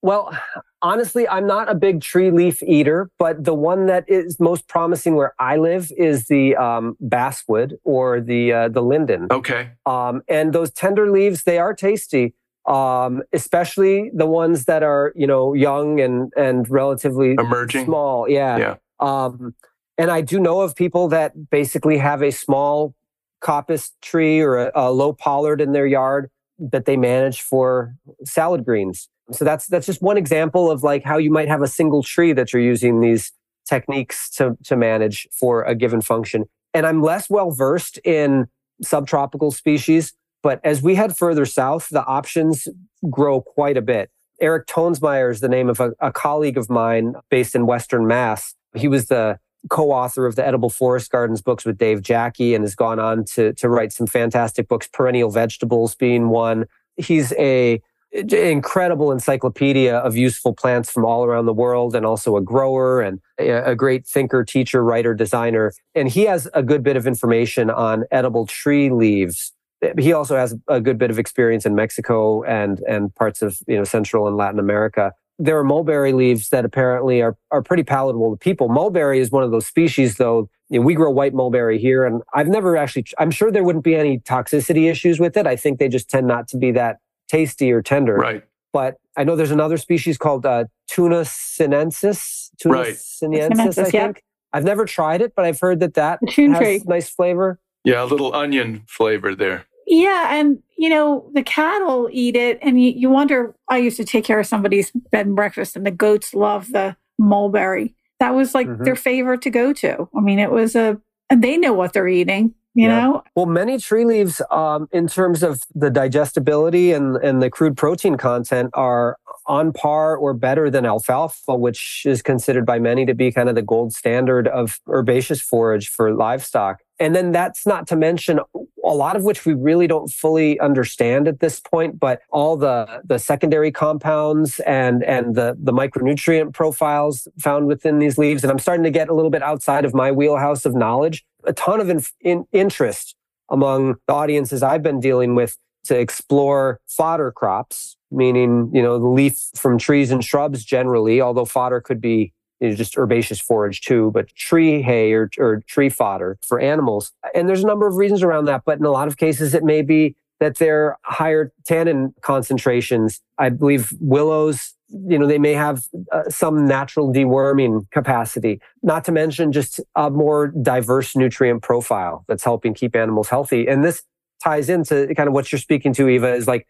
Well, 0.00 0.36
honestly, 0.82 1.26
I'm 1.28 1.46
not 1.46 1.70
a 1.70 1.74
big 1.74 2.00
tree 2.00 2.30
leaf 2.30 2.62
eater, 2.62 3.10
but 3.18 3.44
the 3.44 3.54
one 3.54 3.86
that 3.86 4.04
is 4.08 4.38
most 4.38 4.68
promising 4.68 5.14
where 5.14 5.34
I 5.38 5.56
live 5.56 5.90
is 5.96 6.26
the 6.26 6.56
um, 6.56 6.96
basswood 7.00 7.78
or 7.84 8.20
the 8.20 8.52
uh, 8.52 8.68
the 8.68 8.82
linden. 8.82 9.28
Okay. 9.30 9.70
Um, 9.86 10.22
and 10.28 10.52
those 10.52 10.70
tender 10.72 11.10
leaves, 11.10 11.44
they 11.44 11.58
are 11.58 11.72
tasty, 11.72 12.34
um, 12.66 13.22
especially 13.32 14.10
the 14.12 14.26
ones 14.26 14.64
that 14.64 14.82
are 14.82 15.12
you 15.14 15.26
know 15.26 15.54
young 15.54 16.00
and 16.00 16.32
and 16.36 16.68
relatively 16.68 17.36
emerging, 17.38 17.86
small. 17.86 18.28
Yeah. 18.28 18.58
Yeah. 18.58 18.74
Um, 19.00 19.54
and 19.98 20.10
I 20.10 20.20
do 20.20 20.40
know 20.40 20.60
of 20.60 20.74
people 20.74 21.08
that 21.08 21.50
basically 21.50 21.98
have 21.98 22.22
a 22.22 22.32
small 22.32 22.94
coppice 23.40 23.92
tree 24.00 24.40
or 24.40 24.56
a, 24.56 24.72
a 24.74 24.92
low 24.92 25.12
pollard 25.12 25.60
in 25.60 25.72
their 25.72 25.86
yard 25.86 26.30
that 26.58 26.84
they 26.84 26.96
manage 26.96 27.40
for 27.40 27.96
salad 28.24 28.64
greens 28.64 29.08
so 29.30 29.44
that's 29.44 29.66
that's 29.66 29.86
just 29.86 30.02
one 30.02 30.16
example 30.16 30.70
of 30.70 30.82
like 30.82 31.04
how 31.04 31.16
you 31.16 31.30
might 31.30 31.48
have 31.48 31.62
a 31.62 31.68
single 31.68 32.02
tree 32.02 32.32
that 32.32 32.52
you're 32.52 32.62
using 32.62 33.00
these 33.00 33.32
techniques 33.68 34.28
to 34.30 34.56
to 34.64 34.76
manage 34.76 35.28
for 35.32 35.62
a 35.62 35.74
given 35.74 36.00
function. 36.00 36.44
And 36.74 36.86
I'm 36.86 37.02
less 37.02 37.30
well 37.30 37.50
versed 37.50 37.98
in 37.98 38.48
subtropical 38.82 39.52
species, 39.52 40.14
but 40.42 40.60
as 40.64 40.82
we 40.82 40.94
head 40.94 41.16
further 41.16 41.46
south, 41.46 41.88
the 41.90 42.04
options 42.04 42.66
grow 43.08 43.40
quite 43.40 43.76
a 43.76 43.82
bit. 43.82 44.10
Eric 44.40 44.66
Toensmeier 44.66 45.30
is 45.30 45.40
the 45.40 45.48
name 45.48 45.68
of 45.68 45.78
a, 45.78 45.92
a 46.00 46.10
colleague 46.10 46.58
of 46.58 46.68
mine 46.68 47.14
based 47.30 47.54
in 47.54 47.66
Western 47.66 48.06
Mass. 48.06 48.54
He 48.74 48.88
was 48.88 49.06
the 49.06 49.38
co-author 49.70 50.26
of 50.26 50.34
the 50.34 50.44
Edible 50.44 50.70
Forest 50.70 51.12
Gardens 51.12 51.40
books 51.40 51.64
with 51.64 51.78
Dave 51.78 52.02
Jacke 52.02 52.54
and 52.54 52.64
has 52.64 52.74
gone 52.74 52.98
on 52.98 53.24
to, 53.34 53.52
to 53.54 53.68
write 53.68 53.92
some 53.92 54.08
fantastic 54.08 54.66
books, 54.66 54.88
Perennial 54.92 55.30
Vegetables 55.30 55.94
being 55.94 56.30
one. 56.30 56.66
He's 56.96 57.32
a 57.34 57.80
incredible 58.12 59.10
encyclopedia 59.10 59.96
of 59.96 60.16
useful 60.16 60.54
plants 60.54 60.90
from 60.90 61.04
all 61.04 61.24
around 61.24 61.46
the 61.46 61.52
world 61.52 61.96
and 61.96 62.04
also 62.04 62.36
a 62.36 62.42
grower 62.42 63.00
and 63.00 63.20
a 63.38 63.74
great 63.74 64.06
thinker, 64.06 64.44
teacher, 64.44 64.84
writer, 64.84 65.14
designer. 65.14 65.72
And 65.94 66.08
he 66.08 66.24
has 66.26 66.48
a 66.52 66.62
good 66.62 66.82
bit 66.82 66.96
of 66.96 67.06
information 67.06 67.70
on 67.70 68.04
edible 68.10 68.46
tree 68.46 68.90
leaves. 68.90 69.52
He 69.98 70.12
also 70.12 70.36
has 70.36 70.54
a 70.68 70.80
good 70.80 70.98
bit 70.98 71.10
of 71.10 71.18
experience 71.18 71.66
in 71.66 71.74
Mexico 71.74 72.42
and, 72.44 72.80
and 72.80 73.14
parts 73.14 73.42
of 73.42 73.58
you 73.66 73.76
know, 73.76 73.84
Central 73.84 74.28
and 74.28 74.36
Latin 74.36 74.60
America. 74.60 75.12
There 75.38 75.58
are 75.58 75.64
mulberry 75.64 76.12
leaves 76.12 76.50
that 76.50 76.64
apparently 76.64 77.22
are, 77.22 77.36
are 77.50 77.62
pretty 77.62 77.82
palatable 77.82 78.30
to 78.30 78.36
people. 78.36 78.68
Mulberry 78.68 79.18
is 79.18 79.30
one 79.30 79.42
of 79.42 79.50
those 79.50 79.66
species, 79.66 80.16
though. 80.16 80.48
You 80.68 80.78
know, 80.78 80.86
we 80.86 80.94
grow 80.94 81.10
white 81.10 81.34
mulberry 81.34 81.78
here, 81.78 82.06
and 82.06 82.22
I've 82.32 82.46
never 82.46 82.76
actually, 82.76 83.06
I'm 83.18 83.30
sure 83.30 83.50
there 83.50 83.64
wouldn't 83.64 83.84
be 83.84 83.96
any 83.96 84.18
toxicity 84.20 84.88
issues 84.90 85.18
with 85.18 85.36
it. 85.36 85.46
I 85.46 85.56
think 85.56 85.78
they 85.78 85.88
just 85.88 86.08
tend 86.08 86.26
not 86.26 86.46
to 86.48 86.58
be 86.58 86.70
that 86.72 86.98
tasty 87.32 87.72
or 87.72 87.82
tender. 87.82 88.14
Right. 88.14 88.44
But 88.72 88.96
I 89.16 89.24
know 89.24 89.36
there's 89.36 89.50
another 89.50 89.76
species 89.76 90.18
called 90.18 90.46
uh, 90.46 90.64
Toona 90.90 91.26
sinensis. 91.26 92.50
Toona 92.62 92.72
right. 92.72 92.96
sinensis, 92.96 93.78
I 93.78 93.84
think. 93.84 93.94
Yeah. 93.94 94.12
I've 94.52 94.64
never 94.64 94.84
tried 94.84 95.22
it, 95.22 95.32
but 95.34 95.44
I've 95.46 95.58
heard 95.58 95.80
that 95.80 95.94
that 95.94 96.20
has 96.26 96.34
tree. 96.34 96.82
nice 96.86 97.08
flavor. 97.08 97.58
Yeah, 97.84 98.02
a 98.02 98.04
little 98.04 98.34
onion 98.34 98.84
flavor 98.86 99.34
there. 99.34 99.64
Yeah, 99.86 100.36
and 100.38 100.62
you 100.78 100.88
know 100.88 101.28
the 101.34 101.42
cattle 101.42 102.08
eat 102.12 102.36
it, 102.36 102.58
and 102.62 102.80
you, 102.80 102.92
you 102.94 103.10
wonder. 103.10 103.54
I 103.68 103.78
used 103.78 103.96
to 103.96 104.04
take 104.04 104.24
care 104.24 104.38
of 104.38 104.46
somebody's 104.46 104.90
bed 104.90 105.26
and 105.26 105.34
breakfast, 105.34 105.74
and 105.74 105.84
the 105.84 105.90
goats 105.90 106.34
love 106.34 106.70
the 106.70 106.96
mulberry. 107.18 107.94
That 108.20 108.34
was 108.34 108.54
like 108.54 108.68
mm-hmm. 108.68 108.84
their 108.84 108.94
favorite 108.94 109.42
to 109.42 109.50
go 109.50 109.72
to. 109.72 110.08
I 110.16 110.20
mean, 110.20 110.38
it 110.38 110.50
was 110.50 110.76
a, 110.76 111.00
and 111.28 111.42
they 111.42 111.56
know 111.56 111.72
what 111.72 111.92
they're 111.94 112.06
eating 112.08 112.54
you 112.74 112.88
yeah. 112.88 113.00
know? 113.00 113.22
Well 113.34 113.46
many 113.46 113.78
tree 113.78 114.04
leaves 114.04 114.40
um, 114.50 114.88
in 114.92 115.06
terms 115.06 115.42
of 115.42 115.62
the 115.74 115.90
digestibility 115.90 116.92
and, 116.92 117.16
and 117.16 117.42
the 117.42 117.50
crude 117.50 117.76
protein 117.76 118.16
content 118.16 118.70
are 118.74 119.16
on 119.46 119.72
par 119.72 120.16
or 120.16 120.34
better 120.34 120.70
than 120.70 120.86
alfalfa 120.86 121.54
which 121.56 122.02
is 122.06 122.22
considered 122.22 122.64
by 122.64 122.78
many 122.78 123.04
to 123.04 123.14
be 123.14 123.32
kind 123.32 123.48
of 123.48 123.54
the 123.54 123.62
gold 123.62 123.92
standard 123.92 124.46
of 124.48 124.80
herbaceous 124.88 125.40
forage 125.40 125.88
for 125.88 126.14
livestock. 126.14 126.80
And 127.00 127.16
then 127.16 127.32
that's 127.32 127.66
not 127.66 127.88
to 127.88 127.96
mention 127.96 128.38
a 128.84 128.94
lot 128.94 129.16
of 129.16 129.24
which 129.24 129.44
we 129.44 129.54
really 129.54 129.88
don't 129.88 130.08
fully 130.08 130.60
understand 130.60 131.26
at 131.26 131.40
this 131.40 131.60
point 131.60 131.98
but 131.98 132.20
all 132.30 132.56
the 132.56 133.02
the 133.04 133.18
secondary 133.18 133.70
compounds 133.70 134.60
and 134.60 135.02
and 135.04 135.34
the 135.34 135.56
the 135.60 135.72
micronutrient 135.72 136.52
profiles 136.52 137.26
found 137.38 137.66
within 137.66 137.98
these 137.98 138.18
leaves. 138.18 138.42
And 138.44 138.50
i'm 138.50 138.58
starting 138.58 138.84
to 138.84 138.90
get 138.90 139.08
a 139.08 139.14
little 139.14 139.30
bit 139.30 139.42
outside 139.42 139.84
of 139.84 139.94
my 139.94 140.10
wheelhouse 140.12 140.64
of 140.64 140.74
knowledge 140.74 141.24
a 141.44 141.52
ton 141.52 141.80
of 141.80 141.88
in, 141.88 142.02
in 142.20 142.44
interest 142.52 143.14
among 143.50 143.96
the 144.06 144.12
audiences 144.12 144.62
i've 144.62 144.82
been 144.82 145.00
dealing 145.00 145.34
with 145.34 145.58
to 145.84 145.98
explore 145.98 146.80
fodder 146.86 147.32
crops 147.32 147.96
meaning 148.10 148.70
you 148.72 148.82
know 148.82 148.98
the 148.98 149.08
leaf 149.08 149.38
from 149.54 149.78
trees 149.78 150.10
and 150.10 150.24
shrubs 150.24 150.64
generally 150.64 151.20
although 151.20 151.44
fodder 151.44 151.80
could 151.80 152.00
be 152.00 152.32
you 152.62 152.68
know, 152.68 152.76
just 152.76 152.96
herbaceous 152.96 153.40
forage 153.40 153.80
too, 153.80 154.12
but 154.14 154.28
tree 154.36 154.80
hay 154.82 155.12
or, 155.12 155.28
or 155.38 155.62
tree 155.66 155.88
fodder 155.88 156.38
for 156.46 156.60
animals. 156.60 157.12
And 157.34 157.48
there's 157.48 157.64
a 157.64 157.66
number 157.66 157.88
of 157.88 157.96
reasons 157.96 158.22
around 158.22 158.44
that, 158.44 158.62
but 158.64 158.78
in 158.78 158.84
a 158.84 158.90
lot 158.90 159.08
of 159.08 159.16
cases, 159.16 159.52
it 159.52 159.64
may 159.64 159.82
be 159.82 160.14
that 160.42 160.56
they're 160.56 160.98
higher 161.04 161.52
tannin 161.64 162.12
concentrations. 162.20 163.20
I 163.38 163.48
believe 163.48 163.92
willows, 164.00 164.74
you 164.88 165.16
know, 165.16 165.28
they 165.28 165.38
may 165.38 165.52
have 165.52 165.84
uh, 166.10 166.24
some 166.28 166.66
natural 166.66 167.12
deworming 167.12 167.88
capacity, 167.92 168.60
not 168.82 169.04
to 169.04 169.12
mention 169.12 169.52
just 169.52 169.78
a 169.94 170.10
more 170.10 170.48
diverse 170.48 171.14
nutrient 171.14 171.62
profile 171.62 172.24
that's 172.26 172.42
helping 172.42 172.74
keep 172.74 172.96
animals 172.96 173.28
healthy. 173.28 173.68
And 173.68 173.84
this 173.84 174.02
ties 174.42 174.68
into 174.68 175.14
kind 175.14 175.28
of 175.28 175.32
what 175.32 175.52
you're 175.52 175.60
speaking 175.60 175.92
to, 175.92 176.08
Eva, 176.08 176.34
is 176.34 176.48
like 176.48 176.66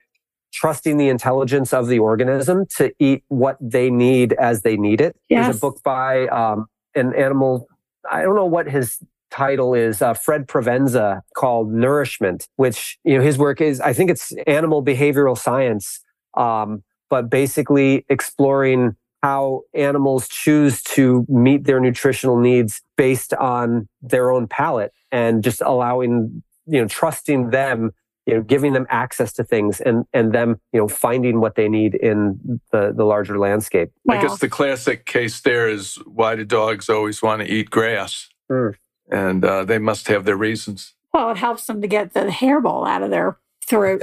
trusting 0.52 0.98
the 0.98 1.08
intelligence 1.08 1.72
of 1.72 1.88
the 1.88 1.98
organism 1.98 2.66
to 2.76 2.92
eat 2.98 3.24
what 3.28 3.56
they 3.58 3.88
need 3.88 4.34
as 4.34 4.60
they 4.60 4.76
need 4.76 5.00
it. 5.00 5.16
Yes. 5.30 5.46
There's 5.46 5.56
a 5.56 5.60
book 5.60 5.82
by 5.82 6.26
um, 6.26 6.66
an 6.94 7.14
animal, 7.14 7.66
I 8.10 8.20
don't 8.20 8.36
know 8.36 8.44
what 8.44 8.66
his 8.68 8.98
title 9.32 9.74
is, 9.74 10.00
uh, 10.02 10.14
Fred 10.14 10.46
Provenza 10.46 11.22
called 11.34 11.72
Nourishment, 11.72 12.46
which, 12.56 12.98
you 13.02 13.16
know, 13.16 13.24
his 13.24 13.38
work 13.38 13.60
is, 13.60 13.80
I 13.80 13.92
think 13.92 14.10
it's 14.10 14.32
animal 14.46 14.84
behavioral 14.84 15.36
science, 15.36 16.00
um, 16.34 16.84
but 17.10 17.30
basically 17.30 18.04
exploring 18.08 18.94
how 19.22 19.62
animals 19.74 20.28
choose 20.28 20.82
to 20.82 21.24
meet 21.28 21.64
their 21.64 21.80
nutritional 21.80 22.38
needs 22.38 22.82
based 22.96 23.32
on 23.34 23.88
their 24.02 24.30
own 24.30 24.46
palate 24.46 24.92
and 25.10 25.42
just 25.42 25.60
allowing, 25.62 26.42
you 26.66 26.80
know, 26.80 26.88
trusting 26.88 27.50
them 27.50 27.92
you 28.26 28.34
know 28.34 28.42
giving 28.42 28.72
them 28.72 28.86
access 28.88 29.32
to 29.32 29.42
things 29.42 29.80
and 29.80 30.04
and 30.12 30.32
them 30.32 30.60
you 30.72 30.78
know 30.78 30.86
finding 30.86 31.40
what 31.40 31.56
they 31.56 31.68
need 31.68 31.94
in 31.96 32.60
the 32.70 32.92
the 32.94 33.04
larger 33.04 33.36
landscape 33.38 33.90
wow. 34.04 34.16
i 34.16 34.22
guess 34.22 34.38
the 34.38 34.48
classic 34.48 35.06
case 35.06 35.40
there 35.40 35.68
is 35.68 35.96
why 36.06 36.36
do 36.36 36.44
dogs 36.44 36.88
always 36.88 37.20
want 37.20 37.42
to 37.42 37.48
eat 37.48 37.68
grass 37.68 38.28
mm. 38.48 38.72
And 39.12 39.44
uh, 39.44 39.64
they 39.64 39.78
must 39.78 40.08
have 40.08 40.24
their 40.24 40.36
reasons 40.36 40.94
well 41.12 41.30
it 41.30 41.36
helps 41.36 41.66
them 41.66 41.80
to 41.80 41.88
get 41.88 42.14
the 42.14 42.26
hairball 42.26 42.88
out 42.88 43.02
of 43.02 43.10
their 43.10 43.36
throat 43.66 44.02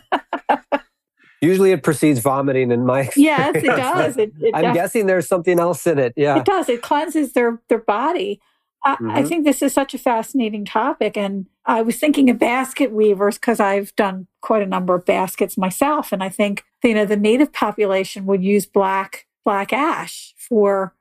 Usually 1.39 1.71
it 1.71 1.83
precedes 1.83 2.19
vomiting 2.19 2.71
in 2.71 2.85
my 2.85 3.01
experience. 3.01 3.17
Yes, 3.17 3.63
it 3.63 3.65
does. 3.67 4.17
It, 4.17 4.33
it 4.39 4.55
I'm 4.55 4.63
does. 4.63 4.73
guessing 4.75 5.05
there's 5.05 5.27
something 5.27 5.59
else 5.59 5.85
in 5.85 5.99
it. 5.99 6.13
Yeah. 6.15 6.39
It 6.39 6.45
does. 6.45 6.67
It 6.67 6.81
cleanses 6.81 7.33
their 7.33 7.61
their 7.69 7.79
body. 7.79 8.41
Mm-hmm. 8.85 9.11
I, 9.11 9.23
think 9.23 9.43
this 9.43 9.61
is 9.61 9.73
such 9.73 9.93
a 9.93 9.97
fascinating 9.97 10.63
topic. 10.63 11.17
And 11.17 11.47
I 11.65 11.81
was 11.81 11.97
thinking 11.97 12.29
of 12.29 12.39
basket 12.39 12.91
weavers 12.91 13.37
because 13.37 13.59
I've 13.59 13.93
done 13.95 14.27
quite 14.41 14.61
a 14.61 14.67
number 14.67 14.95
of 14.95 15.05
baskets 15.05 15.57
myself. 15.57 16.13
And 16.13 16.23
I 16.23 16.29
think, 16.29 16.63
you 16.83 16.93
know, 16.93 17.05
the 17.05 17.17
native 17.17 17.51
population 17.51 18.25
would 18.27 18.43
use 18.43 18.65
black, 18.65 19.27
black 19.43 19.73
ash 19.73 20.33
for, 20.37 20.93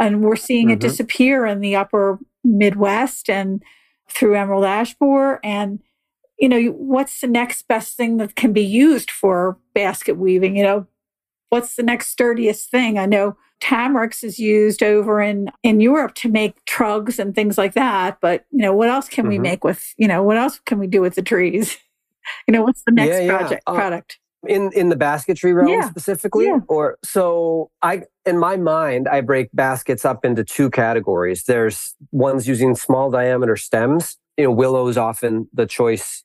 and 0.00 0.22
we're 0.22 0.36
seeing 0.36 0.68
mm-hmm. 0.68 0.74
it 0.74 0.80
disappear 0.80 1.44
in 1.44 1.60
the 1.60 1.76
upper 1.76 2.18
Midwest 2.46 3.28
and 3.28 3.62
through 4.08 4.36
emerald 4.36 4.64
ash 4.64 4.94
borer. 4.94 5.40
And, 5.42 5.80
you 6.38 6.48
know, 6.48 6.60
what's 6.72 7.20
the 7.20 7.26
next 7.26 7.66
best 7.68 7.96
thing 7.96 8.18
that 8.18 8.36
can 8.36 8.52
be 8.52 8.64
used 8.64 9.10
for 9.10 9.58
basket 9.74 10.16
weaving? 10.16 10.56
You 10.56 10.62
know, 10.62 10.86
what's 11.48 11.76
the 11.76 11.82
next 11.82 12.08
sturdiest 12.08 12.70
thing? 12.70 12.98
I 12.98 13.06
know 13.06 13.36
Tamarix 13.60 14.22
is 14.22 14.38
used 14.38 14.82
over 14.82 15.20
in 15.20 15.50
in 15.62 15.80
Europe 15.80 16.14
to 16.16 16.28
make 16.28 16.62
trugs 16.66 17.18
and 17.18 17.34
things 17.34 17.56
like 17.56 17.74
that. 17.74 18.18
But 18.20 18.44
you 18.50 18.58
know, 18.58 18.74
what 18.74 18.88
else 18.88 19.08
can 19.08 19.24
mm-hmm. 19.24 19.30
we 19.30 19.38
make 19.38 19.64
with 19.64 19.94
you 19.96 20.06
know 20.06 20.22
what 20.22 20.36
else 20.36 20.60
can 20.66 20.78
we 20.78 20.86
do 20.86 21.00
with 21.00 21.14
the 21.14 21.22
trees? 21.22 21.78
you 22.46 22.52
know, 22.52 22.62
what's 22.62 22.82
the 22.86 22.92
next 22.92 23.14
yeah, 23.14 23.20
yeah. 23.20 23.38
project 23.38 23.62
uh, 23.66 23.74
product? 23.74 24.18
In 24.46 24.70
in 24.74 24.90
the 24.90 24.96
basketry 24.96 25.54
realm 25.54 25.68
yeah. 25.68 25.88
specifically, 25.88 26.48
or 26.68 26.98
so 27.02 27.70
I 27.82 28.02
in 28.26 28.38
my 28.38 28.56
mind 28.56 29.08
I 29.08 29.20
break 29.20 29.48
baskets 29.52 30.04
up 30.04 30.24
into 30.24 30.44
two 30.44 30.70
categories. 30.70 31.44
There's 31.44 31.94
ones 32.10 32.48
using 32.48 32.74
small 32.74 33.10
diameter 33.10 33.56
stems. 33.56 34.18
You 34.36 34.44
know, 34.44 34.50
willow 34.52 34.88
is 34.88 34.98
often 34.98 35.48
the 35.52 35.66
choice 35.66 36.24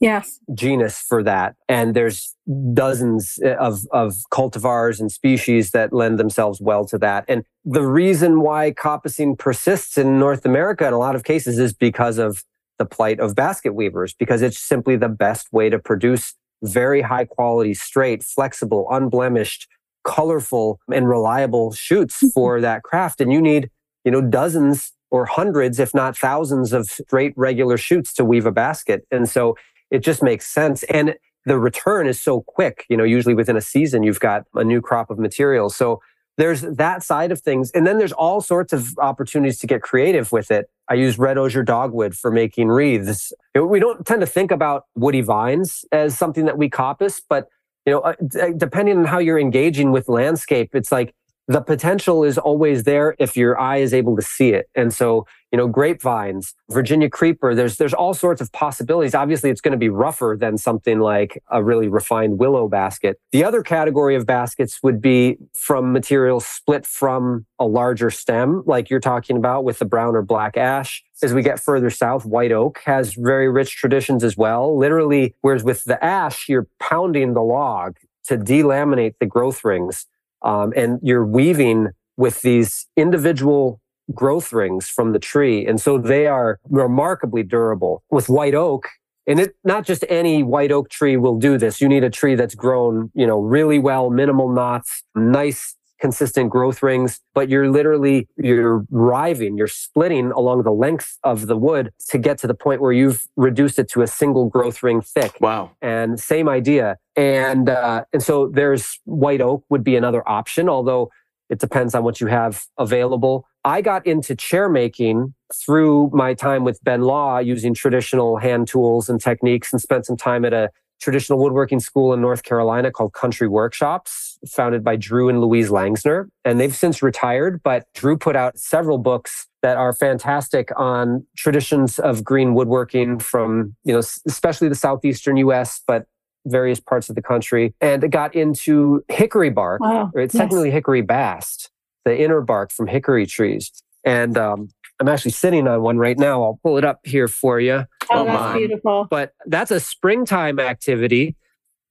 yes 0.00 0.38
genus 0.54 1.00
for 1.00 1.22
that 1.22 1.56
and 1.68 1.94
there's 1.94 2.34
dozens 2.72 3.38
eh, 3.42 3.54
of 3.54 3.80
of 3.90 4.14
cultivars 4.32 5.00
and 5.00 5.10
species 5.10 5.72
that 5.72 5.92
lend 5.92 6.18
themselves 6.18 6.60
well 6.60 6.84
to 6.84 6.98
that 6.98 7.24
and 7.26 7.44
the 7.64 7.84
reason 7.84 8.40
why 8.40 8.70
coppicing 8.70 9.36
persists 9.36 9.98
in 9.98 10.18
north 10.18 10.46
america 10.46 10.86
in 10.86 10.92
a 10.92 10.98
lot 10.98 11.16
of 11.16 11.24
cases 11.24 11.58
is 11.58 11.72
because 11.72 12.18
of 12.18 12.44
the 12.78 12.86
plight 12.86 13.18
of 13.18 13.34
basket 13.34 13.74
weavers 13.74 14.14
because 14.14 14.40
it's 14.40 14.58
simply 14.58 14.94
the 14.94 15.08
best 15.08 15.52
way 15.52 15.68
to 15.68 15.78
produce 15.78 16.34
very 16.62 17.02
high 17.02 17.24
quality 17.24 17.74
straight 17.74 18.22
flexible 18.22 18.86
unblemished 18.90 19.66
colorful 20.04 20.80
and 20.92 21.08
reliable 21.08 21.72
shoots 21.72 22.16
mm-hmm. 22.16 22.28
for 22.28 22.60
that 22.60 22.82
craft 22.82 23.20
and 23.20 23.32
you 23.32 23.40
need 23.40 23.70
you 24.04 24.10
know 24.10 24.20
dozens 24.20 24.92
or 25.10 25.24
hundreds 25.26 25.78
if 25.78 25.94
not 25.94 26.16
thousands 26.16 26.72
of 26.72 26.86
straight 26.86 27.32
regular 27.36 27.76
shoots 27.76 28.12
to 28.12 28.24
weave 28.24 28.46
a 28.46 28.52
basket 28.52 29.06
and 29.10 29.28
so 29.28 29.54
it 29.90 30.00
just 30.00 30.22
makes 30.22 30.46
sense. 30.46 30.82
And 30.84 31.14
the 31.44 31.58
return 31.58 32.06
is 32.06 32.20
so 32.20 32.42
quick. 32.42 32.84
You 32.88 32.96
know, 32.96 33.04
usually 33.04 33.34
within 33.34 33.56
a 33.56 33.60
season, 33.60 34.02
you've 34.02 34.20
got 34.20 34.44
a 34.54 34.64
new 34.64 34.80
crop 34.80 35.10
of 35.10 35.18
material. 35.18 35.70
So 35.70 36.00
there's 36.36 36.60
that 36.62 37.02
side 37.02 37.32
of 37.32 37.40
things. 37.40 37.70
And 37.72 37.86
then 37.86 37.98
there's 37.98 38.12
all 38.12 38.40
sorts 38.40 38.72
of 38.72 38.96
opportunities 38.98 39.58
to 39.60 39.66
get 39.66 39.82
creative 39.82 40.30
with 40.30 40.50
it. 40.50 40.70
I 40.88 40.94
use 40.94 41.18
red 41.18 41.36
osier 41.36 41.62
dogwood 41.62 42.16
for 42.16 42.30
making 42.30 42.68
wreaths. 42.68 43.32
We 43.54 43.80
don't 43.80 44.06
tend 44.06 44.20
to 44.20 44.26
think 44.26 44.50
about 44.50 44.84
woody 44.94 45.20
vines 45.20 45.84
as 45.90 46.16
something 46.16 46.44
that 46.44 46.56
we 46.56 46.70
coppice, 46.70 47.20
but 47.28 47.48
you 47.88 47.94
know, 47.94 48.00
uh, 48.00 48.52
depending 48.54 48.98
on 48.98 49.06
how 49.06 49.18
you're 49.18 49.38
engaging 49.38 49.92
with 49.92 50.10
landscape, 50.10 50.74
it's 50.74 50.92
like 50.92 51.14
the 51.46 51.62
potential 51.62 52.22
is 52.22 52.36
always 52.36 52.82
there 52.82 53.16
if 53.18 53.34
your 53.34 53.58
eye 53.58 53.78
is 53.78 53.94
able 53.94 54.14
to 54.14 54.20
see 54.20 54.50
it. 54.50 54.68
And 54.74 54.92
so, 54.92 55.26
you 55.50 55.56
know, 55.56 55.66
grapevines, 55.66 56.54
Virginia 56.68 57.08
creeper, 57.08 57.54
there's 57.54 57.78
there's 57.78 57.94
all 57.94 58.12
sorts 58.12 58.42
of 58.42 58.52
possibilities. 58.52 59.14
Obviously, 59.14 59.48
it's 59.48 59.62
going 59.62 59.72
to 59.72 59.78
be 59.78 59.88
rougher 59.88 60.36
than 60.38 60.58
something 60.58 61.00
like 61.00 61.42
a 61.50 61.64
really 61.64 61.88
refined 61.88 62.38
willow 62.38 62.68
basket. 62.68 63.18
The 63.32 63.42
other 63.42 63.62
category 63.62 64.14
of 64.14 64.26
baskets 64.26 64.82
would 64.82 65.00
be 65.00 65.38
from 65.58 65.90
materials 65.90 66.44
split 66.44 66.84
from 66.84 67.46
a 67.58 67.64
larger 67.66 68.10
stem, 68.10 68.62
like 68.66 68.90
you're 68.90 69.00
talking 69.00 69.38
about 69.38 69.64
with 69.64 69.78
the 69.78 69.86
brown 69.86 70.14
or 70.14 70.20
black 70.20 70.58
ash. 70.58 71.02
As 71.22 71.34
we 71.34 71.42
get 71.42 71.58
further 71.58 71.90
south, 71.90 72.24
white 72.24 72.52
oak 72.52 72.80
has 72.84 73.14
very 73.14 73.48
rich 73.48 73.76
traditions 73.76 74.22
as 74.22 74.36
well. 74.36 74.76
Literally, 74.76 75.34
whereas 75.40 75.64
with 75.64 75.84
the 75.84 76.02
ash, 76.04 76.48
you're 76.48 76.68
pounding 76.78 77.34
the 77.34 77.42
log 77.42 77.96
to 78.26 78.36
delaminate 78.36 79.14
the 79.18 79.26
growth 79.26 79.64
rings. 79.64 80.06
Um, 80.42 80.72
and 80.76 81.00
you're 81.02 81.26
weaving 81.26 81.88
with 82.16 82.42
these 82.42 82.86
individual 82.96 83.80
growth 84.14 84.52
rings 84.52 84.88
from 84.88 85.12
the 85.12 85.18
tree. 85.18 85.66
And 85.66 85.80
so 85.80 85.98
they 85.98 86.26
are 86.26 86.60
remarkably 86.68 87.42
durable. 87.42 88.02
With 88.10 88.28
white 88.28 88.54
oak, 88.54 88.88
and 89.26 89.40
it 89.40 89.56
not 89.62 89.84
just 89.84 90.04
any 90.08 90.42
white 90.42 90.72
oak 90.72 90.88
tree 90.88 91.16
will 91.16 91.38
do 91.38 91.58
this. 91.58 91.80
You 91.80 91.88
need 91.88 92.04
a 92.04 92.10
tree 92.10 92.34
that's 92.34 92.54
grown, 92.54 93.10
you 93.14 93.26
know, 93.26 93.40
really 93.40 93.78
well, 93.78 94.08
minimal 94.08 94.50
knots, 94.50 95.02
nice 95.14 95.76
consistent 96.00 96.50
growth 96.50 96.82
rings, 96.82 97.20
but 97.34 97.48
you're 97.48 97.70
literally 97.70 98.28
you're 98.36 98.84
riving, 98.90 99.56
you're 99.56 99.66
splitting 99.66 100.30
along 100.32 100.62
the 100.62 100.72
length 100.72 101.18
of 101.24 101.46
the 101.46 101.56
wood 101.56 101.92
to 102.08 102.18
get 102.18 102.38
to 102.38 102.46
the 102.46 102.54
point 102.54 102.80
where 102.80 102.92
you've 102.92 103.26
reduced 103.36 103.78
it 103.78 103.88
to 103.90 104.02
a 104.02 104.06
single 104.06 104.48
growth 104.48 104.82
ring 104.82 105.00
thick. 105.00 105.36
Wow. 105.40 105.72
And 105.82 106.18
same 106.18 106.48
idea. 106.48 106.98
And 107.16 107.68
uh, 107.68 108.04
and 108.12 108.22
so 108.22 108.48
there's 108.48 109.00
white 109.04 109.40
oak 109.40 109.64
would 109.68 109.84
be 109.84 109.96
another 109.96 110.28
option, 110.28 110.68
although 110.68 111.10
it 111.50 111.58
depends 111.58 111.94
on 111.94 112.04
what 112.04 112.20
you 112.20 112.26
have 112.26 112.64
available. 112.78 113.46
I 113.64 113.80
got 113.80 114.06
into 114.06 114.36
chair 114.36 114.68
making 114.68 115.34
through 115.54 116.10
my 116.12 116.34
time 116.34 116.64
with 116.64 116.82
Ben 116.84 117.02
Law 117.02 117.38
using 117.38 117.74
traditional 117.74 118.36
hand 118.36 118.68
tools 118.68 119.08
and 119.08 119.20
techniques 119.20 119.72
and 119.72 119.80
spent 119.80 120.06
some 120.06 120.16
time 120.16 120.44
at 120.44 120.52
a 120.52 120.70
traditional 121.00 121.38
woodworking 121.38 121.80
school 121.80 122.12
in 122.12 122.20
North 122.20 122.42
Carolina 122.42 122.90
called 122.90 123.12
Country 123.12 123.48
Workshops, 123.48 124.38
founded 124.46 124.82
by 124.82 124.96
Drew 124.96 125.28
and 125.28 125.40
Louise 125.40 125.70
Langsner. 125.70 126.28
And 126.44 126.58
they've 126.58 126.74
since 126.74 127.02
retired, 127.02 127.62
but 127.62 127.86
Drew 127.94 128.16
put 128.16 128.36
out 128.36 128.58
several 128.58 128.98
books 128.98 129.46
that 129.62 129.76
are 129.76 129.92
fantastic 129.92 130.70
on 130.76 131.26
traditions 131.36 131.98
of 131.98 132.24
green 132.24 132.54
woodworking 132.54 133.18
from, 133.18 133.74
you 133.84 133.92
know, 133.92 133.98
especially 133.98 134.68
the 134.68 134.74
southeastern 134.74 135.36
US, 135.38 135.82
but 135.86 136.06
various 136.46 136.80
parts 136.80 137.08
of 137.08 137.16
the 137.16 137.22
country. 137.22 137.74
And 137.80 138.02
it 138.02 138.08
got 138.08 138.34
into 138.34 139.04
hickory 139.08 139.50
bark, 139.50 139.80
wow. 139.80 140.10
or 140.14 140.20
it's 140.20 140.34
yes. 140.34 140.42
technically 140.42 140.70
hickory 140.70 141.02
bast, 141.02 141.70
the 142.04 142.18
inner 142.18 142.40
bark 142.40 142.72
from 142.72 142.86
hickory 142.86 143.26
trees. 143.26 143.70
And 144.04 144.38
um, 144.38 144.68
I'm 145.00 145.08
actually 145.08 145.30
sitting 145.30 145.68
on 145.68 145.82
one 145.82 145.98
right 145.98 146.18
now. 146.18 146.42
I'll 146.42 146.60
pull 146.62 146.76
it 146.76 146.84
up 146.84 147.00
here 147.04 147.28
for 147.28 147.60
you. 147.60 147.84
Oh, 148.10 148.24
that's 148.24 148.42
um, 148.42 148.58
beautiful. 148.58 149.06
But 149.08 149.32
that's 149.46 149.70
a 149.70 149.80
springtime 149.80 150.58
activity. 150.58 151.36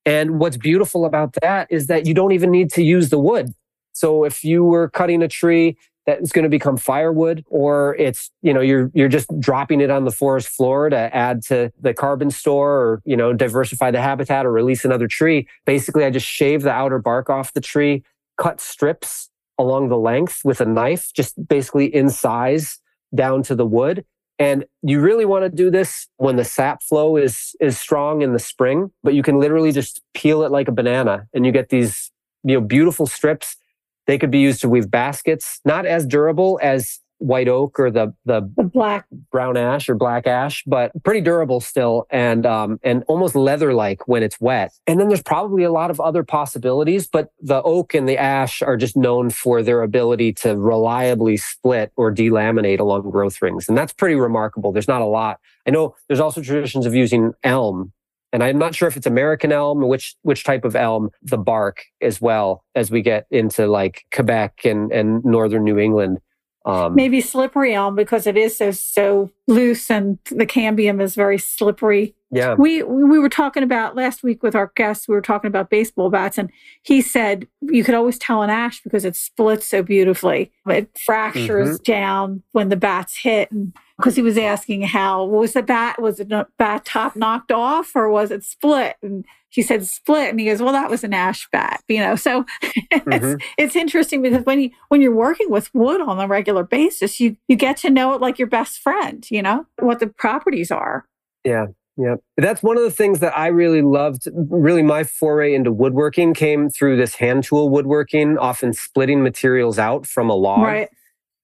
And 0.06 0.40
what's 0.40 0.58
beautiful 0.58 1.06
about 1.06 1.36
that 1.42 1.68
is 1.70 1.88
that 1.88 2.06
you 2.06 2.14
don't 2.14 2.32
even 2.32 2.52
need 2.52 2.72
to 2.74 2.84
use 2.84 3.10
the 3.10 3.20
wood. 3.20 3.54
So 3.94 4.24
if 4.24 4.44
you 4.44 4.64
were 4.64 4.90
cutting 4.90 5.22
a 5.22 5.28
tree 5.28 5.78
that 6.06 6.22
is 6.22 6.32
going 6.32 6.44
to 6.44 6.50
become 6.50 6.78
firewood 6.78 7.44
or 7.50 7.96
it's, 7.98 8.32
you 8.42 8.54
know, 8.54 8.62
you're 8.62 8.90
you're 8.94 9.10
just 9.10 9.28
dropping 9.40 9.82
it 9.82 9.90
on 9.90 10.06
the 10.06 10.12
forest 10.12 10.48
floor 10.48 10.90
to 10.90 11.16
add 11.16 11.42
to 11.44 11.72
the 11.82 11.94
carbon 11.94 12.32
store 12.32 12.72
or, 12.72 13.02
you 13.06 13.18
know, 13.18 13.34
diversify 13.34 13.92
the 13.92 14.02
habitat 14.02 14.46
or 14.46 14.52
release 14.52 14.86
another 14.86 15.08
tree, 15.08 15.48
basically 15.66 16.06
I 16.06 16.10
just 16.10 16.26
shave 16.26 16.62
the 16.62 16.72
outer 16.72 17.00
bark 17.00 17.30
off 17.30 17.54
the 17.54 17.62
tree, 17.62 18.04
cut 18.38 18.62
strips 18.62 19.30
along 19.58 19.90
the 19.90 19.98
length 19.98 20.42
with 20.46 20.62
a 20.62 20.66
knife, 20.66 21.12
just 21.14 21.48
basically 21.48 21.94
in 21.94 22.10
size 22.10 22.80
down 23.14 23.44
to 23.44 23.56
the 23.56 23.66
wood. 23.66 24.06
And 24.40 24.66
you 24.84 25.00
really 25.00 25.26
want 25.26 25.46
to 25.46 25.50
do 25.50 25.72
this 25.72 26.08
when 26.18 26.36
the 26.36 26.44
sap 26.44 26.84
flow 26.84 27.18
is 27.18 27.56
is 27.60 27.80
strong 27.80 28.22
in 28.22 28.34
the 28.34 28.40
spring, 28.40 28.92
but 29.04 29.16
you 29.16 29.24
can 29.24 29.40
literally 29.40 29.72
just 29.72 30.02
peel 30.14 30.44
it 30.44 30.52
like 30.52 30.68
a 30.68 30.72
banana 30.72 31.28
and 31.34 31.46
you 31.46 31.52
get 31.52 31.70
these 31.70 32.12
you 32.44 32.54
know 32.54 32.62
beautiful 32.62 33.08
strips. 33.08 33.58
They 34.06 34.18
could 34.18 34.32
be 34.32 34.40
used 34.40 34.62
to 34.62 34.70
weave 34.70 34.90
baskets, 34.90 35.60
not 35.66 35.86
as 35.86 36.06
durable 36.06 36.60
as 36.62 37.00
white 37.20 37.48
oak 37.48 37.80
or 37.80 37.90
the, 37.90 38.14
the, 38.26 38.42
the 38.56 38.64
black 38.64 39.06
brown 39.32 39.58
ash 39.58 39.90
or 39.90 39.96
black 39.96 40.28
ash, 40.28 40.64
but 40.66 40.92
pretty 41.04 41.22
durable 41.22 41.60
still 41.60 42.06
and 42.10 42.46
um, 42.46 42.80
and 42.84 43.04
almost 43.08 43.36
leather 43.36 43.74
like 43.74 44.08
when 44.08 44.24
it's 44.24 44.40
wet. 44.40 44.72
And 44.86 45.00
then 45.00 45.08
there's 45.08 45.24
probably 45.24 45.64
a 45.64 45.72
lot 45.72 45.90
of 45.90 46.00
other 46.00 46.24
possibilities, 46.24 47.08
but 47.08 47.32
the 47.42 47.62
oak 47.64 47.94
and 47.94 48.08
the 48.08 48.18
ash 48.18 48.62
are 48.62 48.78
just 48.78 48.96
known 48.96 49.30
for 49.30 49.64
their 49.64 49.82
ability 49.82 50.34
to 50.34 50.56
reliably 50.56 51.38
split 51.38 51.92
or 51.96 52.14
delaminate 52.14 52.80
along 52.80 53.10
growth 53.10 53.42
rings, 53.42 53.68
and 53.68 53.78
that's 53.78 53.94
pretty 53.94 54.16
remarkable. 54.16 54.72
There's 54.72 54.88
not 54.88 55.02
a 55.02 55.06
lot. 55.06 55.40
I 55.66 55.72
know 55.72 55.96
there's 56.08 56.20
also 56.20 56.42
traditions 56.42 56.86
of 56.86 56.96
using 56.96 57.34
elm 57.44 57.94
and 58.34 58.44
I'm 58.44 58.58
not 58.58 58.76
sure 58.76 58.88
if 58.88 58.98
it's 58.98 59.08
American 59.08 59.52
elm 59.52 59.84
or 59.84 59.88
which 59.88 60.16
which 60.22 60.44
type 60.44 60.66
of 60.66 60.76
elm, 60.76 61.10
the 61.22 61.38
bark 61.38 61.84
as 62.02 62.20
well 62.22 62.64
as 62.76 62.92
we 62.92 63.02
get 63.02 63.26
into 63.32 63.68
like 63.68 64.04
Quebec 64.14 64.66
and, 64.66 64.92
and 64.92 65.24
northern 65.24 65.64
New 65.64 65.80
England. 65.80 66.20
Um, 66.68 66.96
Maybe 66.96 67.22
slippery 67.22 67.74
elm 67.74 67.96
because 67.96 68.28
it 68.28 68.36
is 68.36 68.58
so 68.58 68.72
so 68.72 69.32
loose 69.48 69.90
and 69.90 70.20
the 70.30 70.46
cambium 70.46 71.02
is 71.02 71.16
very 71.16 71.38
slippery. 71.38 72.14
Yeah. 72.30 72.56
We 72.56 72.84
we 72.84 73.20
were 73.20 73.30
talking 73.30 73.64
about 73.64 73.96
last 73.96 74.22
week 74.22 74.44
with 74.44 74.54
our 74.54 74.74
guests. 74.76 75.08
We 75.08 75.16
were 75.16 75.22
talking 75.22 75.48
about 75.48 75.70
baseball 75.70 76.10
bats, 76.10 76.38
and 76.38 76.52
he 76.84 77.02
said 77.02 77.48
you 77.62 77.86
could 77.86 77.96
always 77.96 78.20
tell 78.20 78.42
an 78.42 78.50
ash 78.50 78.84
because 78.84 79.06
it 79.06 79.16
splits 79.16 79.66
so 79.66 79.82
beautifully. 79.82 80.52
It 80.68 80.90
fractures 81.06 81.80
mm-hmm. 81.80 81.84
down 81.84 82.44
when 82.52 82.68
the 82.68 82.76
bats 82.76 83.16
hit, 83.16 83.50
and 83.50 83.72
because 83.98 84.16
he 84.16 84.22
was 84.22 84.38
asking 84.38 84.84
how 84.84 85.26
was 85.26 85.54
the 85.54 85.64
bat 85.64 86.02
was 86.02 86.18
the 86.18 86.48
bat 86.58 86.86
top 86.86 87.16
knocked 87.16 87.52
off 87.52 87.96
or 87.96 88.10
was 88.10 88.32
it 88.32 88.44
split? 88.44 88.96
And 89.02 89.26
she 89.50 89.62
said 89.62 89.86
split. 89.88 90.30
And 90.30 90.40
he 90.40 90.46
goes 90.46 90.62
well 90.62 90.74
that 90.74 90.90
was 90.90 91.04
an 91.04 91.14
ash 91.14 91.48
bat 91.52 91.84
you 91.88 92.00
know? 92.00 92.16
So 92.16 92.44
mm-hmm. 92.64 93.12
it's, 93.12 93.44
it's 93.58 93.76
interesting 93.76 94.22
because 94.22 94.46
when 94.46 94.62
you 94.62 94.70
when 94.90 95.02
you're 95.02 95.16
working 95.16 95.50
with 95.50 95.74
wood 95.74 96.02
on 96.02 96.20
a 96.20 96.28
regular 96.28 96.64
basis 96.64 97.20
you 97.20 97.38
you 97.48 97.56
get 97.56 97.78
to 97.78 97.90
know 97.90 98.14
it 98.14 98.22
like 98.22 98.38
your 98.38 98.48
best 98.48 98.80
friend 98.80 99.26
you 99.32 99.42
know 99.42 99.66
what 99.80 100.00
the 100.00 100.08
properties 100.08 100.72
are. 100.72 101.06
Yeah. 101.44 101.68
Yeah. 102.00 102.16
That's 102.38 102.62
one 102.62 102.78
of 102.78 102.84
the 102.84 102.92
things 102.92 103.22
that 103.22 103.36
i 103.36 103.48
really 103.48 103.82
loved. 103.82 104.28
Really 104.32 104.84
my 104.84 105.04
foray 105.04 105.56
into 105.56 105.72
woodworking 105.72 106.36
came 106.36 106.70
through 106.70 106.98
this 106.98 107.16
hand 107.16 107.44
tool 107.44 107.70
woodworking 107.70 108.38
often 108.38 108.74
splitting 108.74 109.24
materials 109.24 109.80
out 109.80 110.06
from 110.06 110.30
a 110.30 110.36
log. 110.36 110.62
Right. 110.62 110.90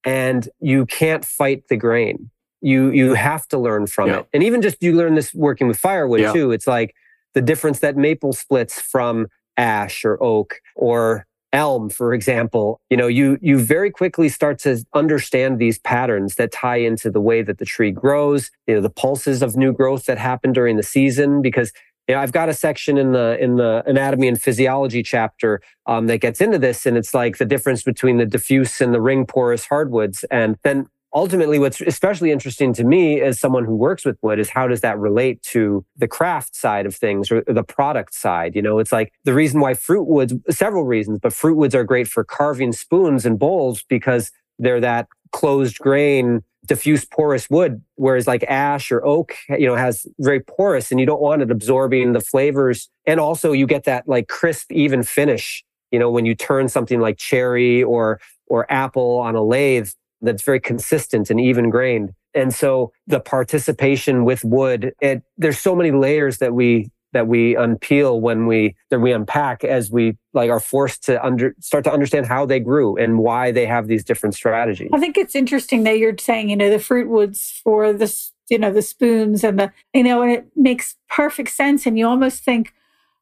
And 0.04 0.48
you 0.60 0.86
can't 0.86 1.24
fight 1.24 1.64
the 1.68 1.76
grain 1.76 2.30
you 2.64 2.90
you 2.90 3.14
have 3.14 3.46
to 3.46 3.58
learn 3.58 3.86
from 3.86 4.08
yeah. 4.08 4.18
it 4.20 4.26
and 4.32 4.42
even 4.42 4.62
just 4.62 4.82
you 4.82 4.94
learn 4.94 5.14
this 5.14 5.34
working 5.34 5.68
with 5.68 5.78
firewood 5.78 6.20
yeah. 6.20 6.32
too 6.32 6.50
it's 6.50 6.66
like 6.66 6.94
the 7.34 7.42
difference 7.42 7.80
that 7.80 7.96
maple 7.96 8.32
splits 8.32 8.80
from 8.80 9.26
ash 9.56 10.04
or 10.04 10.20
oak 10.22 10.60
or 10.74 11.26
elm 11.52 11.88
for 11.88 12.14
example 12.14 12.80
you 12.90 12.96
know 12.96 13.06
you 13.06 13.38
you 13.40 13.58
very 13.58 13.90
quickly 13.90 14.28
start 14.28 14.58
to 14.58 14.82
understand 14.94 15.58
these 15.58 15.78
patterns 15.78 16.36
that 16.36 16.50
tie 16.50 16.78
into 16.78 17.10
the 17.10 17.20
way 17.20 17.42
that 17.42 17.58
the 17.58 17.64
tree 17.64 17.92
grows 17.92 18.50
you 18.66 18.74
know 18.74 18.80
the 18.80 18.90
pulses 18.90 19.42
of 19.42 19.56
new 19.56 19.72
growth 19.72 20.06
that 20.06 20.18
happen 20.18 20.52
during 20.52 20.76
the 20.76 20.82
season 20.82 21.42
because 21.42 21.70
you 22.08 22.14
know, 22.14 22.20
I've 22.20 22.32
got 22.32 22.50
a 22.50 22.54
section 22.54 22.98
in 22.98 23.12
the 23.12 23.38
in 23.40 23.56
the 23.56 23.82
anatomy 23.86 24.28
and 24.28 24.40
physiology 24.40 25.02
chapter 25.02 25.62
um, 25.86 26.06
that 26.08 26.18
gets 26.18 26.40
into 26.40 26.58
this, 26.58 26.84
and 26.84 26.98
it's 26.98 27.14
like 27.14 27.38
the 27.38 27.46
difference 27.46 27.82
between 27.82 28.18
the 28.18 28.26
diffuse 28.26 28.80
and 28.82 28.92
the 28.92 29.00
ring 29.00 29.24
porous 29.24 29.64
hardwoods. 29.64 30.22
And 30.30 30.58
then 30.64 30.86
ultimately 31.14 31.58
what's 31.58 31.80
especially 31.80 32.32
interesting 32.32 32.72
to 32.74 32.84
me 32.84 33.20
as 33.20 33.38
someone 33.38 33.64
who 33.64 33.76
works 33.76 34.04
with 34.04 34.18
wood 34.20 34.40
is 34.40 34.50
how 34.50 34.66
does 34.66 34.80
that 34.80 34.98
relate 34.98 35.40
to 35.42 35.84
the 35.96 36.08
craft 36.08 36.56
side 36.56 36.86
of 36.86 36.94
things 36.94 37.30
or 37.30 37.44
the 37.46 37.62
product 37.62 38.14
side? 38.14 38.54
You 38.54 38.62
know 38.62 38.78
it's 38.78 38.92
like 38.92 39.12
the 39.24 39.34
reason 39.34 39.60
why 39.60 39.74
fruit 39.74 40.04
woods 40.04 40.34
several 40.50 40.84
reasons 40.84 41.20
but 41.22 41.32
fruit 41.32 41.56
woods 41.56 41.74
are 41.74 41.84
great 41.84 42.08
for 42.08 42.24
carving 42.24 42.72
spoons 42.72 43.24
and 43.24 43.38
bowls 43.38 43.84
because 43.88 44.32
they're 44.58 44.80
that 44.80 45.06
closed 45.32 45.78
grain 45.78 46.42
diffuse 46.66 47.04
porous 47.04 47.50
wood 47.50 47.82
whereas 47.96 48.26
like 48.26 48.42
ash 48.44 48.90
or 48.90 49.04
oak 49.04 49.34
you 49.50 49.66
know 49.66 49.76
has 49.76 50.06
very 50.18 50.40
porous 50.40 50.90
and 50.90 50.98
you 50.98 51.06
don't 51.06 51.20
want 51.20 51.42
it 51.42 51.50
absorbing 51.50 52.12
the 52.12 52.20
flavors. 52.20 52.88
And 53.06 53.20
also 53.20 53.52
you 53.52 53.66
get 53.66 53.84
that 53.84 54.08
like 54.08 54.28
crisp 54.28 54.72
even 54.72 55.02
finish 55.02 55.64
you 55.92 55.98
know 55.98 56.10
when 56.10 56.26
you 56.26 56.34
turn 56.34 56.68
something 56.68 57.00
like 57.00 57.18
cherry 57.18 57.82
or 57.84 58.20
or 58.46 58.70
apple 58.70 59.18
on 59.18 59.36
a 59.36 59.42
lathe 59.42 59.90
that's 60.24 60.42
very 60.42 60.60
consistent 60.60 61.30
and 61.30 61.40
even 61.40 61.70
grained. 61.70 62.12
And 62.34 62.52
so 62.52 62.92
the 63.06 63.20
participation 63.20 64.24
with 64.24 64.44
wood, 64.44 64.92
it, 65.00 65.22
there's 65.36 65.58
so 65.58 65.76
many 65.76 65.92
layers 65.92 66.38
that 66.38 66.52
we 66.52 66.90
that 67.14 67.28
we 67.28 67.54
unpeel 67.54 68.20
when 68.20 68.46
we 68.46 68.76
that 68.90 68.98
we 68.98 69.12
unpack 69.12 69.64
as 69.64 69.90
we 69.90 70.18
like 70.34 70.50
are 70.50 70.60
forced 70.60 71.04
to 71.04 71.24
under 71.24 71.54
start 71.60 71.84
to 71.84 71.92
understand 71.92 72.26
how 72.26 72.44
they 72.44 72.60
grew 72.60 72.96
and 72.96 73.18
why 73.18 73.50
they 73.52 73.64
have 73.64 73.86
these 73.86 74.04
different 74.04 74.34
strategies. 74.34 74.90
I 74.92 74.98
think 74.98 75.16
it's 75.16 75.34
interesting 75.34 75.84
that 75.84 75.98
you're 75.98 76.18
saying, 76.18 76.50
you 76.50 76.56
know, 76.56 76.68
the 76.68 76.80
fruit 76.80 77.08
woods 77.08 77.60
for 77.62 77.92
this, 77.92 78.32
you 78.50 78.58
know, 78.58 78.72
the 78.72 78.82
spoons 78.82 79.44
and 79.44 79.58
the, 79.58 79.72
you 79.94 80.02
know, 80.02 80.22
and 80.22 80.32
it 80.32 80.48
makes 80.56 80.96
perfect 81.08 81.50
sense. 81.50 81.86
And 81.86 81.96
you 81.98 82.06
almost 82.06 82.42
think, 82.42 82.74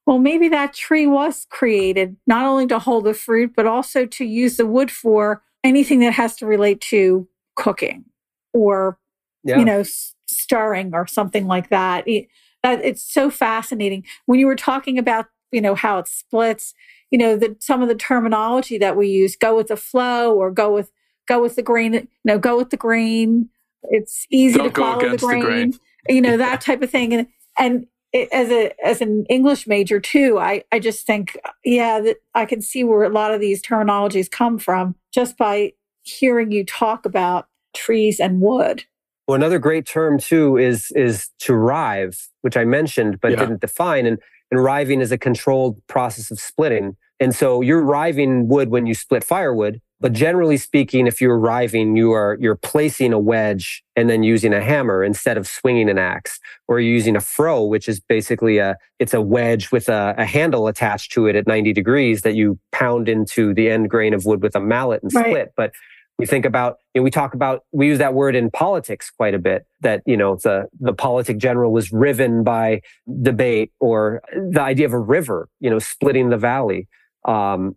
well, 0.07 0.19
maybe 0.19 0.49
that 0.49 0.73
tree 0.73 1.07
was 1.07 1.47
created 1.51 2.17
not 2.27 2.47
only 2.47 2.67
to 2.69 2.79
hold 2.79 3.05
the 3.05 3.15
fruit, 3.15 3.53
but 3.55 3.67
also 3.67 4.07
to 4.07 4.25
use 4.25 4.57
the 4.57 4.67
wood 4.67 4.91
for 4.91 5.43
anything 5.65 6.01
that 6.01 6.13
has 6.13 6.37
to 6.37 6.47
relate 6.47 6.81
to 6.81 7.29
cooking 7.57 8.05
or 8.53 8.99
yeah. 9.45 9.59
you 9.59 9.65
know 9.65 9.83
stirring 10.27 10.95
or 10.95 11.07
something 11.07 11.47
like 11.47 11.69
that. 11.71 12.07
It, 12.07 12.29
that 12.63 12.85
it's 12.85 13.03
so 13.03 13.31
fascinating 13.31 14.05
when 14.27 14.39
you 14.39 14.47
were 14.47 14.57
talking 14.57 14.99
about 14.99 15.27
you 15.51 15.61
know 15.61 15.75
how 15.75 15.99
it 15.99 16.09
splits 16.09 16.75
you 17.11 17.19
know 17.19 17.37
that 17.37 17.63
some 17.63 17.83
of 17.83 17.89
the 17.89 17.95
terminology 17.95 18.79
that 18.79 18.97
we 18.97 19.09
use 19.09 19.37
go 19.37 19.57
with 19.57 19.69
the 19.69 19.77
flow 19.77 20.35
or 20.35 20.51
go 20.51 20.73
with 20.73 20.91
go 21.29 21.41
with 21.41 21.57
the 21.57 21.63
grain 21.63 21.93
you 21.93 22.09
know 22.25 22.39
go 22.39 22.57
with 22.57 22.71
the 22.71 22.77
grain 22.77 23.49
it's 23.85 24.27
easy 24.31 24.59
Don't 24.59 24.75
to 24.75 24.81
follow 24.81 25.11
the 25.11 25.19
grain, 25.19 25.41
the 25.41 25.47
grain, 25.47 25.73
you 26.09 26.21
know 26.21 26.37
that 26.39 26.61
type 26.61 26.83
of 26.83 26.91
thing 26.91 27.13
and 27.13 27.27
and 27.59 27.87
as 28.15 28.51
a 28.51 28.73
as 28.85 29.01
an 29.01 29.25
English 29.29 29.67
major 29.67 30.01
too, 30.01 30.39
I 30.39 30.65
I 30.73 30.79
just 30.79 31.07
think 31.07 31.39
yeah 31.65 32.01
that 32.01 32.17
I 32.35 32.47
can 32.47 32.61
see 32.61 32.85
where 32.85 33.05
a 33.05 33.09
lot 33.09 33.33
of 33.33 33.41
these 33.41 33.63
terminologies 33.63 34.31
come 34.31 34.59
from 34.59 34.95
just 35.13 35.37
by 35.37 35.73
hearing 36.03 36.53
you 36.53 36.65
talk 36.65 37.07
about 37.07 37.49
trees 37.75 38.21
and 38.21 38.41
wood. 38.41 38.85
Well, 39.27 39.37
another 39.37 39.59
great 39.59 39.87
term 39.87 40.19
too 40.19 40.57
is 40.57 40.91
is 40.95 41.31
to 41.41 41.55
rive, 41.55 42.29
which 42.43 42.57
I 42.57 42.65
mentioned 42.65 43.21
but 43.21 43.33
yeah. 43.33 43.39
didn't 43.39 43.61
define. 43.61 44.07
And 44.07 44.19
and 44.51 44.63
riving 44.63 45.01
is 45.01 45.13
a 45.13 45.19
controlled 45.19 45.81
process 45.87 46.31
of 46.31 46.39
splitting. 46.39 46.97
And 47.19 47.35
so 47.35 47.61
you're 47.61 47.83
riving 47.83 48.49
wood 48.49 48.69
when 48.69 48.87
you 48.87 48.95
split 48.95 49.25
firewood, 49.25 49.81
but 50.03 50.13
generally 50.13 50.57
speaking, 50.57 51.07
if 51.07 51.21
you're 51.21 51.39
riving, 51.39 51.97
you 51.97 52.11
are 52.11 52.37
you're 52.41 52.57
placing 52.57 53.13
a 53.13 53.21
wedge 53.21 53.85
and 53.95 54.11
then 54.11 54.25
using 54.25 54.53
a 54.53 54.61
hammer 54.61 55.05
instead 55.05 55.39
of 55.39 55.47
swinging 55.47 55.89
an 55.89 55.97
axe, 55.97 56.41
or 56.67 56.81
you're 56.81 56.93
using 56.93 57.15
a 57.15 57.21
froe, 57.21 57.63
which 57.65 57.89
is 57.89 58.01
basically 58.01 58.59
a 58.59 58.77
it's 58.99 59.15
a 59.15 59.21
wedge 59.21 59.71
with 59.71 59.89
a, 59.89 60.15
a 60.19 60.25
handle 60.25 60.67
attached 60.67 61.13
to 61.13 61.29
it 61.29 61.37
at 61.37 61.47
90 61.47 61.73
degrees 61.73 62.23
that 62.23 62.35
you 62.35 62.59
pound 62.73 63.09
into 63.09 63.55
the 63.55 63.71
end 63.71 63.91
grain 63.91 64.13
of 64.13 64.27
wood 64.27 64.43
with 64.43 64.57
a 64.57 64.61
mallet 64.61 65.05
and 65.05 65.13
split. 65.13 65.53
But 65.57 65.73
we 66.19 66.27
think 66.27 66.45
about 66.45 66.79
you 66.95 67.01
know, 67.01 67.05
we 67.05 67.11
talk 67.13 67.33
about 67.33 67.63
we 67.71 67.87
use 67.87 67.99
that 67.99 68.13
word 68.13 68.35
in 68.35 68.51
politics 68.51 69.09
quite 69.09 69.35
a 69.35 69.39
bit 69.39 69.67
that 69.83 70.03
you 70.05 70.17
know 70.17 70.35
the 70.35 70.67
the 70.81 70.93
politic 70.93 71.39
general 71.39 71.73
was 71.73 71.93
riven 71.93 72.43
by 72.43 72.81
debate 73.23 73.71
or 73.79 74.21
the 74.51 74.61
idea 74.61 74.85
of 74.85 74.93
a 74.93 74.99
river 74.99 75.49
you 75.61 75.71
know 75.71 75.79
splitting 75.79 76.31
the 76.31 76.37
valley 76.37 76.89
um, 77.25 77.77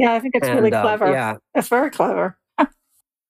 yeah, 0.00 0.14
I 0.14 0.18
think 0.18 0.34
it's 0.34 0.48
and, 0.48 0.58
really 0.58 0.72
uh, 0.72 0.80
clever. 0.80 1.06
Uh, 1.08 1.12
yeah. 1.12 1.36
It's 1.54 1.68
very 1.68 1.90
clever. 1.90 2.38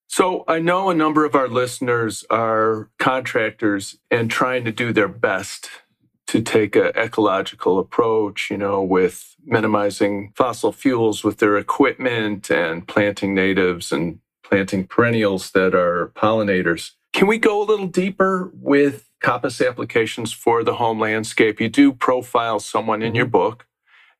so 0.06 0.44
I 0.46 0.60
know 0.60 0.88
a 0.88 0.94
number 0.94 1.24
of 1.24 1.34
our 1.34 1.48
listeners 1.48 2.24
are 2.30 2.90
contractors 3.00 3.98
and 4.08 4.30
trying 4.30 4.64
to 4.66 4.72
do 4.72 4.92
their 4.92 5.08
best 5.08 5.68
to 6.28 6.40
take 6.40 6.76
an 6.76 6.92
ecological 6.96 7.80
approach, 7.80 8.52
you 8.52 8.56
know, 8.56 8.84
with 8.84 9.34
minimizing 9.44 10.32
fossil 10.36 10.70
fuels 10.70 11.24
with 11.24 11.38
their 11.38 11.58
equipment 11.58 12.50
and 12.52 12.86
planting 12.86 13.34
natives 13.34 13.90
and 13.90 14.20
planting 14.44 14.86
perennials 14.86 15.50
that 15.50 15.74
are 15.74 16.12
pollinators. 16.14 16.92
Can 17.12 17.26
we 17.26 17.38
go 17.38 17.60
a 17.60 17.66
little 17.66 17.88
deeper 17.88 18.52
with 18.54 19.10
coppice 19.20 19.66
applications 19.66 20.32
for 20.32 20.62
the 20.62 20.74
home 20.74 21.00
landscape? 21.00 21.60
You 21.60 21.68
do 21.68 21.92
profile 21.92 22.60
someone 22.60 23.02
in 23.02 23.16
your 23.16 23.26
book 23.26 23.66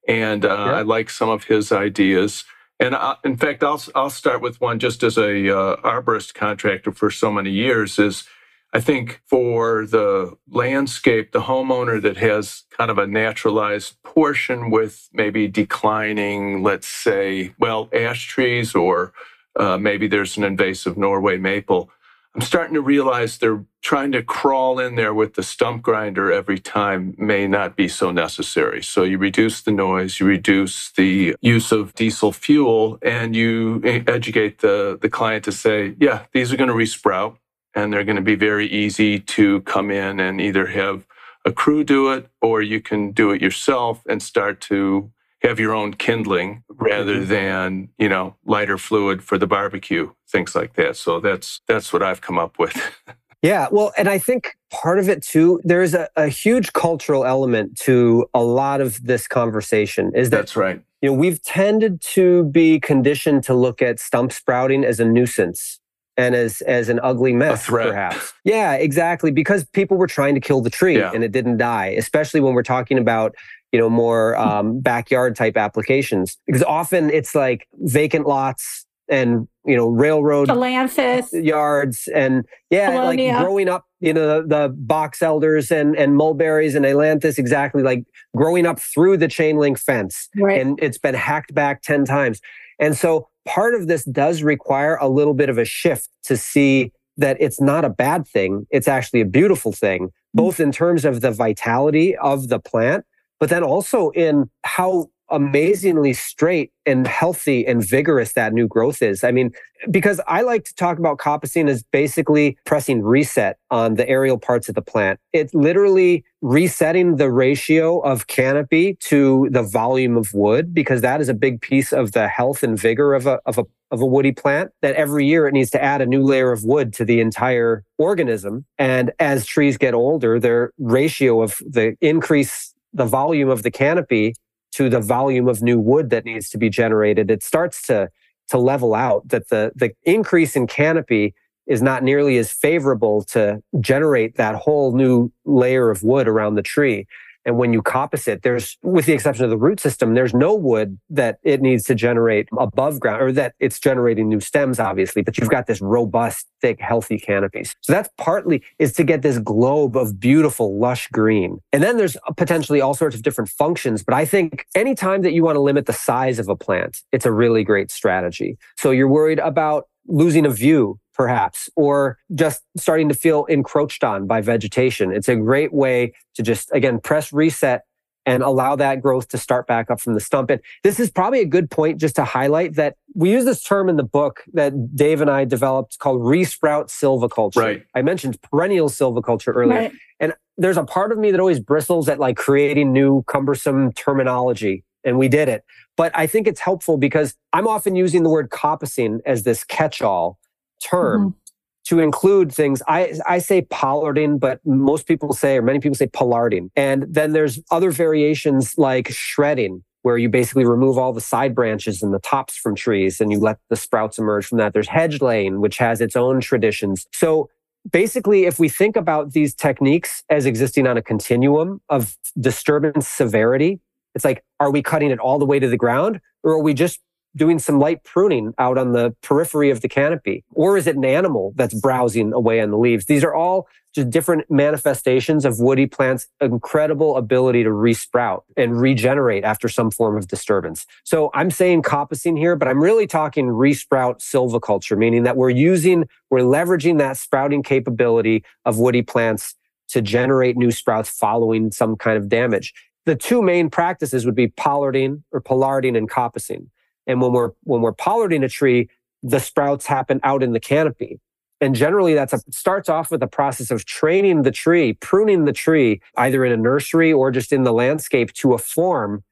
and 0.09 0.45
uh, 0.45 0.49
yeah. 0.49 0.73
I 0.73 0.83
like 0.83 1.11
some 1.11 1.29
of 1.29 1.45
his 1.45 1.73
ideas. 1.73 2.45
And 2.79 2.95
I, 2.95 3.17
in 3.25 3.37
fact, 3.37 3.63
I'll 3.63 3.83
I'll 3.95 4.11
start 4.11 4.41
with 4.41 4.61
one 4.61 4.79
just 4.79 5.03
as 5.03 5.19
a 5.19 5.49
uh, 5.55 5.77
arborist 5.77 6.35
contractor 6.35 6.93
for 6.93 7.11
so 7.11 7.31
many 7.31 7.51
years. 7.51 7.99
Is 7.99 8.25
I 8.73 8.81
think 8.81 9.21
for 9.27 9.85
the 9.85 10.37
landscape, 10.49 11.33
the 11.33 11.43
homeowner 11.43 12.01
that 12.01 12.17
has 12.17 12.65
kind 12.77 12.91
of 12.91 12.99
a 12.99 13.07
naturalized 13.07 14.03
portion 14.03 14.71
with 14.71 15.09
maybe 15.13 15.49
declining, 15.49 16.63
let's 16.63 16.87
say, 16.87 17.55
well, 17.59 17.89
ash 17.93 18.29
trees, 18.29 18.75
or 18.75 19.13
uh, 19.59 19.77
maybe 19.77 20.07
there's 20.07 20.37
an 20.37 20.45
invasive 20.45 20.97
Norway 20.97 21.37
maple. 21.37 21.91
I'm 22.35 22.43
starting 22.43 22.75
to 22.75 22.81
realize 22.81 23.39
they're 23.39 23.65
trying 23.83 24.13
to 24.13 24.23
crawl 24.23 24.79
in 24.79 24.95
there 24.95 25.13
with 25.13 25.35
the 25.35 25.43
stump 25.43 25.83
grinder 25.83 26.33
every 26.33 26.61
time 26.61 27.15
may 27.19 27.49
not 27.49 27.75
be 27.77 27.89
so 27.89 28.13
necessary. 28.13 28.83
So 28.83 29.03
you 29.03 29.19
reduce 29.19 29.63
the 29.63 29.73
noise, 29.73 30.21
you 30.21 30.27
reduce 30.27 30.93
the 30.93 31.35
use 31.41 31.73
of 31.73 31.93
diesel 31.95 32.33
fuel, 32.33 32.99
and 33.03 33.35
you 33.35 33.81
educate 33.85 34.61
the, 34.61 34.97
the 35.01 35.11
client 35.11 35.45
to 35.47 35.53
say, 35.53 35.97
yeah, 35.99 36.27
these 36.33 36.53
are 36.53 36.57
going 36.57 36.69
to 36.69 36.75
resprout 36.75 37.37
and 37.75 37.93
they're 37.93 38.05
going 38.05 38.17
to 38.17 38.23
be 38.23 38.37
very 38.37 38.67
easy 38.69 39.19
to 39.19 39.61
come 39.63 39.91
in 39.91 40.21
and 40.21 40.41
either 40.41 40.67
have 40.67 41.07
a 41.45 41.53
crew 41.53 41.83
do 41.83 42.13
it 42.13 42.29
or 42.41 42.63
you 42.63 42.81
can 42.81 43.11
do 43.13 43.31
it 43.33 43.43
yourself 43.43 44.03
and 44.09 44.23
start 44.23 44.61
to 44.61 45.11
have 45.43 45.59
your 45.59 45.75
own 45.75 45.95
kindling 45.95 46.63
rather 46.69 47.17
mm-hmm. 47.17 47.31
than 47.31 47.89
you 47.99 48.09
know 48.09 48.37
lighter 48.45 48.79
fluid 48.79 49.23
for 49.23 49.39
the 49.39 49.47
barbecue 49.47 50.11
things 50.29 50.55
like 50.55 50.75
that. 50.75 50.97
So 50.97 51.21
that's 51.21 51.61
that's 51.67 51.93
what 51.93 52.03
i've 52.03 52.21
come 52.21 52.39
up 52.39 52.59
with. 52.59 52.77
Yeah 53.43 53.69
well 53.71 53.91
and 53.97 54.07
i 54.07 54.19
think 54.19 54.55
part 54.71 54.99
of 54.99 55.09
it 55.09 55.23
too 55.23 55.63
there's 55.65 55.95
a, 55.95 56.09
a 56.17 56.29
huge 56.29 56.75
cultural 56.75 57.25
element 57.25 57.79
to 57.79 58.27
a 58.35 58.43
lot 58.43 58.83
of 58.83 59.03
this 59.03 59.27
conversation 59.27 60.13
is 60.15 60.29
that 60.29 60.37
that's 60.37 60.57
right. 60.57 60.83
you 61.01 61.09
know 61.09 61.15
we've 61.15 61.43
tended 61.43 62.03
to 62.03 62.45
be 62.45 62.79
conditioned 62.79 63.43
to 63.45 63.55
look 63.55 63.81
at 63.81 63.99
stump 63.99 64.31
sprouting 64.31 64.85
as 64.85 65.01
a 65.01 65.07
nuisance 65.07 65.81
and 66.19 66.35
as 66.35 66.61
as 66.63 66.91
an 66.91 67.01
ugly 67.03 67.33
mess 67.33 67.67
perhaps. 67.67 68.35
Yeah 68.45 68.75
exactly 68.75 69.31
because 69.31 69.65
people 69.65 69.97
were 69.97 70.07
trying 70.07 70.35
to 70.35 70.41
kill 70.41 70.61
the 70.61 70.69
tree 70.69 70.99
yeah. 70.99 71.11
and 71.15 71.25
it 71.25 71.33
didn't 71.33 71.57
die 71.57 71.95
especially 71.97 72.41
when 72.41 72.53
we're 72.53 72.63
talking 72.63 72.99
about 72.99 73.35
you 73.73 73.79
know, 73.79 73.91
more 73.91 74.35
hmm. 74.37 74.43
um, 74.43 74.81
backyard 74.81 75.37
type 75.37 75.57
applications 75.57 76.39
because 76.47 76.63
often 76.63 77.11
it's 77.11 77.35
like 77.35 77.67
vacant 77.81 78.27
lots 78.27 78.87
and 79.11 79.49
you 79.67 79.77
know 79.77 79.89
railroad 79.89 80.49
Ailanthus. 80.49 81.29
yards 81.45 82.09
and 82.15 82.45
yeah 82.71 82.93
Paulownia. 82.93 83.33
like 83.33 83.43
growing 83.43 83.69
up 83.69 83.85
you 83.99 84.15
know 84.15 84.41
the, 84.41 84.47
the, 84.47 84.69
box 84.75 85.21
elders 85.21 85.71
and 85.71 85.97
and 85.97 86.17
mulberries 86.17 86.75
and 86.75 86.87
ailanthus 86.87 87.37
exactly 87.37 87.83
like 87.83 88.05
growing 88.35 88.65
up 88.65 88.79
through 88.79 89.17
the 89.17 89.29
chain 89.29 89.57
link 89.59 89.79
fence 89.79 90.29
right. 90.37 90.61
and 90.61 90.79
it's 90.81 90.97
been 90.97 91.15
hacked 91.15 91.53
back 91.53 91.83
10 91.83 92.05
times 92.05 92.41
and 92.79 92.97
so 92.97 93.29
part 93.47 93.75
of 93.75 93.89
this 93.89 94.05
does 94.05 94.43
require 94.43 94.97
a 95.01 95.09
little 95.09 95.35
bit 95.35 95.49
of 95.49 95.59
a 95.59 95.65
shift 95.65 96.09
to 96.23 96.37
see 96.37 96.93
that 97.17 97.37
it's 97.41 97.61
not 97.61 97.85
a 97.85 97.91
bad 97.91 98.27
thing 98.27 98.67
it's 98.71 98.89
actually 98.89 99.21
a 99.21 99.27
beautiful 99.27 99.73
thing 99.73 100.05
hmm. 100.05 100.09
both 100.35 100.61
in 100.61 100.71
terms 100.71 101.05
of 101.05 101.21
the 101.21 101.33
vitality 101.33 102.17
of 102.17 102.49
the 102.49 102.61
plant 102.61 103.05
but 103.41 103.49
then 103.49 103.65
also 103.65 104.11
in 104.11 104.49
how 104.65 105.11
amazingly 105.31 106.13
straight 106.13 106.73
and 106.85 107.07
healthy 107.07 107.67
and 107.67 107.85
vigorous 107.85 108.33
that 108.33 108.53
new 108.53 108.67
growth 108.67 109.01
is. 109.01 109.23
I 109.23 109.31
mean, 109.31 109.53
because 109.91 110.21
I 110.27 110.43
like 110.43 110.65
to 110.65 110.75
talk 110.75 110.99
about 110.99 111.19
coppicing 111.19 111.69
as 111.69 111.83
basically 111.85 112.59
pressing 112.67 113.03
reset 113.03 113.57
on 113.71 113.95
the 113.95 114.09
aerial 114.09 114.39
parts 114.39 114.69
of 114.69 114.75
the 114.75 114.83
plant. 114.83 115.21
It's 115.33 115.55
literally 115.55 116.25
resetting 116.43 117.17
the 117.17 117.31
ratio 117.31 118.01
of 118.01 118.27
canopy 118.27 118.97
to 119.03 119.49
the 119.51 119.63
volume 119.63 120.17
of 120.17 120.35
wood, 120.35 120.75
because 120.75 121.01
that 121.01 121.21
is 121.21 121.29
a 121.29 121.35
big 121.35 121.61
piece 121.61 121.93
of 121.93 122.13
the 122.13 122.29
health 122.29 122.63
and 122.63 122.79
vigor 122.79 123.15
of 123.15 123.27
a, 123.27 123.41
of 123.47 123.59
a 123.59 123.65
of 123.93 124.01
a 124.01 124.07
woody 124.07 124.31
plant 124.31 124.71
that 124.83 124.95
every 124.95 125.27
year 125.27 125.49
it 125.49 125.53
needs 125.53 125.71
to 125.71 125.83
add 125.83 126.01
a 126.01 126.07
new 126.07 126.23
layer 126.23 126.53
of 126.53 126.63
wood 126.63 126.93
to 126.93 127.05
the 127.05 127.21
entire 127.21 127.83
organism. 127.99 128.65
And 128.79 129.11
as 129.19 129.45
trees 129.45 129.77
get 129.79 129.95
older, 129.95 130.39
their 130.39 130.73
ratio 130.79 131.43
of 131.43 131.57
the 131.67 131.97
increase 132.01 132.73
the 132.93 133.05
volume 133.05 133.49
of 133.49 133.63
the 133.63 133.71
canopy 133.71 134.35
to 134.73 134.89
the 134.89 135.01
volume 135.01 135.49
of 135.49 135.63
new 135.63 135.79
wood 135.79 136.11
that 136.11 136.25
needs 136.25 136.49
to 136.51 136.59
be 136.59 136.69
generated, 136.69 137.31
it 137.31 137.43
starts 137.43 137.83
to 137.83 138.11
to 138.49 138.59
level 138.59 138.95
out 138.95 139.29
that 139.29 139.49
the 139.49 139.73
the 139.75 139.93
increase 140.05 140.57
in 140.57 140.67
canopy 140.67 141.35
is 141.67 141.81
not 141.81 142.03
nearly 142.03 142.37
as 142.37 142.51
favorable 142.51 143.23
to 143.23 143.63
generate 143.81 144.37
that 144.37 144.57
whole 144.57 144.93
new 144.93 145.31
layer 145.45 145.89
of 145.89 146.03
wood 146.03 146.27
around 146.27 146.57
the 146.57 146.63
tree. 146.63 147.07
And 147.45 147.57
when 147.57 147.73
you 147.73 147.83
coppice 147.83 148.29
it, 148.29 148.43
there's, 148.43 148.77
with 148.83 149.07
the 149.07 149.13
exception 149.13 149.45
of 149.45 149.51
the 149.51 149.57
root 149.57 149.81
system, 149.81 150.15
there's 150.15 150.35
no 150.35 150.55
wood 150.55 150.99
that 151.09 151.39
it 151.43 151.61
needs 151.61 151.85
to 151.85 151.95
generate 151.95 152.49
above 152.59 153.01
ground 153.01 153.23
or 153.23 153.33
that 153.33 153.55
it's 153.61 153.79
generating 153.79 154.29
new 154.29 154.41
stems, 154.41 154.79
obviously, 154.79 155.23
but 155.23 155.39
you've 155.39 155.49
got 155.49 155.67
this 155.67 155.81
robust, 155.81 156.47
thick, 156.61 156.81
healthy 156.81 157.19
canopies. 157.19 157.75
So 157.81 157.93
that's 157.93 158.11
partly 158.19 158.63
is 158.79 158.93
to 158.95 159.05
get 159.05 159.23
this 159.23 159.39
globe 159.39 159.97
of 159.97 160.21
beautiful, 160.21 160.79
lush 160.79 161.09
green. 161.09 161.59
And 161.73 161.83
then 161.83 161.97
there's 161.97 162.17
potentially 162.37 162.81
all 162.81 162.95
sorts 162.95 163.17
of 163.17 163.23
different 163.23 163.51
functions. 163.51 164.03
But 164.03 164.15
I 164.15 164.25
think 164.25 164.67
anytime 164.75 165.23
that 165.23 165.33
you 165.33 165.43
want 165.43 165.57
to 165.57 165.61
limit 165.61 165.87
the 165.87 165.93
size 165.93 166.39
of 166.39 166.49
a 166.49 166.57
plant, 166.57 166.99
it's 167.13 167.27
a 167.27 167.33
really 167.33 167.65
great 167.65 167.91
strategy. 167.91 168.59
So 168.77 168.91
you're 168.91 169.09
worried 169.09 169.39
about 169.39 169.87
losing 170.11 170.45
a 170.45 170.51
view 170.51 170.99
perhaps, 171.15 171.69
or 171.77 172.17
just 172.35 172.63
starting 172.79 173.07
to 173.07 173.15
feel 173.15 173.45
encroached 173.45 174.03
on 174.03 174.27
by 174.27 174.41
vegetation. 174.41 175.13
It's 175.13 175.29
a 175.29 175.37
great 175.37 175.71
way 175.71 176.15
to 176.35 176.43
just, 176.43 176.71
again, 176.73 176.99
press 176.99 177.31
reset 177.31 177.83
and 178.25 178.43
allow 178.43 178.77
that 178.77 179.03
growth 179.03 179.29
to 179.29 179.37
start 179.37 179.67
back 179.67 179.91
up 179.91 180.01
from 180.01 180.15
the 180.15 180.21
stump. 180.21 180.49
And 180.49 180.63
this 180.83 180.99
is 180.99 181.11
probably 181.11 181.41
a 181.41 181.47
good 181.47 181.71
point 181.71 182.01
just 182.01 182.17
to 182.17 182.25
highlight 182.25 182.75
that 182.77 182.97
we 183.15 183.31
use 183.31 183.45
this 183.45 183.63
term 183.63 183.89
in 183.89 183.97
the 183.97 184.03
book 184.03 184.43
that 184.53 184.97
Dave 184.97 185.21
and 185.21 185.31
I 185.31 185.45
developed 185.45 185.99
called 185.99 186.21
resprout 186.23 186.87
silviculture. 186.87 187.57
Right. 187.57 187.85
I 187.95 188.01
mentioned 188.03 188.41
perennial 188.41 188.89
silviculture 188.89 189.55
earlier. 189.55 189.79
Right. 189.79 189.93
And 190.21 190.35
there's 190.57 190.77
a 190.77 190.85
part 190.85 191.13
of 191.13 191.19
me 191.19 191.31
that 191.31 191.41
always 191.41 191.61
bristles 191.61 192.09
at 192.09 192.19
like 192.19 192.37
creating 192.37 192.93
new 192.93 193.25
cumbersome 193.27 193.93
terminology. 193.93 194.85
And 195.05 195.19
we 195.19 195.29
did 195.29 195.49
it. 195.49 195.65
But 195.97 196.13
I 196.15 196.27
think 196.27 196.47
it's 196.47 196.61
helpful 196.61 196.97
because 196.97 197.35
I'm 197.53 197.67
often 197.67 197.97
using 197.97 198.23
the 198.23 198.31
word 198.31 198.51
coppicing 198.51 199.21
as 199.27 199.43
this 199.43 199.65
catch 199.65 200.03
all 200.03 200.39
term 200.83 201.21
mm-hmm. 201.21 201.39
to 201.85 202.01
include 202.01 202.53
things. 202.53 202.83
I, 202.89 203.15
I 203.27 203.39
say 203.39 203.63
pollarding, 203.63 204.39
but 204.39 204.61
most 204.65 205.07
people 205.07 205.33
say, 205.33 205.57
or 205.57 205.63
many 205.63 205.79
people 205.79 205.97
say 205.97 206.07
pollarding. 206.07 206.71
And 206.77 207.07
then 207.09 207.33
there's 207.33 207.61
other 207.71 207.91
variations 207.91 208.79
like 208.79 209.11
shredding, 209.11 209.85
where 210.03 210.17
you 210.17 210.29
basically 210.29 210.65
remove 210.65 210.97
all 210.97 211.13
the 211.13 211.21
side 211.21 211.55
branches 211.55 212.03
and 212.03 212.15
the 212.15 212.19
tops 212.21 212.57
from 212.57 212.75
trees 212.75 213.21
and 213.21 213.31
you 213.31 213.39
let 213.39 213.59
the 213.69 213.77
sprouts 213.77 214.19
emerge 214.19 214.47
from 214.47 214.59
that. 214.59 214.73
There's 214.73 214.89
hedge 214.89 215.21
laying, 215.21 215.61
which 215.61 215.77
has 215.79 216.01
its 216.01 216.17
own 216.17 216.41
traditions. 216.41 217.07
So 217.13 217.51
basically, 217.91 218.45
if 218.45 218.59
we 218.59 218.69
think 218.69 218.97
about 218.97 219.33
these 219.33 219.55
techniques 219.55 220.23
as 220.31 220.47
existing 220.47 220.87
on 220.87 220.97
a 220.97 221.03
continuum 221.03 221.81
of 221.89 222.17
disturbance 222.39 223.07
severity, 223.09 223.81
it's 224.15 224.25
like, 224.25 224.45
are 224.59 224.71
we 224.71 224.83
cutting 224.83 225.11
it 225.11 225.19
all 225.19 225.39
the 225.39 225.47
way 225.47 225.59
to 225.59 225.69
the 225.69 225.77
ground 225.77 226.21
or 226.43 226.53
are 226.53 226.63
we 226.63 226.75
just 226.75 227.01
doing 227.37 227.59
some 227.59 227.79
light 227.79 228.03
pruning 228.03 228.53
out 228.59 228.77
on 228.77 228.93
the 228.93 229.15
periphery 229.23 229.71
of 229.71 229.81
the 229.81 229.89
canopy? 229.89 230.45
Or 230.53 230.77
is 230.77 230.87
it 230.87 230.97
an 230.97 231.05
animal 231.05 231.53
that's 231.55 231.75
browsing 231.75 232.33
away 232.33 232.61
on 232.61 232.71
the 232.71 232.79
leaves? 232.79 233.07
These 233.07 233.23
are 233.23 233.35
all 233.35 233.69
just 233.95 234.11
different 234.11 234.49
manifestations 234.51 235.45
of 235.45 235.59
woody 235.59 235.87
plants' 235.87 236.29
incredible 236.41 237.17
ability 237.17 237.65
to 237.65 237.71
resprout 237.71 238.43
and 238.57 238.81
regenerate 238.81 239.45
after 239.45 239.69
some 239.69 239.91
form 239.91 240.17
of 240.17 240.29
disturbance. 240.29 240.87
So 241.05 241.31
I'm 241.35 241.51
saying 241.51 241.83
coppicing 241.83 242.39
here, 242.39 242.57
but 242.57 242.69
I'm 242.69 242.83
really 242.83 243.07
talking 243.07 243.47
resprout 243.47 244.19
silviculture, 244.19 244.97
meaning 244.97 245.25
that 245.25 245.37
we're 245.37 245.51
using, 245.51 246.09
we're 246.31 246.41
leveraging 246.41 246.99
that 246.99 247.17
sprouting 247.17 247.63
capability 247.63 248.45
of 248.65 248.79
woody 248.79 249.03
plants 249.03 249.55
to 249.89 250.01
generate 250.01 250.57
new 250.57 250.71
sprouts 250.71 251.11
following 251.11 251.73
some 251.73 251.97
kind 251.97 252.17
of 252.17 252.29
damage. 252.29 252.73
The 253.07 253.17
two 253.17 253.43
main 253.43 253.71
practices 253.71 254.27
would 254.27 254.35
be 254.35 254.49
pollarding 254.49 255.23
or 255.33 255.41
pollarding 255.41 255.97
and 255.97 256.09
coppicing. 256.09 256.67
And 257.07 257.21
when 257.21 257.33
we're 257.33 257.51
when 257.65 257.81
we're 257.81 257.93
pollarding 257.93 258.45
a 258.45 258.49
tree, 258.49 258.89
the 259.23 259.41
sprouts 259.41 259.87
happen 259.87 260.21
out 260.23 260.43
in 260.43 260.53
the 260.53 260.61
canopy. 260.61 261.21
And 261.61 261.75
generally 261.75 262.15
that's 262.15 262.33
a 262.33 262.41
starts 262.51 262.89
off 262.89 263.11
with 263.11 263.23
a 263.23 263.27
process 263.27 263.71
of 263.71 263.85
training 263.85 264.43
the 264.43 264.51
tree, 264.51 264.95
pruning 264.95 265.45
the 265.45 265.53
tree, 265.53 266.01
either 266.17 266.45
in 266.45 266.53
a 266.53 266.57
nursery 266.57 267.13
or 267.13 267.31
just 267.31 267.53
in 267.53 267.65
the 267.65 267.73
landscape 267.73 268.33
to 268.35 268.55
a 268.55 268.59
form 268.59 269.25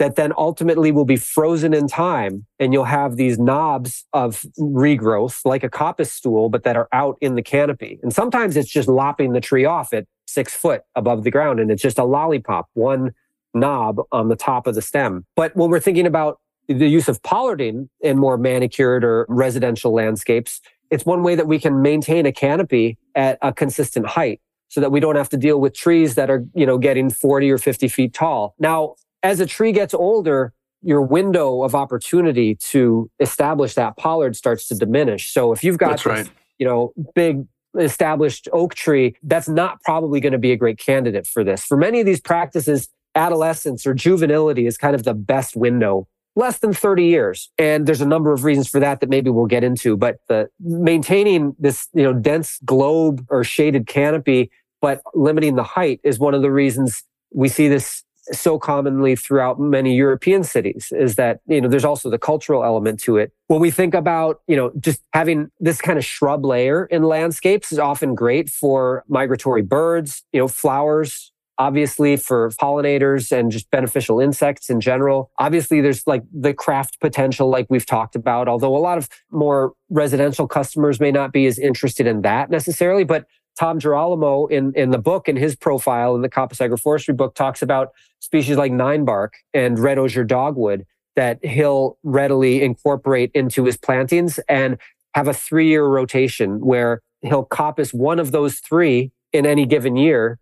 that 0.00 0.16
then 0.16 0.32
ultimately 0.38 0.90
will 0.90 1.04
be 1.04 1.16
frozen 1.16 1.74
in 1.74 1.86
time. 1.86 2.46
And 2.58 2.72
you'll 2.72 2.84
have 2.84 3.16
these 3.16 3.38
knobs 3.38 4.06
of 4.14 4.46
regrowth, 4.58 5.44
like 5.44 5.62
a 5.62 5.68
coppice 5.68 6.10
stool, 6.10 6.48
but 6.48 6.62
that 6.64 6.74
are 6.74 6.88
out 6.90 7.18
in 7.20 7.34
the 7.34 7.42
canopy. 7.42 8.00
And 8.02 8.12
sometimes 8.12 8.56
it's 8.56 8.70
just 8.70 8.88
lopping 8.88 9.32
the 9.32 9.42
tree 9.42 9.66
off 9.66 9.92
at 9.92 10.06
six 10.30 10.54
foot 10.54 10.82
above 10.94 11.24
the 11.24 11.30
ground. 11.30 11.60
And 11.60 11.70
it's 11.70 11.82
just 11.82 11.98
a 11.98 12.04
lollipop, 12.04 12.68
one 12.74 13.12
knob 13.52 14.00
on 14.12 14.28
the 14.28 14.36
top 14.36 14.66
of 14.66 14.74
the 14.74 14.82
stem. 14.82 15.26
But 15.36 15.54
when 15.56 15.70
we're 15.70 15.80
thinking 15.80 16.06
about 16.06 16.40
the 16.68 16.86
use 16.86 17.08
of 17.08 17.20
pollarding 17.22 17.88
in 18.00 18.16
more 18.16 18.38
manicured 18.38 19.04
or 19.04 19.26
residential 19.28 19.92
landscapes, 19.92 20.60
it's 20.90 21.04
one 21.04 21.22
way 21.22 21.34
that 21.34 21.46
we 21.46 21.58
can 21.58 21.82
maintain 21.82 22.26
a 22.26 22.32
canopy 22.32 22.98
at 23.14 23.38
a 23.42 23.52
consistent 23.52 24.06
height 24.06 24.40
so 24.68 24.80
that 24.80 24.92
we 24.92 25.00
don't 25.00 25.16
have 25.16 25.28
to 25.30 25.36
deal 25.36 25.60
with 25.60 25.74
trees 25.74 26.14
that 26.14 26.30
are, 26.30 26.44
you 26.54 26.64
know, 26.64 26.78
getting 26.78 27.10
40 27.10 27.50
or 27.50 27.58
50 27.58 27.88
feet 27.88 28.14
tall. 28.14 28.54
Now, 28.58 28.94
as 29.22 29.40
a 29.40 29.46
tree 29.46 29.72
gets 29.72 29.94
older, 29.94 30.52
your 30.82 31.02
window 31.02 31.62
of 31.62 31.74
opportunity 31.74 32.54
to 32.54 33.10
establish 33.18 33.74
that 33.74 33.96
pollard 33.96 34.36
starts 34.36 34.68
to 34.68 34.74
diminish. 34.74 35.32
So 35.32 35.52
if 35.52 35.62
you've 35.62 35.76
got 35.76 35.98
this, 35.98 36.06
right. 36.06 36.30
you 36.58 36.66
know, 36.66 36.92
big 37.14 37.46
established 37.78 38.48
oak 38.52 38.74
tree, 38.74 39.16
that's 39.22 39.48
not 39.48 39.80
probably 39.82 40.20
going 40.20 40.32
to 40.32 40.38
be 40.38 40.52
a 40.52 40.56
great 40.56 40.78
candidate 40.78 41.26
for 41.26 41.44
this. 41.44 41.64
For 41.64 41.76
many 41.76 42.00
of 42.00 42.06
these 42.06 42.20
practices, 42.20 42.88
adolescence 43.14 43.86
or 43.86 43.94
juvenility 43.94 44.66
is 44.66 44.76
kind 44.76 44.94
of 44.94 45.04
the 45.04 45.14
best 45.14 45.56
window 45.56 46.06
less 46.36 46.58
than 46.58 46.72
30 46.72 47.04
years. 47.04 47.50
And 47.58 47.86
there's 47.86 48.00
a 48.00 48.06
number 48.06 48.32
of 48.32 48.44
reasons 48.44 48.68
for 48.68 48.80
that 48.80 49.00
that 49.00 49.08
maybe 49.08 49.30
we'll 49.30 49.46
get 49.46 49.64
into, 49.64 49.96
but 49.96 50.18
the 50.28 50.48
maintaining 50.60 51.56
this, 51.58 51.88
you 51.92 52.02
know, 52.02 52.12
dense 52.12 52.58
globe 52.64 53.26
or 53.28 53.42
shaded 53.42 53.86
canopy, 53.86 54.50
but 54.80 55.02
limiting 55.14 55.56
the 55.56 55.64
height 55.64 56.00
is 56.04 56.18
one 56.18 56.34
of 56.34 56.42
the 56.42 56.50
reasons 56.50 57.02
we 57.32 57.48
see 57.48 57.68
this 57.68 58.04
so 58.32 58.58
commonly 58.58 59.16
throughout 59.16 59.60
many 59.60 59.94
European 59.94 60.44
cities 60.44 60.92
is 60.96 61.16
that, 61.16 61.40
you 61.46 61.60
know, 61.60 61.68
there's 61.68 61.84
also 61.84 62.10
the 62.10 62.18
cultural 62.18 62.64
element 62.64 63.00
to 63.02 63.16
it. 63.16 63.32
When 63.48 63.60
we 63.60 63.70
think 63.70 63.94
about, 63.94 64.40
you 64.46 64.56
know, 64.56 64.72
just 64.80 65.02
having 65.12 65.50
this 65.58 65.80
kind 65.80 65.98
of 65.98 66.04
shrub 66.04 66.44
layer 66.44 66.86
in 66.86 67.02
landscapes 67.02 67.72
is 67.72 67.78
often 67.78 68.14
great 68.14 68.48
for 68.48 69.04
migratory 69.08 69.62
birds, 69.62 70.22
you 70.32 70.40
know, 70.40 70.48
flowers, 70.48 71.32
obviously 71.60 72.16
for 72.16 72.48
pollinators 72.52 73.30
and 73.30 73.52
just 73.52 73.70
beneficial 73.70 74.18
insects 74.18 74.70
in 74.70 74.80
general. 74.80 75.30
Obviously, 75.38 75.82
there's 75.82 76.06
like 76.06 76.22
the 76.32 76.54
craft 76.54 76.98
potential, 77.00 77.50
like 77.50 77.66
we've 77.68 77.84
talked 77.84 78.16
about, 78.16 78.48
although 78.48 78.74
a 78.74 78.78
lot 78.78 78.96
of 78.96 79.08
more 79.30 79.74
residential 79.90 80.48
customers 80.48 80.98
may 81.00 81.12
not 81.12 81.32
be 81.32 81.46
as 81.46 81.58
interested 81.58 82.06
in 82.06 82.22
that 82.22 82.48
necessarily. 82.50 83.04
But 83.04 83.26
Tom 83.58 83.78
Girolamo 83.78 84.46
in, 84.46 84.72
in 84.74 84.90
the 84.90 84.98
book, 84.98 85.28
in 85.28 85.36
his 85.36 85.54
profile 85.54 86.14
in 86.14 86.22
the 86.22 86.28
Coppice 86.28 86.58
Agroforestry 86.58 87.16
book, 87.16 87.34
talks 87.34 87.62
about 87.62 87.92
species 88.20 88.56
like 88.56 88.72
ninebark 88.72 89.30
and 89.52 89.78
red 89.78 89.98
osier 89.98 90.24
dogwood 90.24 90.86
that 91.16 91.44
he'll 91.44 91.98
readily 92.02 92.62
incorporate 92.62 93.30
into 93.34 93.64
his 93.64 93.76
plantings 93.76 94.38
and 94.48 94.78
have 95.14 95.28
a 95.28 95.34
three 95.34 95.68
year 95.68 95.84
rotation 95.84 96.60
where 96.60 97.02
he'll 97.22 97.44
coppice 97.44 97.92
one 97.92 98.18
of 98.18 98.32
those 98.32 98.60
three 98.60 99.10
in 99.32 99.44
any 99.44 99.66
given 99.66 99.96
year 99.96 100.38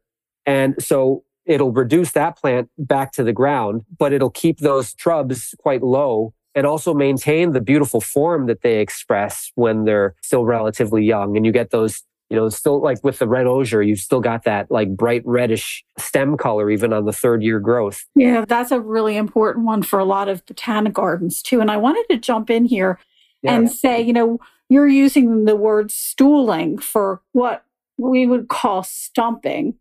and 0.49 0.83
so 0.83 1.25
it'll 1.45 1.73
reduce 1.73 2.13
that 2.13 2.39
plant 2.39 2.71
back 2.79 3.13
to 3.13 3.23
the 3.23 3.35
ground, 3.35 3.85
but 3.99 4.15
it'll 4.15 4.31
keep 4.31 4.61
those 4.61 4.95
shrubs 4.99 5.55
quite 5.59 5.83
low 5.83 6.33
and 6.55 6.67
also 6.67 6.95
maintain 6.95 7.53
the 7.53 7.61
beautiful 7.61 8.01
form 8.01 8.47
that 8.47 8.63
they 8.63 8.81
express 8.81 9.53
when 9.57 9.85
they're 9.85 10.15
still 10.23 10.47
relatively 10.47 11.05
young. 11.05 11.37
And 11.37 11.45
you 11.45 11.53
get 11.53 11.71
those, 11.71 12.03
you 12.31 12.37
know, 12.37 12.49
still 12.49 12.83
like 12.83 13.03
with 13.03 13.19
the 13.19 13.29
red 13.29 13.47
osier, 13.47 13.83
you've 13.83 14.01
still 14.01 14.21
got 14.21 14.45
that 14.45 14.71
like 14.71 14.95
bright 14.95 15.23
reddish 15.25 15.85
stem 15.99 16.37
color 16.37 16.71
even 16.71 16.93
on 16.93 17.05
the 17.07 17.13
third 17.13 17.43
year 17.43 17.59
growth. 17.61 18.05
Yeah, 18.15 18.45
that's 18.47 18.71
a 18.71 18.81
really 18.81 19.17
important 19.17 19.65
one 19.65 19.83
for 19.83 19.99
a 19.99 20.05
lot 20.05 20.29
of 20.29 20.45
botanic 20.47 20.93
gardens 20.93 21.43
too. 21.43 21.61
And 21.61 21.71
I 21.71 21.77
wanted 21.79 22.05
to 22.11 22.19
jump 22.19 22.51
in 22.51 22.67
here 22.67 22.99
yeah. 23.43 23.55
and 23.55 23.71
say, 23.71 24.03
you 24.03 24.13
know, 24.13 24.39
you're 24.69 24.89
using 24.89 25.47
the 25.47 25.57
word 25.57 25.91
stooling 25.91 26.79
for 26.79 27.23
what 27.33 27.65
we 27.97 28.27
would 28.27 28.49
call 28.49 28.83
stumping 28.83 29.75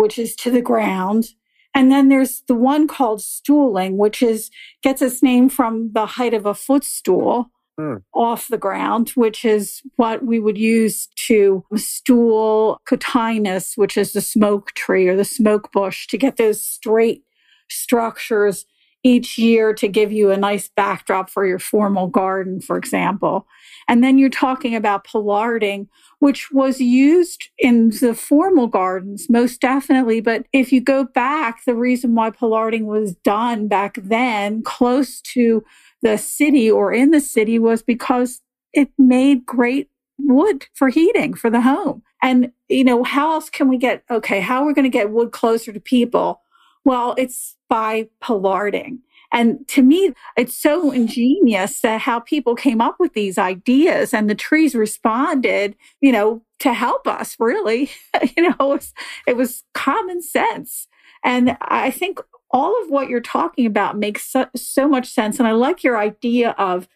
which 0.00 0.18
is 0.18 0.34
to 0.34 0.50
the 0.50 0.62
ground. 0.62 1.34
And 1.74 1.92
then 1.92 2.08
there's 2.08 2.40
the 2.48 2.54
one 2.54 2.88
called 2.88 3.20
stooling, 3.20 3.98
which 3.98 4.22
is 4.22 4.50
gets 4.82 5.02
its 5.02 5.22
name 5.22 5.50
from 5.50 5.92
the 5.92 6.06
height 6.06 6.32
of 6.32 6.46
a 6.46 6.54
footstool 6.54 7.50
mm. 7.80 8.02
off 8.14 8.48
the 8.48 8.58
ground, 8.58 9.10
which 9.10 9.44
is 9.44 9.82
what 9.96 10.24
we 10.24 10.38
would 10.38 10.58
use 10.58 11.08
to 11.26 11.64
stool 11.76 12.80
cotinus, 12.88 13.76
which 13.76 13.96
is 13.96 14.12
the 14.12 14.20
smoke 14.20 14.72
tree 14.72 15.08
or 15.08 15.16
the 15.16 15.24
smoke 15.24 15.72
bush, 15.72 16.06
to 16.08 16.18
get 16.18 16.36
those 16.36 16.64
straight 16.64 17.22
structures 17.68 18.66
each 19.02 19.38
year 19.38 19.72
to 19.72 19.88
give 19.88 20.12
you 20.12 20.30
a 20.30 20.36
nice 20.36 20.68
backdrop 20.68 21.30
for 21.30 21.46
your 21.46 21.58
formal 21.58 22.06
garden, 22.06 22.60
for 22.60 22.76
example. 22.76 23.46
And 23.88 24.04
then 24.04 24.18
you're 24.18 24.28
talking 24.28 24.74
about 24.74 25.06
pollarding, 25.06 25.88
which 26.18 26.50
was 26.52 26.80
used 26.80 27.48
in 27.58 27.90
the 28.00 28.14
formal 28.14 28.66
gardens 28.66 29.28
most 29.30 29.60
definitely. 29.60 30.20
But 30.20 30.46
if 30.52 30.72
you 30.72 30.80
go 30.80 31.04
back, 31.04 31.64
the 31.64 31.74
reason 31.74 32.14
why 32.14 32.30
pollarding 32.30 32.84
was 32.84 33.14
done 33.16 33.68
back 33.68 33.96
then 34.02 34.62
close 34.62 35.20
to 35.32 35.64
the 36.02 36.16
city 36.16 36.70
or 36.70 36.92
in 36.92 37.10
the 37.10 37.20
city 37.20 37.58
was 37.58 37.82
because 37.82 38.40
it 38.72 38.90
made 38.98 39.44
great 39.44 39.90
wood 40.18 40.66
for 40.74 40.88
heating 40.88 41.34
for 41.34 41.50
the 41.50 41.60
home. 41.60 42.02
And, 42.22 42.52
you 42.68 42.84
know, 42.84 43.04
how 43.04 43.32
else 43.32 43.50
can 43.50 43.68
we 43.68 43.78
get, 43.78 44.04
okay, 44.10 44.40
how 44.40 44.62
are 44.62 44.66
we 44.66 44.74
going 44.74 44.84
to 44.84 44.90
get 44.90 45.10
wood 45.10 45.32
closer 45.32 45.72
to 45.72 45.80
people? 45.80 46.42
Well, 46.84 47.14
it's 47.18 47.56
by 47.68 48.08
pollarding. 48.20 48.98
And 49.32 49.66
to 49.68 49.82
me, 49.82 50.12
it's 50.36 50.56
so 50.56 50.90
ingenious 50.90 51.80
that 51.80 52.00
how 52.00 52.18
people 52.18 52.56
came 52.56 52.80
up 52.80 52.96
with 52.98 53.14
these 53.14 53.38
ideas 53.38 54.12
and 54.12 54.28
the 54.28 54.34
trees 54.34 54.74
responded, 54.74 55.76
you 56.00 56.10
know, 56.10 56.42
to 56.60 56.72
help 56.72 57.06
us 57.06 57.36
really. 57.38 57.90
you 58.36 58.42
know, 58.42 58.56
it 58.58 58.58
was, 58.60 58.94
it 59.26 59.36
was 59.36 59.62
common 59.72 60.20
sense. 60.20 60.88
And 61.24 61.56
I 61.60 61.90
think 61.90 62.18
all 62.50 62.80
of 62.82 62.90
what 62.90 63.08
you're 63.08 63.20
talking 63.20 63.66
about 63.66 63.98
makes 63.98 64.26
so, 64.26 64.46
so 64.56 64.88
much 64.88 65.06
sense. 65.06 65.38
And 65.38 65.46
I 65.46 65.52
like 65.52 65.84
your 65.84 65.98
idea 65.98 66.50
of 66.58 66.88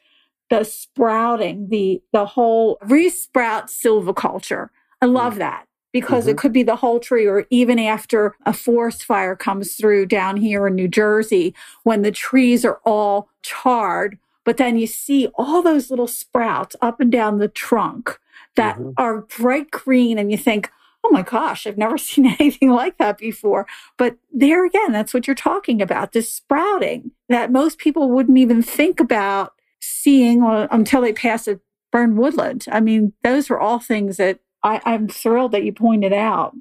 the 0.50 0.64
sprouting, 0.64 1.68
the 1.68 2.02
the 2.12 2.26
whole 2.26 2.78
resprout 2.84 3.64
silviculture. 3.64 4.68
I 5.00 5.06
love 5.06 5.34
mm. 5.34 5.38
that 5.38 5.66
because 5.92 6.24
mm-hmm. 6.24 6.30
it 6.30 6.38
could 6.38 6.52
be 6.52 6.62
the 6.62 6.76
whole 6.76 7.00
tree 7.00 7.26
or 7.26 7.46
even 7.50 7.78
after 7.78 8.34
a 8.44 8.52
forest 8.52 9.04
fire 9.04 9.36
comes 9.36 9.76
through 9.76 10.06
down 10.06 10.36
here 10.36 10.66
in 10.66 10.74
New 10.74 10.88
Jersey 10.88 11.54
when 11.82 12.02
the 12.02 12.12
trees 12.12 12.64
are 12.64 12.80
all 12.84 13.28
charred 13.42 14.18
but 14.44 14.58
then 14.58 14.76
you 14.78 14.86
see 14.86 15.28
all 15.34 15.62
those 15.62 15.90
little 15.90 16.06
sprouts 16.06 16.76
up 16.80 17.00
and 17.00 17.10
down 17.10 17.38
the 17.38 17.48
trunk 17.48 18.18
that 18.56 18.76
mm-hmm. 18.76 18.90
are 18.98 19.22
bright 19.22 19.70
green 19.70 20.18
and 20.18 20.30
you 20.30 20.36
think 20.36 20.70
oh 21.04 21.10
my 21.10 21.22
gosh 21.22 21.66
i've 21.66 21.78
never 21.78 21.98
seen 22.08 22.26
anything 22.26 22.70
like 22.70 22.98
that 22.98 23.18
before 23.18 23.66
but 23.96 24.16
there 24.32 24.64
again 24.64 24.92
that's 24.92 25.14
what 25.14 25.26
you're 25.26 25.34
talking 25.34 25.80
about 25.82 26.12
this 26.12 26.32
sprouting 26.32 27.10
that 27.28 27.52
most 27.52 27.78
people 27.78 28.10
wouldn't 28.10 28.38
even 28.38 28.62
think 28.62 29.00
about 29.00 29.52
seeing 29.80 30.42
until 30.42 31.02
they 31.02 31.12
pass 31.12 31.46
a 31.46 31.60
burned 31.92 32.16
woodland 32.16 32.64
i 32.72 32.80
mean 32.80 33.12
those 33.22 33.50
are 33.50 33.58
all 33.58 33.78
things 33.78 34.16
that 34.16 34.40
I, 34.64 34.80
am 34.86 35.08
thrilled 35.08 35.52
that 35.52 35.62
you 35.62 35.72
pointed 35.72 36.12
out. 36.12 36.54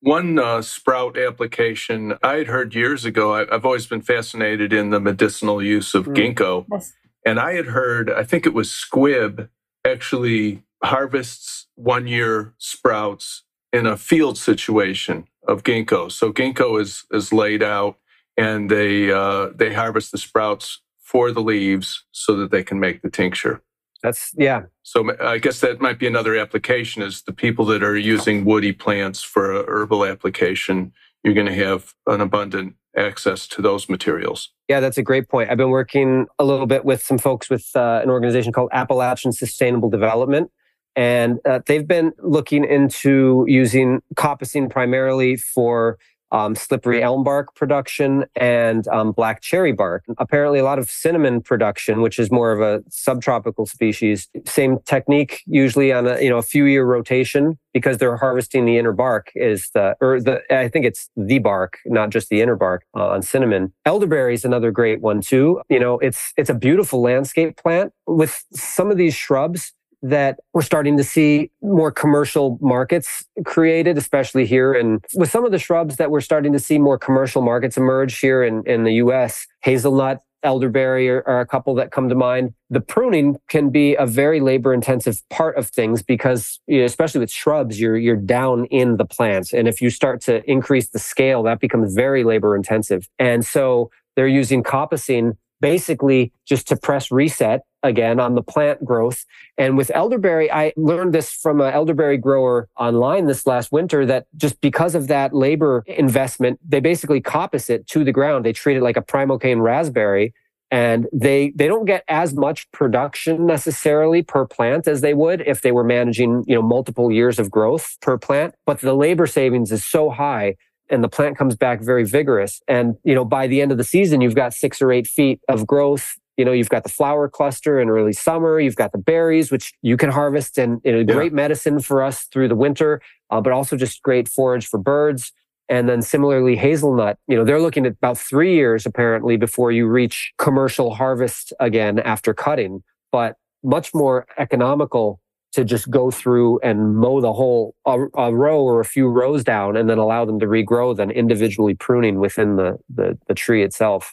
One 0.00 0.38
uh, 0.38 0.62
sprout 0.62 1.16
application 1.16 2.14
I 2.22 2.36
had 2.36 2.48
heard 2.48 2.74
years 2.74 3.04
ago, 3.04 3.34
I, 3.34 3.44
have 3.52 3.64
always 3.64 3.86
been 3.86 4.00
fascinated 4.00 4.72
in 4.72 4.90
the 4.90 4.98
medicinal 4.98 5.62
use 5.62 5.94
of 5.94 6.06
mm. 6.06 6.16
ginkgo. 6.16 6.66
Yes. 6.72 6.94
And 7.24 7.38
I 7.38 7.52
had 7.54 7.66
heard, 7.66 8.10
I 8.10 8.24
think 8.24 8.46
it 8.46 8.54
was 8.54 8.70
squib 8.70 9.48
actually 9.86 10.64
harvests 10.82 11.68
one 11.76 12.08
year 12.08 12.54
sprouts 12.58 13.44
in 13.72 13.86
a 13.86 13.96
field 13.96 14.38
situation 14.38 15.26
of 15.48 15.62
ginkgo. 15.62 16.10
So 16.10 16.32
ginkgo 16.32 16.80
is 16.80 17.04
is 17.10 17.32
laid 17.32 17.62
out, 17.62 17.96
and 18.36 18.70
they 18.70 19.10
uh, 19.10 19.48
they 19.54 19.72
harvest 19.72 20.12
the 20.12 20.18
sprouts 20.18 20.80
for 20.98 21.30
the 21.30 21.42
leaves 21.42 22.04
so 22.12 22.36
that 22.36 22.50
they 22.50 22.62
can 22.62 22.80
make 22.80 23.02
the 23.02 23.10
tincture. 23.10 23.62
That's 24.02 24.32
yeah. 24.36 24.62
So 24.82 25.16
I 25.20 25.38
guess 25.38 25.60
that 25.60 25.80
might 25.80 25.98
be 25.98 26.06
another 26.06 26.36
application 26.36 27.02
is 27.02 27.22
the 27.22 27.32
people 27.32 27.64
that 27.66 27.82
are 27.82 27.96
using 27.96 28.44
woody 28.44 28.72
plants 28.72 29.22
for 29.22 29.52
a 29.52 29.64
herbal 29.68 30.04
application. 30.04 30.92
You're 31.22 31.34
going 31.34 31.46
to 31.46 31.54
have 31.54 31.94
an 32.08 32.20
abundant 32.20 32.74
access 32.96 33.46
to 33.48 33.62
those 33.62 33.88
materials. 33.88 34.50
Yeah, 34.68 34.80
that's 34.80 34.98
a 34.98 35.02
great 35.02 35.28
point. 35.28 35.50
I've 35.50 35.56
been 35.56 35.70
working 35.70 36.26
a 36.38 36.44
little 36.44 36.66
bit 36.66 36.84
with 36.84 37.02
some 37.02 37.18
folks 37.18 37.48
with 37.48 37.70
uh, 37.74 38.00
an 38.02 38.10
organization 38.10 38.52
called 38.52 38.70
Appalachian 38.72 39.32
Sustainable 39.32 39.88
Development. 39.88 40.50
And 40.96 41.38
uh, 41.44 41.60
they've 41.66 41.86
been 41.86 42.12
looking 42.18 42.64
into 42.64 43.44
using 43.48 44.02
coppicing 44.16 44.70
primarily 44.70 45.36
for 45.36 45.98
um, 46.32 46.54
slippery 46.54 47.02
elm 47.02 47.22
bark 47.22 47.54
production 47.54 48.24
and 48.34 48.88
um, 48.88 49.12
black 49.12 49.42
cherry 49.42 49.72
bark. 49.72 50.04
Apparently, 50.18 50.58
a 50.58 50.64
lot 50.64 50.78
of 50.78 50.90
cinnamon 50.90 51.42
production, 51.42 52.00
which 52.00 52.18
is 52.18 52.30
more 52.30 52.52
of 52.52 52.60
a 52.60 52.82
subtropical 52.88 53.66
species. 53.66 54.28
Same 54.46 54.78
technique, 54.86 55.42
usually 55.46 55.92
on 55.92 56.06
a 56.06 56.20
you 56.20 56.30
know 56.30 56.38
a 56.38 56.42
few 56.42 56.64
year 56.64 56.84
rotation, 56.84 57.58
because 57.74 57.98
they're 57.98 58.16
harvesting 58.16 58.64
the 58.64 58.78
inner 58.78 58.92
bark. 58.92 59.30
Is 59.34 59.68
the 59.74 59.94
or 60.00 60.20
the 60.20 60.40
I 60.50 60.68
think 60.68 60.86
it's 60.86 61.10
the 61.16 61.38
bark, 61.38 61.78
not 61.84 62.10
just 62.10 62.30
the 62.30 62.40
inner 62.40 62.56
bark 62.56 62.84
uh, 62.96 63.08
on 63.08 63.20
cinnamon. 63.20 63.72
Elderberry 63.84 64.34
is 64.34 64.44
another 64.44 64.70
great 64.70 65.02
one 65.02 65.20
too. 65.20 65.60
You 65.68 65.78
know, 65.78 65.98
it's 65.98 66.32
it's 66.38 66.50
a 66.50 66.54
beautiful 66.54 67.02
landscape 67.02 67.58
plant 67.58 67.92
with 68.06 68.42
some 68.52 68.90
of 68.90 68.96
these 68.96 69.14
shrubs 69.14 69.74
that 70.02 70.40
we're 70.52 70.62
starting 70.62 70.96
to 70.96 71.04
see 71.04 71.50
more 71.62 71.92
commercial 71.92 72.58
markets 72.60 73.24
created, 73.44 73.96
especially 73.96 74.46
here. 74.46 74.72
And 74.72 75.04
with 75.14 75.30
some 75.30 75.44
of 75.44 75.52
the 75.52 75.58
shrubs 75.58 75.96
that 75.96 76.10
we're 76.10 76.20
starting 76.20 76.52
to 76.52 76.58
see 76.58 76.78
more 76.78 76.98
commercial 76.98 77.40
markets 77.40 77.76
emerge 77.76 78.18
here 78.18 78.42
in, 78.42 78.62
in 78.66 78.82
the 78.84 78.94
US, 78.94 79.46
hazelnut, 79.60 80.20
elderberry 80.42 81.08
are, 81.08 81.22
are, 81.26 81.40
a 81.40 81.46
couple 81.46 81.74
that 81.76 81.92
come 81.92 82.08
to 82.08 82.14
mind. 82.14 82.52
The 82.68 82.80
pruning 82.80 83.36
can 83.48 83.70
be 83.70 83.94
a 83.94 84.06
very 84.06 84.40
labor 84.40 84.74
intensive 84.74 85.22
part 85.30 85.56
of 85.56 85.68
things 85.68 86.02
because, 86.02 86.58
you 86.66 86.80
know, 86.80 86.84
especially 86.84 87.20
with 87.20 87.30
shrubs, 87.30 87.80
you're, 87.80 87.96
you're 87.96 88.16
down 88.16 88.64
in 88.66 88.96
the 88.96 89.04
plants. 89.04 89.52
And 89.52 89.68
if 89.68 89.80
you 89.80 89.88
start 89.88 90.20
to 90.22 90.42
increase 90.50 90.88
the 90.90 90.98
scale, 90.98 91.44
that 91.44 91.60
becomes 91.60 91.94
very 91.94 92.24
labor 92.24 92.56
intensive. 92.56 93.08
And 93.20 93.44
so 93.44 93.90
they're 94.16 94.26
using 94.26 94.62
coppicing 94.62 95.36
basically 95.60 96.32
just 96.44 96.66
to 96.68 96.76
press 96.76 97.12
reset 97.12 97.62
again 97.82 98.20
on 98.20 98.34
the 98.34 98.42
plant 98.42 98.84
growth. 98.84 99.24
And 99.58 99.76
with 99.76 99.90
elderberry, 99.94 100.50
I 100.50 100.72
learned 100.76 101.12
this 101.12 101.32
from 101.32 101.60
an 101.60 101.72
elderberry 101.72 102.18
grower 102.18 102.68
online 102.78 103.26
this 103.26 103.46
last 103.46 103.72
winter 103.72 104.06
that 104.06 104.26
just 104.36 104.60
because 104.60 104.94
of 104.94 105.08
that 105.08 105.34
labor 105.34 105.84
investment, 105.86 106.60
they 106.66 106.80
basically 106.80 107.20
coppice 107.20 107.70
it 107.70 107.86
to 107.88 108.04
the 108.04 108.12
ground. 108.12 108.44
They 108.44 108.52
treat 108.52 108.76
it 108.76 108.82
like 108.82 108.96
a 108.96 109.02
primocane 109.02 109.62
raspberry 109.62 110.34
and 110.70 111.06
they 111.12 111.52
they 111.54 111.68
don't 111.68 111.84
get 111.84 112.02
as 112.08 112.32
much 112.32 112.70
production 112.72 113.44
necessarily 113.44 114.22
per 114.22 114.46
plant 114.46 114.88
as 114.88 115.02
they 115.02 115.12
would 115.12 115.42
if 115.42 115.60
they 115.60 115.70
were 115.70 115.84
managing 115.84 116.44
you 116.46 116.54
know 116.54 116.62
multiple 116.62 117.12
years 117.12 117.38
of 117.38 117.50
growth 117.50 117.98
per 118.00 118.16
plant 118.16 118.54
but 118.64 118.80
the 118.80 118.94
labor 118.94 119.26
savings 119.26 119.70
is 119.70 119.84
so 119.84 120.08
high 120.08 120.56
and 120.92 121.02
the 121.02 121.08
plant 121.08 121.38
comes 121.38 121.56
back 121.56 121.80
very 121.80 122.04
vigorous. 122.04 122.60
And, 122.68 122.96
you 123.02 123.14
know, 123.14 123.24
by 123.24 123.46
the 123.46 123.62
end 123.62 123.72
of 123.72 123.78
the 123.78 123.84
season, 123.84 124.20
you've 124.20 124.34
got 124.34 124.52
six 124.52 124.82
or 124.82 124.92
eight 124.92 125.06
feet 125.06 125.40
of 125.48 125.66
growth. 125.66 126.14
You 126.42 126.46
know, 126.46 126.50
you've 126.50 126.70
got 126.70 126.82
the 126.82 126.88
flower 126.88 127.28
cluster 127.28 127.80
in 127.80 127.88
early 127.88 128.12
summer. 128.12 128.58
You've 128.58 128.74
got 128.74 128.90
the 128.90 128.98
berries, 128.98 129.52
which 129.52 129.72
you 129.80 129.96
can 129.96 130.10
harvest 130.10 130.58
and 130.58 130.80
you 130.82 130.90
know, 130.90 130.98
yeah. 130.98 131.14
great 131.14 131.32
medicine 131.32 131.78
for 131.78 132.02
us 132.02 132.24
through 132.24 132.48
the 132.48 132.56
winter, 132.56 133.00
uh, 133.30 133.40
but 133.40 133.52
also 133.52 133.76
just 133.76 134.02
great 134.02 134.28
forage 134.28 134.66
for 134.66 134.78
birds. 134.78 135.30
And 135.68 135.88
then 135.88 136.02
similarly, 136.02 136.56
hazelnut, 136.56 137.16
you 137.28 137.36
know, 137.36 137.44
they're 137.44 137.60
looking 137.60 137.86
at 137.86 137.92
about 137.92 138.18
three 138.18 138.56
years 138.56 138.86
apparently 138.86 139.36
before 139.36 139.70
you 139.70 139.86
reach 139.86 140.32
commercial 140.36 140.92
harvest 140.92 141.52
again 141.60 142.00
after 142.00 142.34
cutting, 142.34 142.82
but 143.12 143.36
much 143.62 143.94
more 143.94 144.26
economical 144.36 145.20
to 145.52 145.64
just 145.64 145.90
go 145.90 146.10
through 146.10 146.58
and 146.64 146.96
mow 146.96 147.20
the 147.20 147.32
whole 147.32 147.76
a, 147.86 148.06
a, 148.16 148.34
row 148.34 148.60
or 148.64 148.80
a 148.80 148.84
few 148.84 149.06
rows 149.06 149.44
down 149.44 149.76
and 149.76 149.88
then 149.88 149.98
allow 149.98 150.24
them 150.24 150.40
to 150.40 150.46
regrow 150.46 150.96
than 150.96 151.12
individually 151.12 151.74
pruning 151.74 152.18
within 152.18 152.56
the, 152.56 152.78
the, 152.92 153.16
the 153.28 153.34
tree 153.34 153.62
itself. 153.62 154.12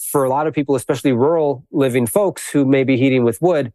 For 0.00 0.24
a 0.24 0.28
lot 0.28 0.46
of 0.46 0.54
people, 0.54 0.74
especially 0.74 1.12
rural 1.12 1.66
living 1.70 2.06
folks 2.06 2.50
who 2.50 2.64
may 2.64 2.84
be 2.84 2.96
heating 2.96 3.22
with 3.22 3.40
wood, 3.42 3.72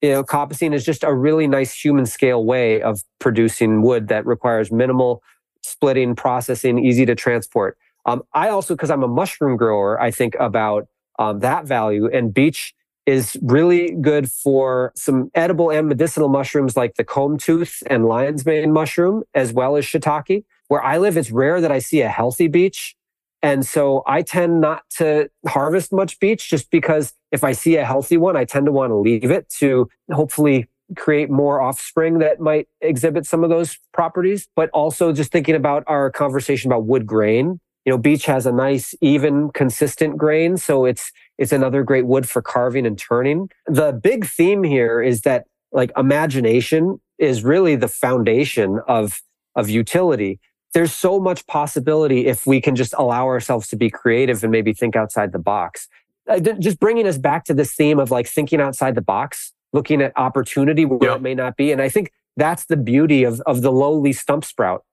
you 0.00 0.10
know, 0.10 0.24
coppicing 0.24 0.74
is 0.74 0.84
just 0.84 1.04
a 1.04 1.12
really 1.14 1.46
nice 1.46 1.72
human 1.72 2.06
scale 2.06 2.44
way 2.44 2.80
of 2.80 3.02
producing 3.18 3.82
wood 3.82 4.08
that 4.08 4.24
requires 4.24 4.72
minimal 4.72 5.22
splitting, 5.62 6.14
processing, 6.14 6.84
easy 6.84 7.04
to 7.04 7.14
transport. 7.14 7.76
Um, 8.06 8.22
I 8.32 8.48
also, 8.48 8.74
because 8.74 8.90
I'm 8.90 9.02
a 9.02 9.08
mushroom 9.08 9.58
grower, 9.58 10.00
I 10.00 10.10
think 10.10 10.34
about 10.40 10.88
um, 11.18 11.40
that 11.40 11.66
value 11.66 12.08
and 12.10 12.32
beech 12.32 12.74
is 13.04 13.36
really 13.42 13.90
good 14.00 14.30
for 14.30 14.92
some 14.96 15.30
edible 15.34 15.70
and 15.70 15.88
medicinal 15.88 16.28
mushrooms 16.28 16.76
like 16.76 16.94
the 16.94 17.04
comb 17.04 17.36
tooth 17.36 17.82
and 17.88 18.06
lion's 18.06 18.46
mane 18.46 18.72
mushroom, 18.72 19.22
as 19.34 19.52
well 19.52 19.76
as 19.76 19.84
shiitake. 19.84 20.44
Where 20.68 20.82
I 20.82 20.98
live, 20.98 21.16
it's 21.16 21.30
rare 21.30 21.60
that 21.60 21.72
I 21.72 21.80
see 21.80 22.00
a 22.00 22.08
healthy 22.08 22.48
beech. 22.48 22.96
And 23.42 23.64
so 23.64 24.02
I 24.06 24.22
tend 24.22 24.60
not 24.60 24.82
to 24.98 25.30
harvest 25.46 25.92
much 25.92 26.18
beech 26.20 26.50
just 26.50 26.70
because 26.70 27.14
if 27.32 27.42
I 27.42 27.52
see 27.52 27.76
a 27.76 27.84
healthy 27.84 28.16
one, 28.16 28.36
I 28.36 28.44
tend 28.44 28.66
to 28.66 28.72
want 28.72 28.90
to 28.90 28.96
leave 28.96 29.30
it 29.30 29.48
to 29.60 29.88
hopefully 30.12 30.68
create 30.96 31.30
more 31.30 31.60
offspring 31.60 32.18
that 32.18 32.40
might 32.40 32.68
exhibit 32.80 33.24
some 33.24 33.44
of 33.44 33.50
those 33.50 33.78
properties. 33.92 34.48
But 34.56 34.70
also 34.70 35.12
just 35.12 35.32
thinking 35.32 35.54
about 35.54 35.84
our 35.86 36.10
conversation 36.10 36.70
about 36.70 36.84
wood 36.84 37.06
grain, 37.06 37.60
you 37.84 37.92
know, 37.92 37.98
beech 37.98 38.26
has 38.26 38.46
a 38.46 38.52
nice, 38.52 38.94
even, 39.00 39.50
consistent 39.50 40.18
grain. 40.18 40.56
So 40.56 40.84
it's 40.84 41.10
it's 41.38 41.52
another 41.52 41.82
great 41.82 42.06
wood 42.06 42.28
for 42.28 42.42
carving 42.42 42.86
and 42.86 42.98
turning. 42.98 43.48
The 43.66 43.92
big 43.92 44.26
theme 44.26 44.62
here 44.62 45.00
is 45.00 45.22
that 45.22 45.46
like 45.72 45.90
imagination 45.96 47.00
is 47.18 47.42
really 47.42 47.76
the 47.76 47.88
foundation 47.88 48.80
of 48.86 49.22
of 49.56 49.68
utility. 49.68 50.40
There's 50.72 50.92
so 50.92 51.18
much 51.18 51.46
possibility 51.46 52.26
if 52.26 52.46
we 52.46 52.60
can 52.60 52.76
just 52.76 52.94
allow 52.96 53.26
ourselves 53.26 53.68
to 53.68 53.76
be 53.76 53.90
creative 53.90 54.42
and 54.44 54.52
maybe 54.52 54.72
think 54.72 54.94
outside 54.94 55.32
the 55.32 55.38
box. 55.38 55.88
Uh, 56.28 56.38
just 56.38 56.78
bringing 56.78 57.06
us 57.06 57.18
back 57.18 57.44
to 57.44 57.54
this 57.54 57.72
theme 57.74 57.98
of 57.98 58.10
like 58.10 58.28
thinking 58.28 58.60
outside 58.60 58.94
the 58.94 59.02
box, 59.02 59.52
looking 59.72 60.00
at 60.00 60.12
opportunity 60.16 60.84
where 60.84 61.10
yep. 61.10 61.18
it 61.18 61.22
may 61.22 61.34
not 61.34 61.56
be. 61.56 61.72
And 61.72 61.82
I 61.82 61.88
think 61.88 62.12
that's 62.36 62.66
the 62.66 62.76
beauty 62.76 63.24
of, 63.24 63.40
of 63.46 63.62
the 63.62 63.72
lowly 63.72 64.12
stump 64.12 64.44
sprout 64.44 64.84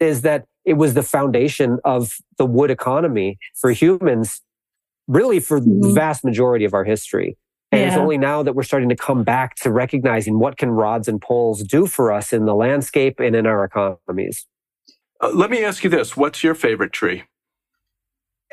is 0.00 0.22
that 0.22 0.46
it 0.64 0.74
was 0.74 0.94
the 0.94 1.02
foundation 1.02 1.78
of 1.84 2.16
the 2.38 2.46
wood 2.46 2.70
economy 2.70 3.38
for 3.54 3.70
humans, 3.70 4.40
really 5.06 5.40
for 5.40 5.60
mm-hmm. 5.60 5.80
the 5.80 5.92
vast 5.92 6.24
majority 6.24 6.64
of 6.64 6.74
our 6.74 6.84
history. 6.84 7.36
And 7.72 7.80
yeah. 7.80 7.88
it's 7.88 7.96
only 7.96 8.18
now 8.18 8.42
that 8.42 8.54
we're 8.54 8.62
starting 8.62 8.88
to 8.88 8.96
come 8.96 9.24
back 9.24 9.56
to 9.56 9.70
recognizing 9.70 10.38
what 10.38 10.56
can 10.56 10.70
rods 10.70 11.08
and 11.08 11.20
poles 11.20 11.62
do 11.62 11.86
for 11.86 12.12
us 12.12 12.32
in 12.32 12.46
the 12.46 12.54
landscape 12.54 13.20
and 13.20 13.34
in 13.34 13.46
our 13.46 13.64
economies. 13.64 14.46
Uh, 15.20 15.30
let 15.32 15.50
me 15.50 15.64
ask 15.64 15.84
you 15.84 15.90
this: 15.90 16.16
What's 16.16 16.42
your 16.42 16.54
favorite 16.54 16.92
tree? 16.92 17.24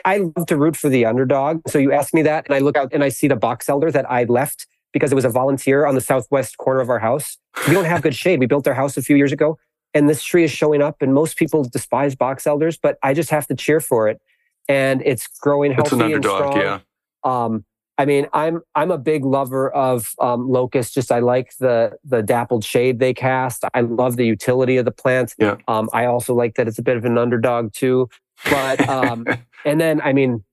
I 0.05 0.17
love 0.17 0.47
to 0.47 0.57
root 0.57 0.75
for 0.75 0.89
the 0.89 1.05
underdog. 1.05 1.61
So 1.67 1.79
you 1.79 1.93
ask 1.93 2.13
me 2.13 2.23
that, 2.23 2.45
and 2.45 2.55
I 2.55 2.59
look 2.59 2.75
out 2.75 2.91
and 2.93 3.03
I 3.03 3.09
see 3.09 3.27
the 3.27 3.35
box 3.35 3.69
elder 3.69 3.91
that 3.91 4.09
I 4.11 4.25
left 4.25 4.67
because 4.91 5.11
it 5.11 5.15
was 5.15 5.25
a 5.25 5.29
volunteer 5.29 5.85
on 5.85 5.95
the 5.95 6.01
southwest 6.01 6.57
corner 6.57 6.81
of 6.81 6.89
our 6.89 6.99
house. 6.99 7.37
We 7.67 7.73
don't 7.73 7.85
have 7.85 8.01
good 8.01 8.15
shade. 8.15 8.39
We 8.39 8.45
built 8.45 8.67
our 8.67 8.73
house 8.73 8.97
a 8.97 9.01
few 9.01 9.15
years 9.15 9.31
ago, 9.31 9.57
and 9.93 10.09
this 10.09 10.23
tree 10.23 10.43
is 10.43 10.51
showing 10.51 10.81
up 10.81 11.01
and 11.01 11.13
most 11.13 11.37
people 11.37 11.63
despise 11.63 12.15
box 12.15 12.47
elders 12.47 12.77
but 12.77 12.97
i 13.03 13.13
just 13.13 13.29
have 13.29 13.47
to 13.47 13.55
cheer 13.55 13.79
for 13.79 14.07
it 14.07 14.21
and 14.67 15.01
it's 15.05 15.27
growing 15.39 15.71
healthy 15.71 15.87
it's 15.87 15.93
an 15.93 16.01
underdog, 16.01 16.41
and 16.41 16.51
strong. 16.51 16.61
yeah 16.61 16.79
um, 17.23 17.65
I 17.97 18.05
mean, 18.05 18.27
I'm 18.33 18.61
I'm 18.75 18.89
a 18.91 18.97
big 18.97 19.23
lover 19.23 19.69
of 19.71 20.13
um, 20.19 20.49
locust. 20.49 20.93
Just 20.93 21.11
I 21.11 21.19
like 21.19 21.53
the 21.59 21.97
the 22.03 22.23
dappled 22.23 22.63
shade 22.63 22.99
they 22.99 23.13
cast. 23.13 23.63
I 23.73 23.81
love 23.81 24.15
the 24.15 24.25
utility 24.25 24.77
of 24.77 24.85
the 24.85 24.91
plant. 24.91 25.35
Yeah. 25.37 25.57
Um, 25.67 25.89
I 25.93 26.05
also 26.05 26.33
like 26.33 26.55
that 26.55 26.67
it's 26.67 26.79
a 26.79 26.83
bit 26.83 26.97
of 26.97 27.05
an 27.05 27.17
underdog 27.17 27.71
too. 27.73 28.09
But 28.49 28.87
um, 28.89 29.25
and 29.65 29.79
then 29.79 30.01
I 30.01 30.11
mean, 30.13 30.43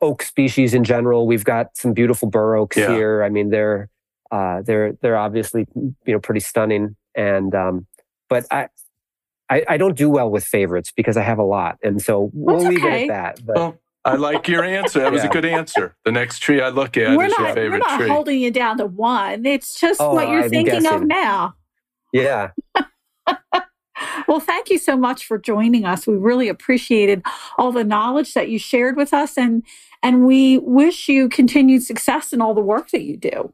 oak 0.00 0.22
species 0.22 0.72
in 0.72 0.84
general. 0.84 1.26
We've 1.26 1.44
got 1.44 1.76
some 1.76 1.92
beautiful 1.92 2.28
bur 2.28 2.56
oaks 2.56 2.76
yeah. 2.76 2.94
here. 2.94 3.22
I 3.24 3.30
mean, 3.30 3.50
they're 3.50 3.88
uh, 4.30 4.62
they're 4.62 4.92
they're 5.02 5.16
obviously 5.16 5.66
you 5.74 5.94
know 6.06 6.20
pretty 6.20 6.40
stunning. 6.40 6.96
And 7.16 7.52
um, 7.54 7.86
but 8.28 8.46
I, 8.52 8.68
I, 9.48 9.64
I 9.68 9.76
don't 9.76 9.96
do 9.96 10.08
well 10.08 10.30
with 10.30 10.44
favorites 10.44 10.92
because 10.94 11.16
I 11.16 11.22
have 11.22 11.38
a 11.38 11.44
lot, 11.44 11.78
and 11.82 12.00
so 12.00 12.30
we'll 12.32 12.58
leave 12.58 12.84
it 12.84 12.92
at 12.92 13.08
that. 13.08 13.44
But. 13.44 13.56
Well, 13.56 13.78
I 14.04 14.14
like 14.14 14.48
your 14.48 14.64
answer. 14.64 15.00
That 15.00 15.12
was 15.12 15.22
yeah. 15.22 15.28
a 15.28 15.32
good 15.32 15.44
answer. 15.44 15.94
The 16.04 16.12
next 16.12 16.38
tree 16.38 16.60
I 16.60 16.70
look 16.70 16.96
at 16.96 17.16
we're 17.16 17.26
is 17.26 17.32
not, 17.32 17.40
your 17.40 17.54
favorite 17.54 17.64
tree. 17.64 17.70
we're 17.70 17.78
not 17.78 17.98
tree. 17.98 18.08
holding 18.08 18.40
you 18.40 18.50
down 18.50 18.78
to 18.78 18.86
one. 18.86 19.44
It's 19.44 19.78
just 19.78 20.00
oh, 20.00 20.14
what 20.14 20.28
you're 20.28 20.44
I'm 20.44 20.50
thinking 20.50 20.82
guessing. 20.82 21.02
of 21.02 21.06
now. 21.06 21.54
Yeah. 22.12 22.50
well, 24.26 24.40
thank 24.40 24.70
you 24.70 24.78
so 24.78 24.96
much 24.96 25.26
for 25.26 25.36
joining 25.38 25.84
us. 25.84 26.06
We 26.06 26.16
really 26.16 26.48
appreciated 26.48 27.22
all 27.58 27.72
the 27.72 27.84
knowledge 27.84 28.32
that 28.34 28.48
you 28.48 28.58
shared 28.58 28.96
with 28.96 29.12
us, 29.12 29.36
and 29.36 29.62
and 30.02 30.24
we 30.26 30.58
wish 30.58 31.08
you 31.08 31.28
continued 31.28 31.82
success 31.82 32.32
in 32.32 32.40
all 32.40 32.54
the 32.54 32.62
work 32.62 32.90
that 32.90 33.02
you 33.02 33.18
do. 33.18 33.52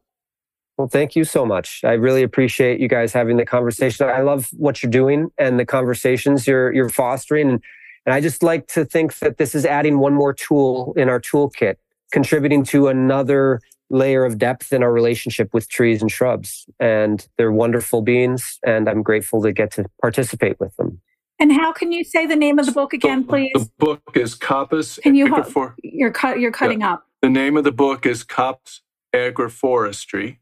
Well, 0.78 0.88
thank 0.88 1.16
you 1.16 1.24
so 1.24 1.44
much. 1.46 1.80
I 1.84 1.92
really 1.92 2.22
appreciate 2.22 2.80
you 2.80 2.88
guys 2.88 3.12
having 3.12 3.38
the 3.38 3.46
conversation. 3.46 4.06
I 4.08 4.20
love 4.20 4.50
what 4.52 4.82
you're 4.82 4.90
doing 4.90 5.30
and 5.38 5.58
the 5.58 5.64
conversations 5.64 6.46
you're 6.46 6.72
you're 6.72 6.90
fostering. 6.90 7.50
And, 7.50 7.62
and 8.06 8.14
I 8.14 8.20
just 8.20 8.42
like 8.42 8.68
to 8.68 8.84
think 8.84 9.18
that 9.18 9.36
this 9.36 9.54
is 9.54 9.66
adding 9.66 9.98
one 9.98 10.14
more 10.14 10.32
tool 10.32 10.94
in 10.96 11.08
our 11.08 11.20
toolkit, 11.20 11.76
contributing 12.12 12.64
to 12.64 12.88
another 12.88 13.60
layer 13.90 14.24
of 14.24 14.38
depth 14.38 14.72
in 14.72 14.82
our 14.82 14.92
relationship 14.92 15.52
with 15.52 15.68
trees 15.68 16.00
and 16.00 16.10
shrubs. 16.10 16.66
And 16.80 17.26
they're 17.36 17.52
wonderful 17.52 18.02
beings, 18.02 18.58
and 18.64 18.88
I'm 18.88 19.02
grateful 19.02 19.42
to 19.42 19.52
get 19.52 19.72
to 19.72 19.84
participate 20.00 20.58
with 20.58 20.74
them. 20.76 21.00
And 21.38 21.52
how 21.52 21.72
can 21.72 21.92
you 21.92 22.02
say 22.02 22.24
the 22.24 22.36
name 22.36 22.58
of 22.58 22.64
the 22.64 22.72
book 22.72 22.94
again, 22.94 23.24
please? 23.24 23.52
The 23.52 23.70
book 23.78 24.00
is 24.14 24.34
Coppice 24.34 25.00
Can 25.02 25.14
you 25.14 25.28
ho- 25.28 25.74
you're 25.82 26.10
cut 26.10 26.40
you're 26.40 26.52
cutting 26.52 26.80
yeah. 26.80 26.94
up. 26.94 27.06
The 27.20 27.28
name 27.28 27.58
of 27.58 27.64
the 27.64 27.72
book 27.72 28.06
is 28.06 28.24
Coppice 28.24 28.80
Agroforestry 29.14 30.38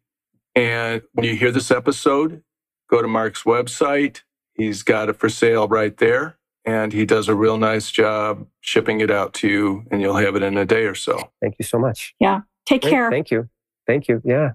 and 0.54 1.02
when 1.12 1.26
you 1.26 1.36
hear 1.36 1.50
this 1.50 1.70
episode, 1.70 2.42
go 2.88 3.02
to 3.02 3.08
Mark's 3.08 3.42
website. 3.42 4.22
He's 4.54 4.82
got 4.82 5.08
it 5.08 5.16
for 5.16 5.28
sale 5.28 5.66
right 5.66 5.96
there. 5.96 6.38
And 6.66 6.92
he 6.92 7.04
does 7.04 7.28
a 7.28 7.34
real 7.34 7.58
nice 7.58 7.90
job 7.90 8.46
shipping 8.60 9.00
it 9.00 9.10
out 9.10 9.34
to 9.34 9.48
you, 9.48 9.84
and 9.90 10.00
you'll 10.00 10.16
have 10.16 10.34
it 10.34 10.42
in 10.42 10.56
a 10.56 10.64
day 10.64 10.86
or 10.86 10.94
so. 10.94 11.30
Thank 11.40 11.56
you 11.58 11.64
so 11.64 11.78
much. 11.78 12.14
Yeah. 12.20 12.40
Take 12.66 12.82
Great. 12.82 12.90
care. 12.90 13.10
Thank 13.10 13.30
you. 13.30 13.48
Thank 13.86 14.08
you. 14.08 14.22
Yeah. 14.24 14.52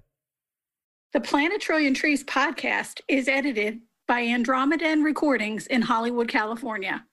The 1.13 1.21
Plant 1.21 1.53
a 1.53 1.59
Trillion 1.59 1.93
Trees 1.93 2.23
podcast 2.23 3.01
is 3.07 3.27
edited 3.27 3.81
by 4.07 4.23
Andromedan 4.23 5.03
Recordings 5.03 5.67
in 5.67 5.83
Hollywood, 5.83 6.27
California. 6.27 7.05